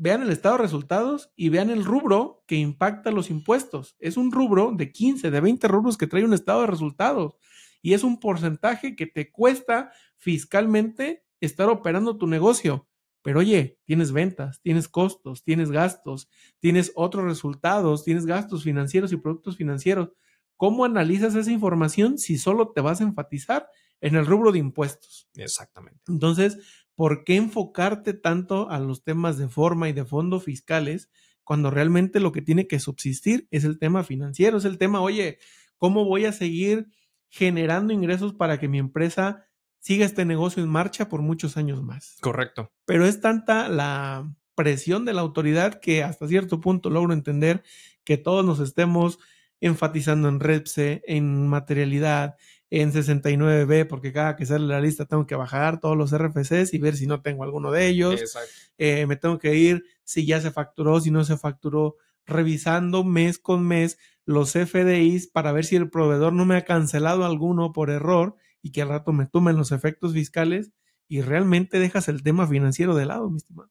vean 0.01 0.23
el 0.23 0.31
estado 0.31 0.57
de 0.57 0.63
resultados 0.63 1.31
y 1.35 1.49
vean 1.49 1.69
el 1.69 1.85
rubro 1.85 2.43
que 2.47 2.55
impacta 2.55 3.11
los 3.11 3.29
impuestos. 3.29 3.95
Es 3.99 4.17
un 4.17 4.31
rubro 4.31 4.71
de 4.75 4.91
15, 4.91 5.29
de 5.29 5.39
20 5.39 5.67
rubros 5.67 5.95
que 5.95 6.07
trae 6.07 6.25
un 6.25 6.33
estado 6.33 6.61
de 6.61 6.67
resultados 6.67 7.35
y 7.83 7.93
es 7.93 8.03
un 8.03 8.19
porcentaje 8.19 8.95
que 8.95 9.05
te 9.05 9.31
cuesta 9.31 9.91
fiscalmente 10.17 11.23
estar 11.39 11.69
operando 11.69 12.17
tu 12.17 12.25
negocio. 12.25 12.87
Pero 13.21 13.41
oye, 13.41 13.77
tienes 13.85 14.11
ventas, 14.11 14.59
tienes 14.63 14.87
costos, 14.87 15.43
tienes 15.43 15.69
gastos, 15.69 16.31
tienes 16.59 16.91
otros 16.95 17.23
resultados, 17.25 18.03
tienes 18.03 18.25
gastos 18.25 18.63
financieros 18.63 19.11
y 19.11 19.17
productos 19.17 19.55
financieros. 19.55 20.09
¿Cómo 20.57 20.83
analizas 20.83 21.35
esa 21.35 21.51
información 21.51 22.17
si 22.17 22.39
solo 22.39 22.71
te 22.71 22.81
vas 22.81 23.01
a 23.01 23.03
enfatizar 23.03 23.69
en 23.99 24.15
el 24.15 24.25
rubro 24.25 24.51
de 24.51 24.57
impuestos? 24.57 25.29
Exactamente. 25.35 26.01
Entonces, 26.07 26.57
¿por 27.01 27.23
qué 27.23 27.35
enfocarte 27.35 28.13
tanto 28.13 28.69
a 28.69 28.79
los 28.79 29.03
temas 29.03 29.39
de 29.39 29.47
forma 29.47 29.89
y 29.89 29.91
de 29.91 30.05
fondo 30.05 30.39
fiscales 30.39 31.09
cuando 31.43 31.71
realmente 31.71 32.19
lo 32.19 32.31
que 32.31 32.43
tiene 32.43 32.67
que 32.67 32.79
subsistir 32.79 33.47
es 33.49 33.63
el 33.63 33.79
tema 33.79 34.03
financiero? 34.03 34.59
Es 34.59 34.65
el 34.65 34.77
tema, 34.77 35.01
oye, 35.01 35.39
¿cómo 35.79 36.05
voy 36.05 36.25
a 36.25 36.31
seguir 36.31 36.91
generando 37.27 37.91
ingresos 37.91 38.35
para 38.35 38.59
que 38.59 38.67
mi 38.67 38.77
empresa 38.77 39.47
siga 39.79 40.05
este 40.05 40.25
negocio 40.25 40.61
en 40.61 40.69
marcha 40.69 41.09
por 41.09 41.23
muchos 41.23 41.57
años 41.57 41.81
más? 41.81 42.17
Correcto. 42.21 42.71
Pero 42.85 43.07
es 43.07 43.19
tanta 43.19 43.67
la 43.67 44.31
presión 44.53 45.03
de 45.03 45.13
la 45.13 45.21
autoridad 45.21 45.79
que 45.79 46.03
hasta 46.03 46.27
cierto 46.27 46.61
punto 46.61 46.91
logro 46.91 47.13
entender 47.13 47.63
que 48.03 48.17
todos 48.17 48.45
nos 48.45 48.59
estemos 48.59 49.17
enfatizando 49.59 50.29
en 50.29 50.39
REPSE, 50.39 51.01
en 51.07 51.47
materialidad, 51.47 52.35
en 52.71 52.93
69B, 52.93 53.85
porque 53.85 54.13
cada 54.13 54.37
que 54.37 54.45
sale 54.45 54.65
la 54.65 54.79
lista 54.79 55.05
tengo 55.05 55.27
que 55.27 55.35
bajar 55.35 55.81
todos 55.81 55.97
los 55.97 56.17
RFCs 56.17 56.73
y 56.73 56.79
ver 56.79 56.95
si 56.95 57.05
no 57.05 57.21
tengo 57.21 57.43
alguno 57.43 57.69
de 57.69 57.87
ellos. 57.87 58.33
Eh, 58.77 59.05
me 59.05 59.17
tengo 59.17 59.37
que 59.37 59.55
ir 59.55 59.83
si 60.03 60.25
ya 60.25 60.39
se 60.39 60.51
facturó, 60.51 61.01
si 61.01 61.11
no 61.11 61.25
se 61.25 61.37
facturó, 61.37 61.97
revisando 62.25 63.03
mes 63.03 63.37
con 63.39 63.67
mes 63.67 63.97
los 64.25 64.53
FDIs 64.53 65.27
para 65.27 65.51
ver 65.51 65.65
si 65.65 65.75
el 65.75 65.89
proveedor 65.89 66.31
no 66.31 66.45
me 66.45 66.55
ha 66.55 66.63
cancelado 66.63 67.25
alguno 67.25 67.73
por 67.73 67.89
error 67.89 68.35
y 68.61 68.71
que 68.71 68.81
al 68.81 68.89
rato 68.89 69.11
me 69.11 69.25
tomen 69.25 69.57
los 69.57 69.73
efectos 69.73 70.13
fiscales 70.13 70.71
y 71.09 71.21
realmente 71.21 71.77
dejas 71.77 72.07
el 72.07 72.23
tema 72.23 72.47
financiero 72.47 72.95
de 72.95 73.05
lado, 73.05 73.29
mi 73.29 73.37
estimado. 73.37 73.69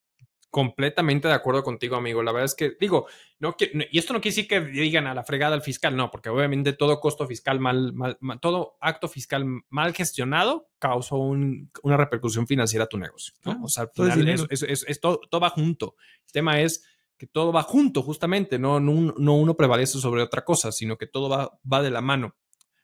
Completamente 0.50 1.28
de 1.28 1.34
acuerdo 1.34 1.62
contigo, 1.62 1.94
amigo. 1.94 2.24
La 2.24 2.32
verdad 2.32 2.46
es 2.46 2.56
que, 2.56 2.76
digo, 2.80 3.06
no, 3.38 3.54
y 3.58 3.98
esto 3.98 4.12
no 4.12 4.20
quiere 4.20 4.34
decir 4.34 4.48
que 4.48 4.60
digan 4.60 5.06
a 5.06 5.14
la 5.14 5.22
fregada 5.22 5.54
al 5.54 5.62
fiscal, 5.62 5.96
no, 5.96 6.10
porque 6.10 6.28
obviamente 6.28 6.72
todo 6.72 6.98
costo 6.98 7.26
fiscal 7.26 7.60
mal, 7.60 7.92
mal, 7.92 8.18
todo 8.40 8.76
acto 8.80 9.06
fiscal 9.06 9.44
mal 9.68 9.94
gestionado 9.94 10.68
causó 10.80 11.18
una 11.18 11.96
repercusión 11.96 12.48
financiera 12.48 12.86
a 12.86 12.88
tu 12.88 12.98
negocio. 12.98 13.32
¿no? 13.44 13.62
o 13.62 13.68
sea, 13.68 13.84
al 13.84 14.12
final 14.12 14.48
es, 14.50 15.00
todo, 15.00 15.20
va 15.40 15.50
junto. 15.50 15.94
El 16.26 16.32
tema 16.32 16.60
es 16.60 16.84
que 17.16 17.28
todo 17.28 17.52
va 17.52 17.62
junto, 17.62 18.02
justamente, 18.02 18.58
no, 18.58 18.80
no, 18.80 19.34
uno 19.34 19.56
prevalece 19.56 20.00
sobre 20.00 20.22
otra 20.22 20.44
cosa, 20.44 20.72
sino 20.72 20.98
que 20.98 21.06
todo 21.06 21.28
va, 21.28 21.58
va 21.70 21.80
de 21.80 21.90
la 21.90 22.00
mano. 22.00 22.34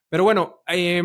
Pero 0.09 0.23
bueno, 0.23 0.63
eh, 0.69 1.03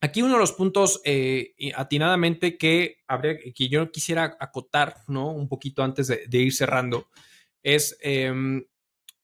Aquí 0.00 0.22
uno 0.22 0.34
de 0.34 0.40
los 0.40 0.52
puntos 0.52 1.00
eh, 1.04 1.54
atinadamente 1.74 2.56
que, 2.56 2.98
habría, 3.08 3.36
que 3.38 3.68
yo 3.68 3.90
quisiera 3.90 4.36
acotar, 4.38 4.96
¿no? 5.08 5.32
Un 5.32 5.48
poquito 5.48 5.82
antes 5.82 6.06
de, 6.06 6.38
ir 6.38 6.52
cerrando, 6.54 7.08
es 7.64 7.98
em, 8.00 8.64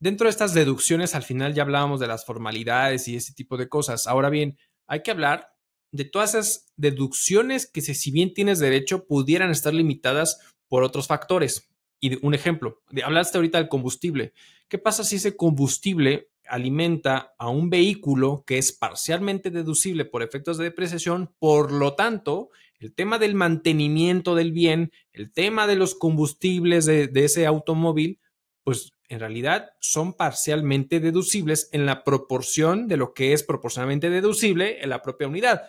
dentro 0.00 0.26
de 0.26 0.30
estas 0.30 0.52
deducciones, 0.52 1.14
al 1.14 1.22
final 1.22 1.54
ya 1.54 1.62
hablábamos 1.62 2.00
de 2.00 2.08
las 2.08 2.24
formalidades 2.24 3.06
y 3.06 3.16
ese 3.16 3.32
tipo 3.34 3.56
de 3.56 3.68
cosas. 3.68 4.08
Ahora 4.08 4.30
bien, 4.30 4.58
hay 4.88 5.02
que 5.02 5.12
hablar 5.12 5.54
de 5.92 6.04
todas 6.04 6.34
esas 6.34 6.72
deducciones 6.76 7.70
que 7.70 7.80
si 7.80 8.10
bien 8.10 8.34
tienes 8.34 8.58
derecho, 8.58 9.06
pudieran 9.06 9.50
estar 9.50 9.72
limitadas 9.72 10.40
por 10.68 10.82
otros 10.82 11.06
factores. 11.06 11.70
Y 12.00 12.24
un 12.26 12.34
ejemplo, 12.34 12.82
hablaste 13.04 13.38
ahorita 13.38 13.58
del 13.58 13.68
combustible. 13.68 14.32
¿Qué 14.68 14.78
pasa 14.78 15.04
si 15.04 15.16
ese 15.16 15.36
combustible 15.36 16.30
alimenta 16.48 17.34
a 17.38 17.48
un 17.48 17.70
vehículo 17.70 18.44
que 18.46 18.58
es 18.58 18.72
parcialmente 18.72 19.50
deducible 19.50 20.04
por 20.04 20.22
efectos 20.22 20.58
de 20.58 20.64
depreciación, 20.64 21.34
por 21.38 21.72
lo 21.72 21.94
tanto, 21.94 22.50
el 22.78 22.94
tema 22.94 23.18
del 23.18 23.34
mantenimiento 23.34 24.34
del 24.34 24.52
bien, 24.52 24.92
el 25.12 25.32
tema 25.32 25.66
de 25.66 25.76
los 25.76 25.94
combustibles 25.94 26.84
de, 26.84 27.10
ese 27.14 27.46
automóvil, 27.46 28.20
pues 28.62 28.92
en 29.08 29.20
realidad 29.20 29.70
son 29.80 30.14
parcialmente 30.14 31.00
deducibles 31.00 31.68
en 31.72 31.86
la 31.86 32.04
proporción 32.04 32.88
de 32.88 32.96
lo 32.96 33.14
que 33.14 33.32
es 33.32 33.42
proporcionalmente 33.42 34.10
deducible 34.10 34.82
en 34.82 34.90
la 34.90 35.02
propia 35.02 35.28
unidad 35.28 35.62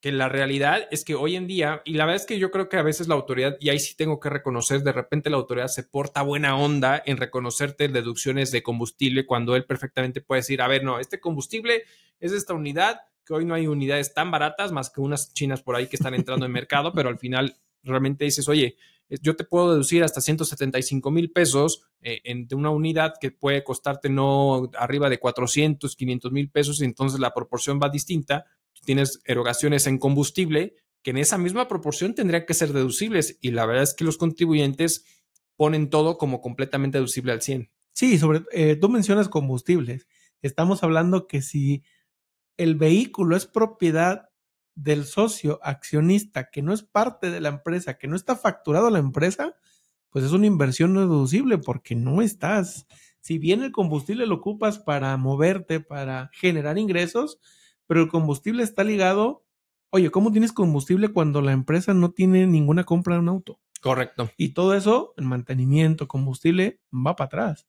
que 0.00 0.12
la 0.12 0.28
realidad 0.28 0.86
es 0.90 1.04
que 1.04 1.16
hoy 1.16 1.34
en 1.34 1.46
día, 1.48 1.82
y 1.84 1.94
la 1.94 2.04
verdad 2.04 2.22
es 2.22 2.26
que 2.26 2.38
yo 2.38 2.50
creo 2.50 2.68
que 2.68 2.76
a 2.76 2.82
veces 2.82 3.08
la 3.08 3.16
autoridad, 3.16 3.56
y 3.58 3.70
ahí 3.70 3.80
sí 3.80 3.96
tengo 3.96 4.20
que 4.20 4.30
reconocer, 4.30 4.82
de 4.82 4.92
repente 4.92 5.28
la 5.28 5.38
autoridad 5.38 5.66
se 5.66 5.82
porta 5.82 6.22
buena 6.22 6.56
onda 6.56 7.02
en 7.04 7.16
reconocerte 7.16 7.88
deducciones 7.88 8.52
de 8.52 8.62
combustible 8.62 9.26
cuando 9.26 9.56
él 9.56 9.64
perfectamente 9.64 10.20
puede 10.20 10.40
decir, 10.40 10.62
a 10.62 10.68
ver, 10.68 10.84
no, 10.84 11.00
este 11.00 11.18
combustible 11.18 11.82
es 12.20 12.32
esta 12.32 12.54
unidad, 12.54 13.00
que 13.24 13.34
hoy 13.34 13.44
no 13.44 13.54
hay 13.54 13.66
unidades 13.66 14.14
tan 14.14 14.30
baratas 14.30 14.70
más 14.70 14.90
que 14.90 15.00
unas 15.00 15.34
chinas 15.34 15.62
por 15.62 15.74
ahí 15.74 15.88
que 15.88 15.96
están 15.96 16.14
entrando 16.14 16.46
en 16.46 16.52
mercado, 16.52 16.92
pero 16.92 17.08
al 17.08 17.18
final 17.18 17.56
realmente 17.82 18.24
dices, 18.24 18.48
oye, 18.48 18.76
yo 19.08 19.34
te 19.36 19.44
puedo 19.44 19.72
deducir 19.72 20.04
hasta 20.04 20.20
175 20.20 21.10
mil 21.10 21.32
pesos 21.32 21.82
eh, 22.02 22.20
en, 22.24 22.46
de 22.46 22.54
una 22.54 22.70
unidad 22.70 23.14
que 23.20 23.30
puede 23.30 23.64
costarte 23.64 24.08
no 24.08 24.70
arriba 24.78 25.08
de 25.08 25.18
400, 25.18 25.96
500 25.96 26.30
mil 26.30 26.50
pesos, 26.50 26.80
y 26.80 26.84
entonces 26.84 27.18
la 27.18 27.34
proporción 27.34 27.80
va 27.82 27.88
distinta 27.88 28.44
tienes 28.84 29.20
erogaciones 29.24 29.86
en 29.86 29.98
combustible 29.98 30.76
que 31.02 31.10
en 31.10 31.18
esa 31.18 31.38
misma 31.38 31.68
proporción 31.68 32.14
tendrían 32.14 32.46
que 32.46 32.54
ser 32.54 32.72
deducibles 32.72 33.38
y 33.40 33.52
la 33.52 33.66
verdad 33.66 33.84
es 33.84 33.94
que 33.94 34.04
los 34.04 34.18
contribuyentes 34.18 35.04
ponen 35.56 35.90
todo 35.90 36.18
como 36.18 36.40
completamente 36.40 36.98
deducible 36.98 37.32
al 37.32 37.42
100. 37.42 37.70
Sí, 37.92 38.18
sobre 38.18 38.42
eh, 38.52 38.76
tú 38.76 38.88
mencionas 38.88 39.28
combustibles. 39.28 40.06
Estamos 40.40 40.82
hablando 40.82 41.26
que 41.26 41.42
si 41.42 41.82
el 42.56 42.76
vehículo 42.76 43.36
es 43.36 43.46
propiedad 43.46 44.28
del 44.74 45.04
socio 45.04 45.58
accionista 45.62 46.50
que 46.50 46.62
no 46.62 46.72
es 46.72 46.82
parte 46.82 47.30
de 47.30 47.40
la 47.40 47.48
empresa, 47.48 47.98
que 47.98 48.06
no 48.06 48.14
está 48.14 48.36
facturado 48.36 48.86
a 48.86 48.92
la 48.92 49.00
empresa, 49.00 49.56
pues 50.10 50.24
es 50.24 50.32
una 50.32 50.46
inversión 50.46 50.94
no 50.94 51.00
deducible 51.00 51.58
porque 51.58 51.96
no 51.96 52.22
estás. 52.22 52.86
Si 53.20 53.38
bien 53.38 53.62
el 53.62 53.72
combustible 53.72 54.26
lo 54.26 54.36
ocupas 54.36 54.78
para 54.78 55.16
moverte, 55.16 55.80
para 55.80 56.30
generar 56.32 56.78
ingresos, 56.78 57.40
pero 57.88 58.02
el 58.02 58.08
combustible 58.08 58.62
está 58.62 58.84
ligado. 58.84 59.44
Oye, 59.90 60.10
¿cómo 60.10 60.30
tienes 60.30 60.52
combustible 60.52 61.08
cuando 61.08 61.40
la 61.40 61.52
empresa 61.52 61.94
no 61.94 62.12
tiene 62.12 62.46
ninguna 62.46 62.84
compra 62.84 63.14
de 63.14 63.20
un 63.20 63.30
auto? 63.30 63.58
Correcto. 63.80 64.30
Y 64.36 64.50
todo 64.50 64.74
eso, 64.74 65.14
el 65.16 65.24
mantenimiento, 65.24 66.06
combustible, 66.06 66.80
va 66.92 67.16
para 67.16 67.26
atrás. 67.26 67.66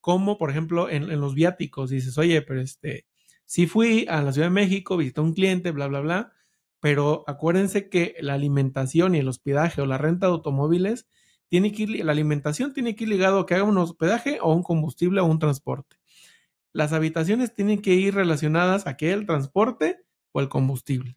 Como, 0.00 0.38
por 0.38 0.50
ejemplo, 0.50 0.88
en, 0.88 1.08
los 1.20 1.34
viáticos, 1.34 1.90
dices, 1.90 2.16
oye, 2.16 2.40
pero 2.42 2.60
este, 2.62 3.06
sí 3.44 3.66
fui 3.66 4.06
a 4.08 4.22
la 4.22 4.32
Ciudad 4.32 4.46
de 4.46 4.54
México, 4.54 4.96
visité 4.96 5.20
a 5.20 5.24
un 5.24 5.34
cliente, 5.34 5.70
bla, 5.70 5.86
bla, 5.86 6.00
bla, 6.00 6.32
pero 6.80 7.24
acuérdense 7.26 7.90
que 7.90 8.16
la 8.20 8.34
alimentación 8.34 9.14
y 9.14 9.18
el 9.18 9.28
hospedaje 9.28 9.82
o 9.82 9.86
la 9.86 9.98
renta 9.98 10.26
de 10.26 10.32
automóviles 10.32 11.06
tiene 11.48 11.72
que 11.72 11.82
ir, 11.82 12.04
la 12.04 12.12
alimentación 12.12 12.72
tiene 12.72 12.96
que 12.96 13.04
ir 13.04 13.10
ligado 13.10 13.40
a 13.40 13.46
que 13.46 13.54
haga 13.54 13.64
un 13.64 13.76
hospedaje 13.76 14.38
o 14.40 14.54
un 14.54 14.62
combustible 14.62 15.20
o 15.20 15.26
un 15.26 15.38
transporte 15.38 15.97
las 16.72 16.92
habitaciones 16.92 17.54
tienen 17.54 17.80
que 17.80 17.94
ir 17.94 18.14
relacionadas 18.14 18.86
a 18.86 18.96
que 18.96 19.12
el 19.12 19.26
transporte 19.26 20.04
o 20.32 20.40
el 20.40 20.48
combustible. 20.48 21.16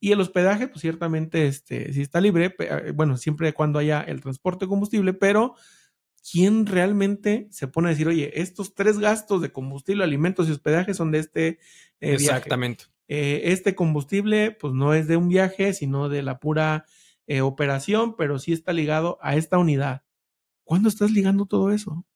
Y 0.00 0.12
el 0.12 0.20
hospedaje, 0.20 0.68
pues 0.68 0.80
ciertamente, 0.80 1.46
este, 1.46 1.92
si 1.92 2.00
está 2.00 2.20
libre, 2.20 2.54
eh, 2.58 2.92
bueno, 2.94 3.16
siempre 3.16 3.52
cuando 3.52 3.78
haya 3.78 4.00
el 4.00 4.20
transporte 4.20 4.66
combustible, 4.66 5.12
pero 5.12 5.54
¿quién 6.30 6.66
realmente 6.66 7.48
se 7.50 7.68
pone 7.68 7.88
a 7.88 7.90
decir, 7.90 8.08
oye, 8.08 8.40
estos 8.40 8.74
tres 8.74 8.98
gastos 8.98 9.42
de 9.42 9.52
combustible, 9.52 10.04
alimentos 10.04 10.48
y 10.48 10.52
hospedaje 10.52 10.94
son 10.94 11.10
de 11.10 11.18
este 11.18 11.48
eh, 12.00 12.14
Exactamente. 12.14 12.86
Eh, 13.08 13.52
este 13.52 13.74
combustible, 13.74 14.50
pues 14.52 14.72
no 14.72 14.94
es 14.94 15.06
de 15.06 15.16
un 15.16 15.28
viaje, 15.28 15.72
sino 15.72 16.08
de 16.08 16.22
la 16.22 16.38
pura 16.38 16.86
operación, 17.42 18.14
pero 18.16 18.38
sí 18.38 18.52
está 18.52 18.72
ligado 18.72 19.18
a 19.20 19.34
esta 19.34 19.58
unidad. 19.58 20.04
¿Cuándo 20.62 20.88
estás 20.88 21.10
ligando 21.10 21.46
todo 21.46 21.72
eso? 21.72 22.06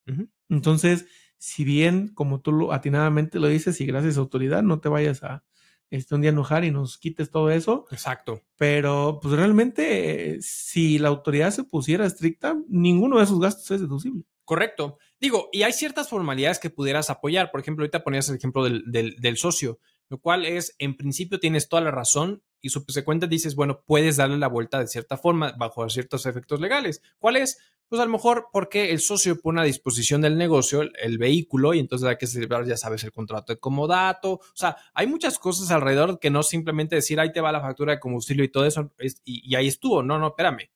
Entonces, 0.49 1.07
si 1.41 1.65
bien, 1.65 2.09
como 2.09 2.43
tú 2.43 2.53
lo, 2.53 2.73
atinadamente 2.73 3.41
lo 3.41 3.49
dices, 3.49 3.81
y 3.81 3.87
gracias 3.87 4.19
a 4.19 4.21
autoridad, 4.21 4.63
no 4.63 4.79
te 4.79 4.91
vayas 4.91 5.25
a 5.25 5.43
este, 5.89 6.15
un 6.15 6.21
día 6.21 6.31
enojar 6.31 6.65
y 6.65 6.71
nos 6.71 6.99
quites 6.99 7.31
todo 7.31 7.51
eso. 7.51 7.87
Exacto. 7.91 8.43
Pero, 8.57 9.19
pues 9.23 9.35
realmente, 9.35 10.37
si 10.43 10.99
la 10.99 11.09
autoridad 11.09 11.51
se 11.51 11.65
pusiera 11.65 12.05
estricta, 12.05 12.59
ninguno 12.69 13.17
de 13.17 13.25
esos 13.25 13.41
gastos 13.41 13.71
es 13.71 13.81
deducible. 13.81 14.25
Correcto. 14.45 14.99
Digo, 15.19 15.49
y 15.51 15.63
hay 15.63 15.73
ciertas 15.73 16.11
formalidades 16.11 16.59
que 16.59 16.69
pudieras 16.69 17.09
apoyar. 17.09 17.51
Por 17.51 17.61
ejemplo, 17.61 17.85
ahorita 17.85 18.05
ponías 18.05 18.29
el 18.29 18.37
ejemplo 18.37 18.63
del, 18.63 18.85
del 18.85 19.37
socio, 19.39 19.79
lo 20.11 20.19
cual 20.19 20.45
es, 20.45 20.75
en 20.79 20.97
principio, 20.97 21.39
tienes 21.41 21.69
toda 21.69 21.83
la 21.83 21.93
razón 21.93 22.43
y 22.61 22.69
subsecuente 22.71 23.29
dices, 23.29 23.55
bueno, 23.55 23.83
puedes 23.87 24.17
darle 24.17 24.37
la 24.37 24.49
vuelta 24.49 24.81
de 24.81 24.89
cierta 24.89 25.17
forma 25.17 25.55
bajo 25.57 25.89
ciertos 25.89 26.27
efectos 26.27 26.61
legales. 26.61 27.01
¿Cuál 27.19 27.37
es? 27.37 27.59
Pues 27.89 28.03
a 28.03 28.05
lo 28.05 28.11
mejor 28.11 28.49
porque 28.53 28.91
el 28.91 29.01
socio 29.01 29.41
pone 29.41 29.61
a 29.61 29.65
disposición 29.65 30.21
del 30.21 30.37
negocio 30.37 30.83
el, 30.83 31.19
vehículo 31.19 31.75
y 31.75 31.79
entonces 31.79 32.09
hay 32.09 32.17
que 32.17 32.27
celebrar, 32.27 32.67
ya 32.67 32.77
sabes, 32.77 33.03
el 33.05 33.13
contrato 33.13 33.53
de 33.53 33.61
comodato. 33.61 34.33
O 34.33 34.41
sea, 34.55 34.77
hay 34.95 35.07
muchas 35.07 35.39
cosas 35.39 35.71
alrededor 35.71 36.19
que 36.19 36.31
no 36.31 36.43
simplemente 36.43 36.97
decir, 36.97 37.19
ahí 37.19 37.33
te 37.33 37.41
va 37.41 37.53
la 37.53 37.61
factura 37.61 37.95
de 37.95 38.01
combustible 38.01 38.45
y 38.45 38.49
todo 38.49 38.67
eso 38.67 38.93
y, 38.99 39.49
y 39.49 39.55
ahí 39.55 39.69
estuvo. 39.69 40.03
No, 40.03 40.19
no, 40.19 40.29
espérame 40.29 40.71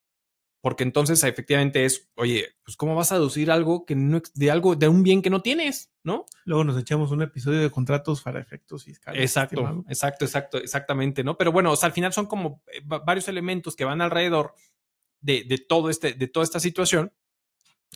porque 0.64 0.82
entonces 0.82 1.22
efectivamente 1.24 1.84
es, 1.84 2.08
oye, 2.14 2.56
pues 2.64 2.78
cómo 2.78 2.94
vas 2.94 3.12
a 3.12 3.16
deducir 3.16 3.50
algo 3.50 3.84
que 3.84 3.94
no 3.94 4.22
de 4.32 4.50
algo 4.50 4.74
de 4.76 4.88
un 4.88 5.02
bien 5.02 5.20
que 5.20 5.28
no 5.28 5.42
tienes, 5.42 5.92
¿no? 6.02 6.24
Luego 6.46 6.64
nos 6.64 6.80
echamos 6.80 7.10
un 7.10 7.20
episodio 7.20 7.60
de 7.60 7.70
contratos 7.70 8.22
para 8.22 8.40
efectos 8.40 8.84
fiscales. 8.84 9.20
Exacto, 9.20 9.84
exacto, 9.90 10.24
exacto, 10.24 10.56
exactamente, 10.56 11.22
¿no? 11.22 11.36
Pero 11.36 11.52
bueno, 11.52 11.70
o 11.70 11.76
sea, 11.76 11.88
al 11.88 11.92
final 11.92 12.14
son 12.14 12.24
como 12.24 12.62
eh, 12.72 12.80
varios 12.82 13.28
elementos 13.28 13.76
que 13.76 13.84
van 13.84 14.00
alrededor 14.00 14.54
de, 15.20 15.44
de 15.44 15.58
todo 15.58 15.90
este, 15.90 16.14
de 16.14 16.28
toda 16.28 16.44
esta 16.44 16.60
situación 16.60 17.12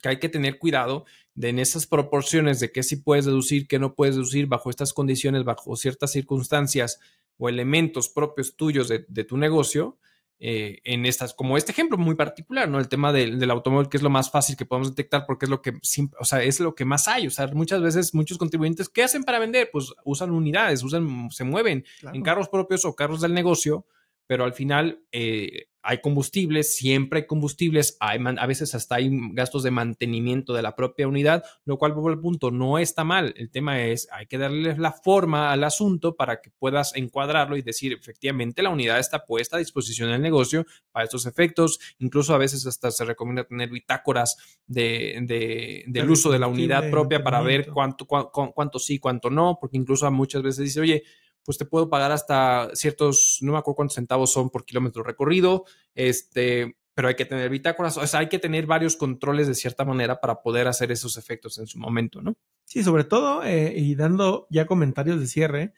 que 0.02 0.10
hay 0.10 0.18
que 0.18 0.28
tener 0.28 0.58
cuidado 0.58 1.06
de 1.34 1.48
en 1.48 1.60
esas 1.60 1.86
proporciones 1.86 2.60
de 2.60 2.70
qué 2.70 2.82
sí 2.82 2.96
puedes 2.96 3.24
deducir, 3.24 3.66
qué 3.66 3.78
no 3.78 3.94
puedes 3.94 4.16
deducir 4.16 4.46
bajo 4.46 4.68
estas 4.68 4.92
condiciones, 4.92 5.42
bajo 5.42 5.74
ciertas 5.74 6.12
circunstancias 6.12 7.00
o 7.38 7.48
elementos 7.48 8.10
propios 8.10 8.56
tuyos 8.56 8.88
de, 8.88 9.06
de 9.08 9.24
tu 9.24 9.38
negocio, 9.38 9.96
eh, 10.40 10.78
en 10.84 11.04
estas, 11.04 11.34
como 11.34 11.56
este 11.56 11.72
ejemplo 11.72 11.98
muy 11.98 12.14
particular, 12.14 12.68
¿no? 12.68 12.78
El 12.78 12.88
tema 12.88 13.12
del, 13.12 13.50
automóvil, 13.50 13.88
que 13.88 13.96
es 13.96 14.02
lo 14.02 14.10
más 14.10 14.30
fácil 14.30 14.56
que 14.56 14.64
podemos 14.64 14.90
detectar 14.90 15.26
porque 15.26 15.46
es 15.46 15.50
lo 15.50 15.62
que, 15.62 15.72
o 16.18 16.24
sea, 16.24 16.42
es 16.42 16.60
lo 16.60 16.74
que 16.74 16.84
más 16.84 17.08
hay. 17.08 17.26
O 17.26 17.30
sea, 17.30 17.48
muchas 17.48 17.82
veces 17.82 18.14
muchos 18.14 18.38
contribuyentes, 18.38 18.88
¿qué 18.88 19.02
hacen 19.02 19.24
para 19.24 19.40
vender? 19.40 19.70
Pues 19.72 19.92
usan 20.04 20.30
unidades, 20.30 20.82
usan, 20.84 21.30
se 21.30 21.44
mueven 21.44 21.84
en 22.12 22.22
carros 22.22 22.48
propios 22.48 22.84
o 22.84 22.94
carros 22.94 23.20
del 23.20 23.34
negocio, 23.34 23.86
pero 24.26 24.44
al 24.44 24.52
final 24.52 25.02
eh, 25.10 25.67
hay 25.88 26.02
combustibles, 26.02 26.76
siempre 26.76 27.20
hay 27.20 27.26
combustibles, 27.26 27.96
hay 27.98 28.20
a 28.22 28.46
veces 28.46 28.74
hasta 28.74 28.96
hay 28.96 29.08
gastos 29.32 29.62
de 29.62 29.70
mantenimiento 29.70 30.52
de 30.52 30.60
la 30.60 30.76
propia 30.76 31.08
unidad, 31.08 31.42
lo 31.64 31.78
cual, 31.78 31.94
por 31.94 32.12
el 32.12 32.20
punto, 32.20 32.50
no 32.50 32.78
está 32.78 33.04
mal. 33.04 33.32
El 33.38 33.50
tema 33.50 33.82
es, 33.82 34.06
hay 34.12 34.26
que 34.26 34.36
darle 34.36 34.76
la 34.76 34.92
forma 34.92 35.50
al 35.50 35.64
asunto 35.64 36.14
para 36.14 36.42
que 36.42 36.50
puedas 36.50 36.94
encuadrarlo 36.94 37.56
y 37.56 37.62
decir, 37.62 37.94
efectivamente, 37.94 38.62
la 38.62 38.68
unidad 38.68 38.98
está 38.98 39.24
puesta 39.24 39.56
a 39.56 39.60
disposición 39.60 40.10
del 40.10 40.20
negocio 40.20 40.66
para 40.92 41.04
estos 41.04 41.24
efectos. 41.24 41.78
Incluso 42.00 42.34
a 42.34 42.38
veces 42.38 42.66
hasta 42.66 42.90
se 42.90 43.06
recomienda 43.06 43.44
tener 43.44 43.70
bitácoras 43.70 44.36
de, 44.66 45.84
del 45.86 46.10
uso 46.10 46.30
de 46.30 46.38
la 46.38 46.48
unidad 46.48 46.90
propia 46.90 47.24
para 47.24 47.40
ver 47.40 47.70
cuánto, 47.72 48.04
cuánto 48.04 48.78
sí, 48.78 48.98
cuánto 48.98 49.30
no, 49.30 49.56
porque 49.58 49.78
incluso 49.78 50.10
muchas 50.10 50.42
veces 50.42 50.66
dice, 50.66 50.80
oye, 50.80 51.04
pues 51.48 51.56
te 51.56 51.64
puedo 51.64 51.88
pagar 51.88 52.12
hasta 52.12 52.68
ciertos, 52.74 53.38
no 53.40 53.52
me 53.52 53.58
acuerdo 53.58 53.76
cuántos 53.76 53.94
centavos 53.94 54.30
son 54.30 54.50
por 54.50 54.66
kilómetro 54.66 55.02
recorrido, 55.02 55.64
este, 55.94 56.76
pero 56.92 57.08
hay 57.08 57.14
que 57.14 57.24
tener 57.24 57.48
bitácoras, 57.48 57.96
o 57.96 58.06
sea, 58.06 58.20
hay 58.20 58.28
que 58.28 58.38
tener 58.38 58.66
varios 58.66 58.98
controles 58.98 59.46
de 59.48 59.54
cierta 59.54 59.86
manera 59.86 60.20
para 60.20 60.42
poder 60.42 60.68
hacer 60.68 60.92
esos 60.92 61.16
efectos 61.16 61.56
en 61.56 61.66
su 61.66 61.78
momento, 61.78 62.20
¿no? 62.20 62.36
Sí, 62.66 62.84
sobre 62.84 63.04
todo, 63.04 63.42
eh, 63.44 63.72
y 63.78 63.94
dando 63.94 64.46
ya 64.50 64.66
comentarios 64.66 65.20
de 65.20 65.26
cierre, 65.26 65.72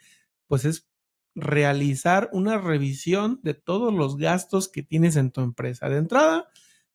pues 0.48 0.64
es 0.64 0.88
realizar 1.36 2.30
una 2.32 2.58
revisión 2.58 3.38
de 3.44 3.54
todos 3.54 3.94
los 3.94 4.16
gastos 4.16 4.68
que 4.68 4.82
tienes 4.82 5.14
en 5.14 5.30
tu 5.30 5.40
empresa. 5.40 5.88
De 5.88 5.98
entrada, 5.98 6.48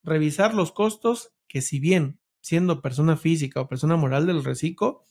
revisar 0.04 0.54
los 0.54 0.74
costos 0.74 1.32
que 1.48 1.62
si 1.62 1.80
bien 1.80 2.20
siendo 2.42 2.82
persona 2.82 3.16
física 3.16 3.62
o 3.62 3.70
persona 3.70 3.96
moral 3.96 4.28
del 4.28 4.44
reciclo, 4.44 5.06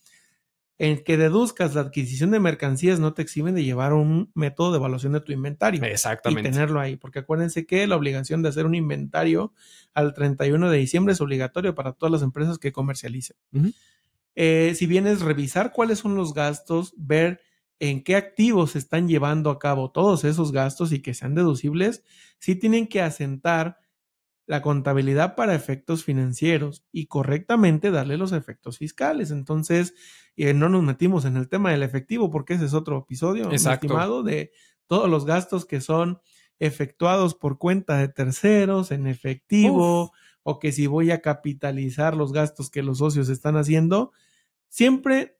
en 0.79 1.05
que 1.05 1.16
deduzcas 1.16 1.75
la 1.75 1.83
adquisición 1.83 2.33
de 2.33 2.41
mercancías 2.41 2.99
no 2.99 3.14
te 3.14 3.22
eximen 3.22 3.55
de 3.55 3.62
llevar 3.62 3.93
un 3.93 4.33
método 4.35 4.72
de 4.72 4.79
evaluación 4.79 5.12
de 5.12 5.20
tu 5.20 5.33
inventario. 5.33 5.83
Exactamente. 5.85 6.49
Y 6.49 6.53
tenerlo 6.53 6.81
ahí, 6.81 6.97
porque 6.97 7.20
acuérdense 7.20 7.64
que 7.64 7.87
la 7.87 7.97
obligación 7.97 8.43
de 8.43 8.49
hacer 8.49 8.66
un 8.66 8.75
inventario 8.75 9.53
al 9.93 10.14
31 10.14 10.70
de 10.70 10.79
diciembre 10.79 11.12
es 11.12 11.20
obligatorio 11.20 11.75
para 11.75 11.93
todas 11.93 12.11
las 12.11 12.22
empresas 12.22 12.59
que 12.59 12.72
comercialicen. 12.72 13.37
Eh, 14.35 14.72
si 14.75 14.87
bien 14.87 15.07
es 15.07 15.20
revisar 15.20 15.72
cuáles 15.72 16.01
son 16.01 16.16
los 16.16 16.35
gastos, 16.35 16.93
ver 16.97 17.41
en 17.79 18.03
qué 18.03 18.16
activos 18.16 18.72
se 18.72 18.79
están 18.79 19.09
llevando 19.09 19.51
a 19.51 19.61
cabo 19.61 19.93
todos 19.93 20.25
esos 20.25 20.51
gastos 20.51 20.93
y 20.93 21.03
que 21.03 21.14
sean 21.14 21.37
deducibles, 21.37 22.03
sí 22.39 22.57
tienen 22.57 22.89
que 22.89 23.01
asentar 23.01 23.79
la 24.47 24.62
contabilidad 24.62 25.36
para 25.36 25.55
efectos 25.55 26.05
financieros 26.05 26.84
y 26.92 27.07
correctamente 27.07 27.90
darle 27.90 28.18
los 28.18 28.32
efectos 28.32 28.78
fiscales. 28.78 29.30
Entonces, 29.30 29.95
eh, 30.36 30.53
no 30.53 30.68
nos 30.68 30.82
metimos 30.82 31.24
en 31.24 31.36
el 31.36 31.49
tema 31.49 31.70
del 31.70 31.82
efectivo 31.82 32.30
porque 32.30 32.55
ese 32.55 32.66
es 32.66 32.74
otro 32.74 32.99
episodio, 32.99 33.51
estimado, 33.51 34.22
de 34.22 34.53
todos 34.86 35.09
los 35.09 35.24
gastos 35.24 35.64
que 35.64 35.80
son 35.80 36.20
efectuados 36.59 37.34
por 37.34 37.59
cuenta 37.59 37.99
de 37.99 38.09
terceros 38.09 38.90
en 38.90 39.07
efectivo 39.07 40.12
o 40.42 40.59
que 40.59 40.72
si 40.72 40.86
voy 40.86 41.11
a 41.11 41.20
capitalizar 41.20 42.14
los 42.14 42.32
gastos 42.32 42.70
que 42.70 42.82
los 42.82 42.99
socios 42.99 43.28
están 43.28 43.57
haciendo, 43.57 44.12
siempre 44.68 45.38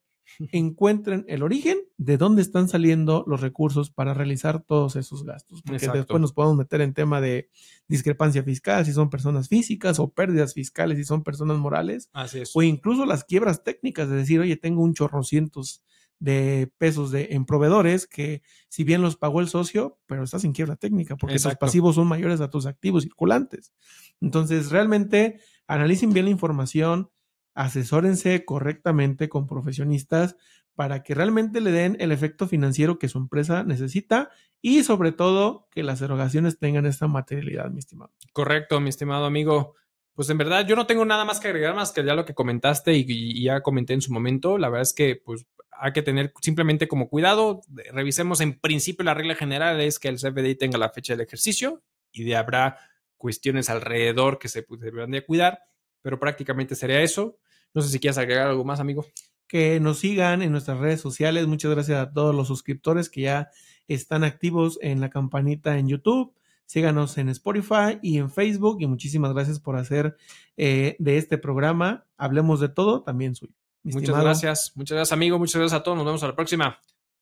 encuentren 0.51 1.25
el 1.27 1.43
origen 1.43 1.77
de 1.97 2.17
dónde 2.17 2.41
están 2.41 2.67
saliendo 2.67 3.23
los 3.27 3.41
recursos 3.41 3.89
para 3.89 4.13
realizar 4.13 4.61
todos 4.61 4.95
esos 4.95 5.23
gastos. 5.23 5.61
Porque 5.63 5.87
después 5.87 6.21
nos 6.21 6.33
podemos 6.33 6.57
meter 6.57 6.81
en 6.81 6.93
tema 6.93 7.21
de 7.21 7.49
discrepancia 7.87 8.43
fiscal 8.43 8.85
si 8.85 8.93
son 8.93 9.09
personas 9.09 9.47
físicas 9.47 9.99
o 9.99 10.09
pérdidas 10.09 10.53
fiscales 10.53 10.97
si 10.97 11.03
son 11.03 11.23
personas 11.23 11.57
morales. 11.57 12.09
Así 12.13 12.39
es. 12.39 12.51
O 12.55 12.61
incluso 12.61 13.05
las 13.05 13.23
quiebras 13.23 13.63
técnicas 13.63 14.09
de 14.09 14.17
decir, 14.17 14.39
oye, 14.39 14.57
tengo 14.57 14.81
un 14.81 14.93
chorro 14.93 15.23
cientos 15.23 15.83
de 16.19 16.71
pesos 16.77 17.11
de, 17.11 17.29
en 17.31 17.45
proveedores 17.45 18.07
que 18.07 18.41
si 18.69 18.83
bien 18.83 19.01
los 19.01 19.17
pagó 19.17 19.41
el 19.41 19.47
socio, 19.47 19.99
pero 20.05 20.23
estás 20.23 20.43
en 20.43 20.53
quiebra 20.53 20.75
técnica 20.75 21.15
porque 21.15 21.39
tus 21.39 21.55
pasivos 21.55 21.95
son 21.95 22.07
mayores 22.07 22.41
a 22.41 22.49
tus 22.49 22.65
activos 22.65 23.03
circulantes. 23.03 23.73
Entonces, 24.21 24.71
realmente 24.71 25.39
analicen 25.67 26.13
bien 26.13 26.25
la 26.25 26.31
información, 26.31 27.09
asesórense 27.55 28.45
correctamente 28.45 29.29
con 29.29 29.47
profesionistas 29.47 30.35
para 30.75 31.03
que 31.03 31.15
realmente 31.15 31.61
le 31.61 31.71
den 31.71 31.97
el 31.99 32.11
efecto 32.11 32.47
financiero 32.47 32.99
que 32.99 33.07
su 33.07 33.17
empresa 33.17 33.63
necesita 33.63 34.29
y 34.61 34.83
sobre 34.83 35.13
todo 35.13 35.67
que 35.71 35.83
las 35.83 36.01
erogaciones 36.01 36.59
tengan 36.59 36.85
esta 36.85 37.07
materialidad, 37.07 37.69
mi 37.71 37.79
estimado. 37.79 38.11
Correcto, 38.33 38.79
mi 38.81 38.89
estimado 38.89 39.25
amigo. 39.25 39.75
Pues 40.13 40.29
en 40.29 40.37
verdad 40.37 40.67
yo 40.67 40.75
no 40.75 40.85
tengo 40.85 41.05
nada 41.05 41.25
más 41.25 41.39
que 41.39 41.47
agregar 41.47 41.75
más 41.75 41.91
que 41.91 42.03
ya 42.03 42.13
lo 42.13 42.25
que 42.25 42.33
comentaste 42.33 42.93
y, 42.93 43.43
ya 43.43 43.61
comenté 43.61 43.93
en 43.93 44.01
su 44.01 44.13
momento. 44.13 44.57
La 44.57 44.69
verdad 44.69 44.83
es 44.83 44.93
que 44.93 45.21
pues 45.23 45.45
hay 45.71 45.93
que 45.93 46.01
tener 46.01 46.33
simplemente 46.41 46.87
como 46.87 47.09
cuidado. 47.09 47.61
Revisemos 47.93 48.41
en 48.41 48.59
principio 48.59 49.05
la 49.05 49.13
regla 49.13 49.35
general 49.35 49.79
es 49.81 49.99
que 49.99 50.09
el 50.09 50.17
CFDI 50.17 50.55
tenga 50.55 50.77
la 50.77 50.89
fecha 50.89 51.13
del 51.13 51.25
ejercicio 51.25 51.83
y 52.11 52.23
de 52.23 52.35
habrá 52.35 52.77
cuestiones 53.17 53.69
alrededor 53.69 54.39
que 54.39 54.49
se 54.49 54.63
pues, 54.63 54.81
deberán 54.81 55.11
de 55.11 55.25
cuidar, 55.25 55.59
pero 56.01 56.19
prácticamente 56.19 56.75
sería 56.75 57.01
eso. 57.01 57.37
No 57.75 57.81
sé 57.81 57.89
si 57.89 57.99
quieres 57.99 58.17
agregar 58.17 58.47
algo 58.47 58.63
más, 58.63 58.79
amigo. 58.79 59.05
Que 59.47 59.79
nos 59.79 59.99
sigan 59.99 60.41
en 60.41 60.51
nuestras 60.51 60.79
redes 60.79 61.01
sociales. 61.01 61.45
Muchas 61.45 61.69
gracias 61.69 61.99
a 61.99 62.11
todos 62.11 62.33
los 62.33 62.47
suscriptores 62.47 63.09
que 63.09 63.21
ya 63.21 63.51
están 63.87 64.23
activos 64.23 64.79
en 64.81 65.01
la 65.01 65.09
campanita 65.09 65.77
en 65.77 65.89
YouTube. 65.89 66.33
Síganos 66.65 67.17
en 67.19 67.29
Spotify 67.29 67.99
y 68.01 68.17
en 68.17 68.31
Facebook. 68.31 68.77
Y 68.79 68.87
muchísimas 68.87 69.33
gracias 69.33 69.59
por 69.59 69.75
hacer 69.75 70.17
eh, 70.57 70.95
de 70.97 71.17
este 71.17 71.37
programa 71.37 72.05
Hablemos 72.17 72.61
de 72.61 72.69
todo, 72.69 73.03
también 73.03 73.35
suyo. 73.35 73.53
Muchas 73.83 74.19
gracias. 74.19 74.71
Muchas 74.75 74.95
gracias, 74.95 75.11
amigo. 75.11 75.37
Muchas 75.37 75.59
gracias 75.59 75.79
a 75.79 75.83
todos. 75.83 75.97
Nos 75.97 76.05
vemos 76.05 76.23
a 76.23 76.27
la 76.27 76.35
próxima. 76.35 76.79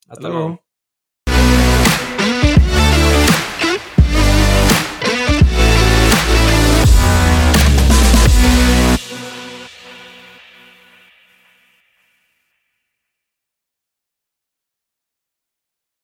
Hasta, 0.07 0.29
luego. 0.29 0.63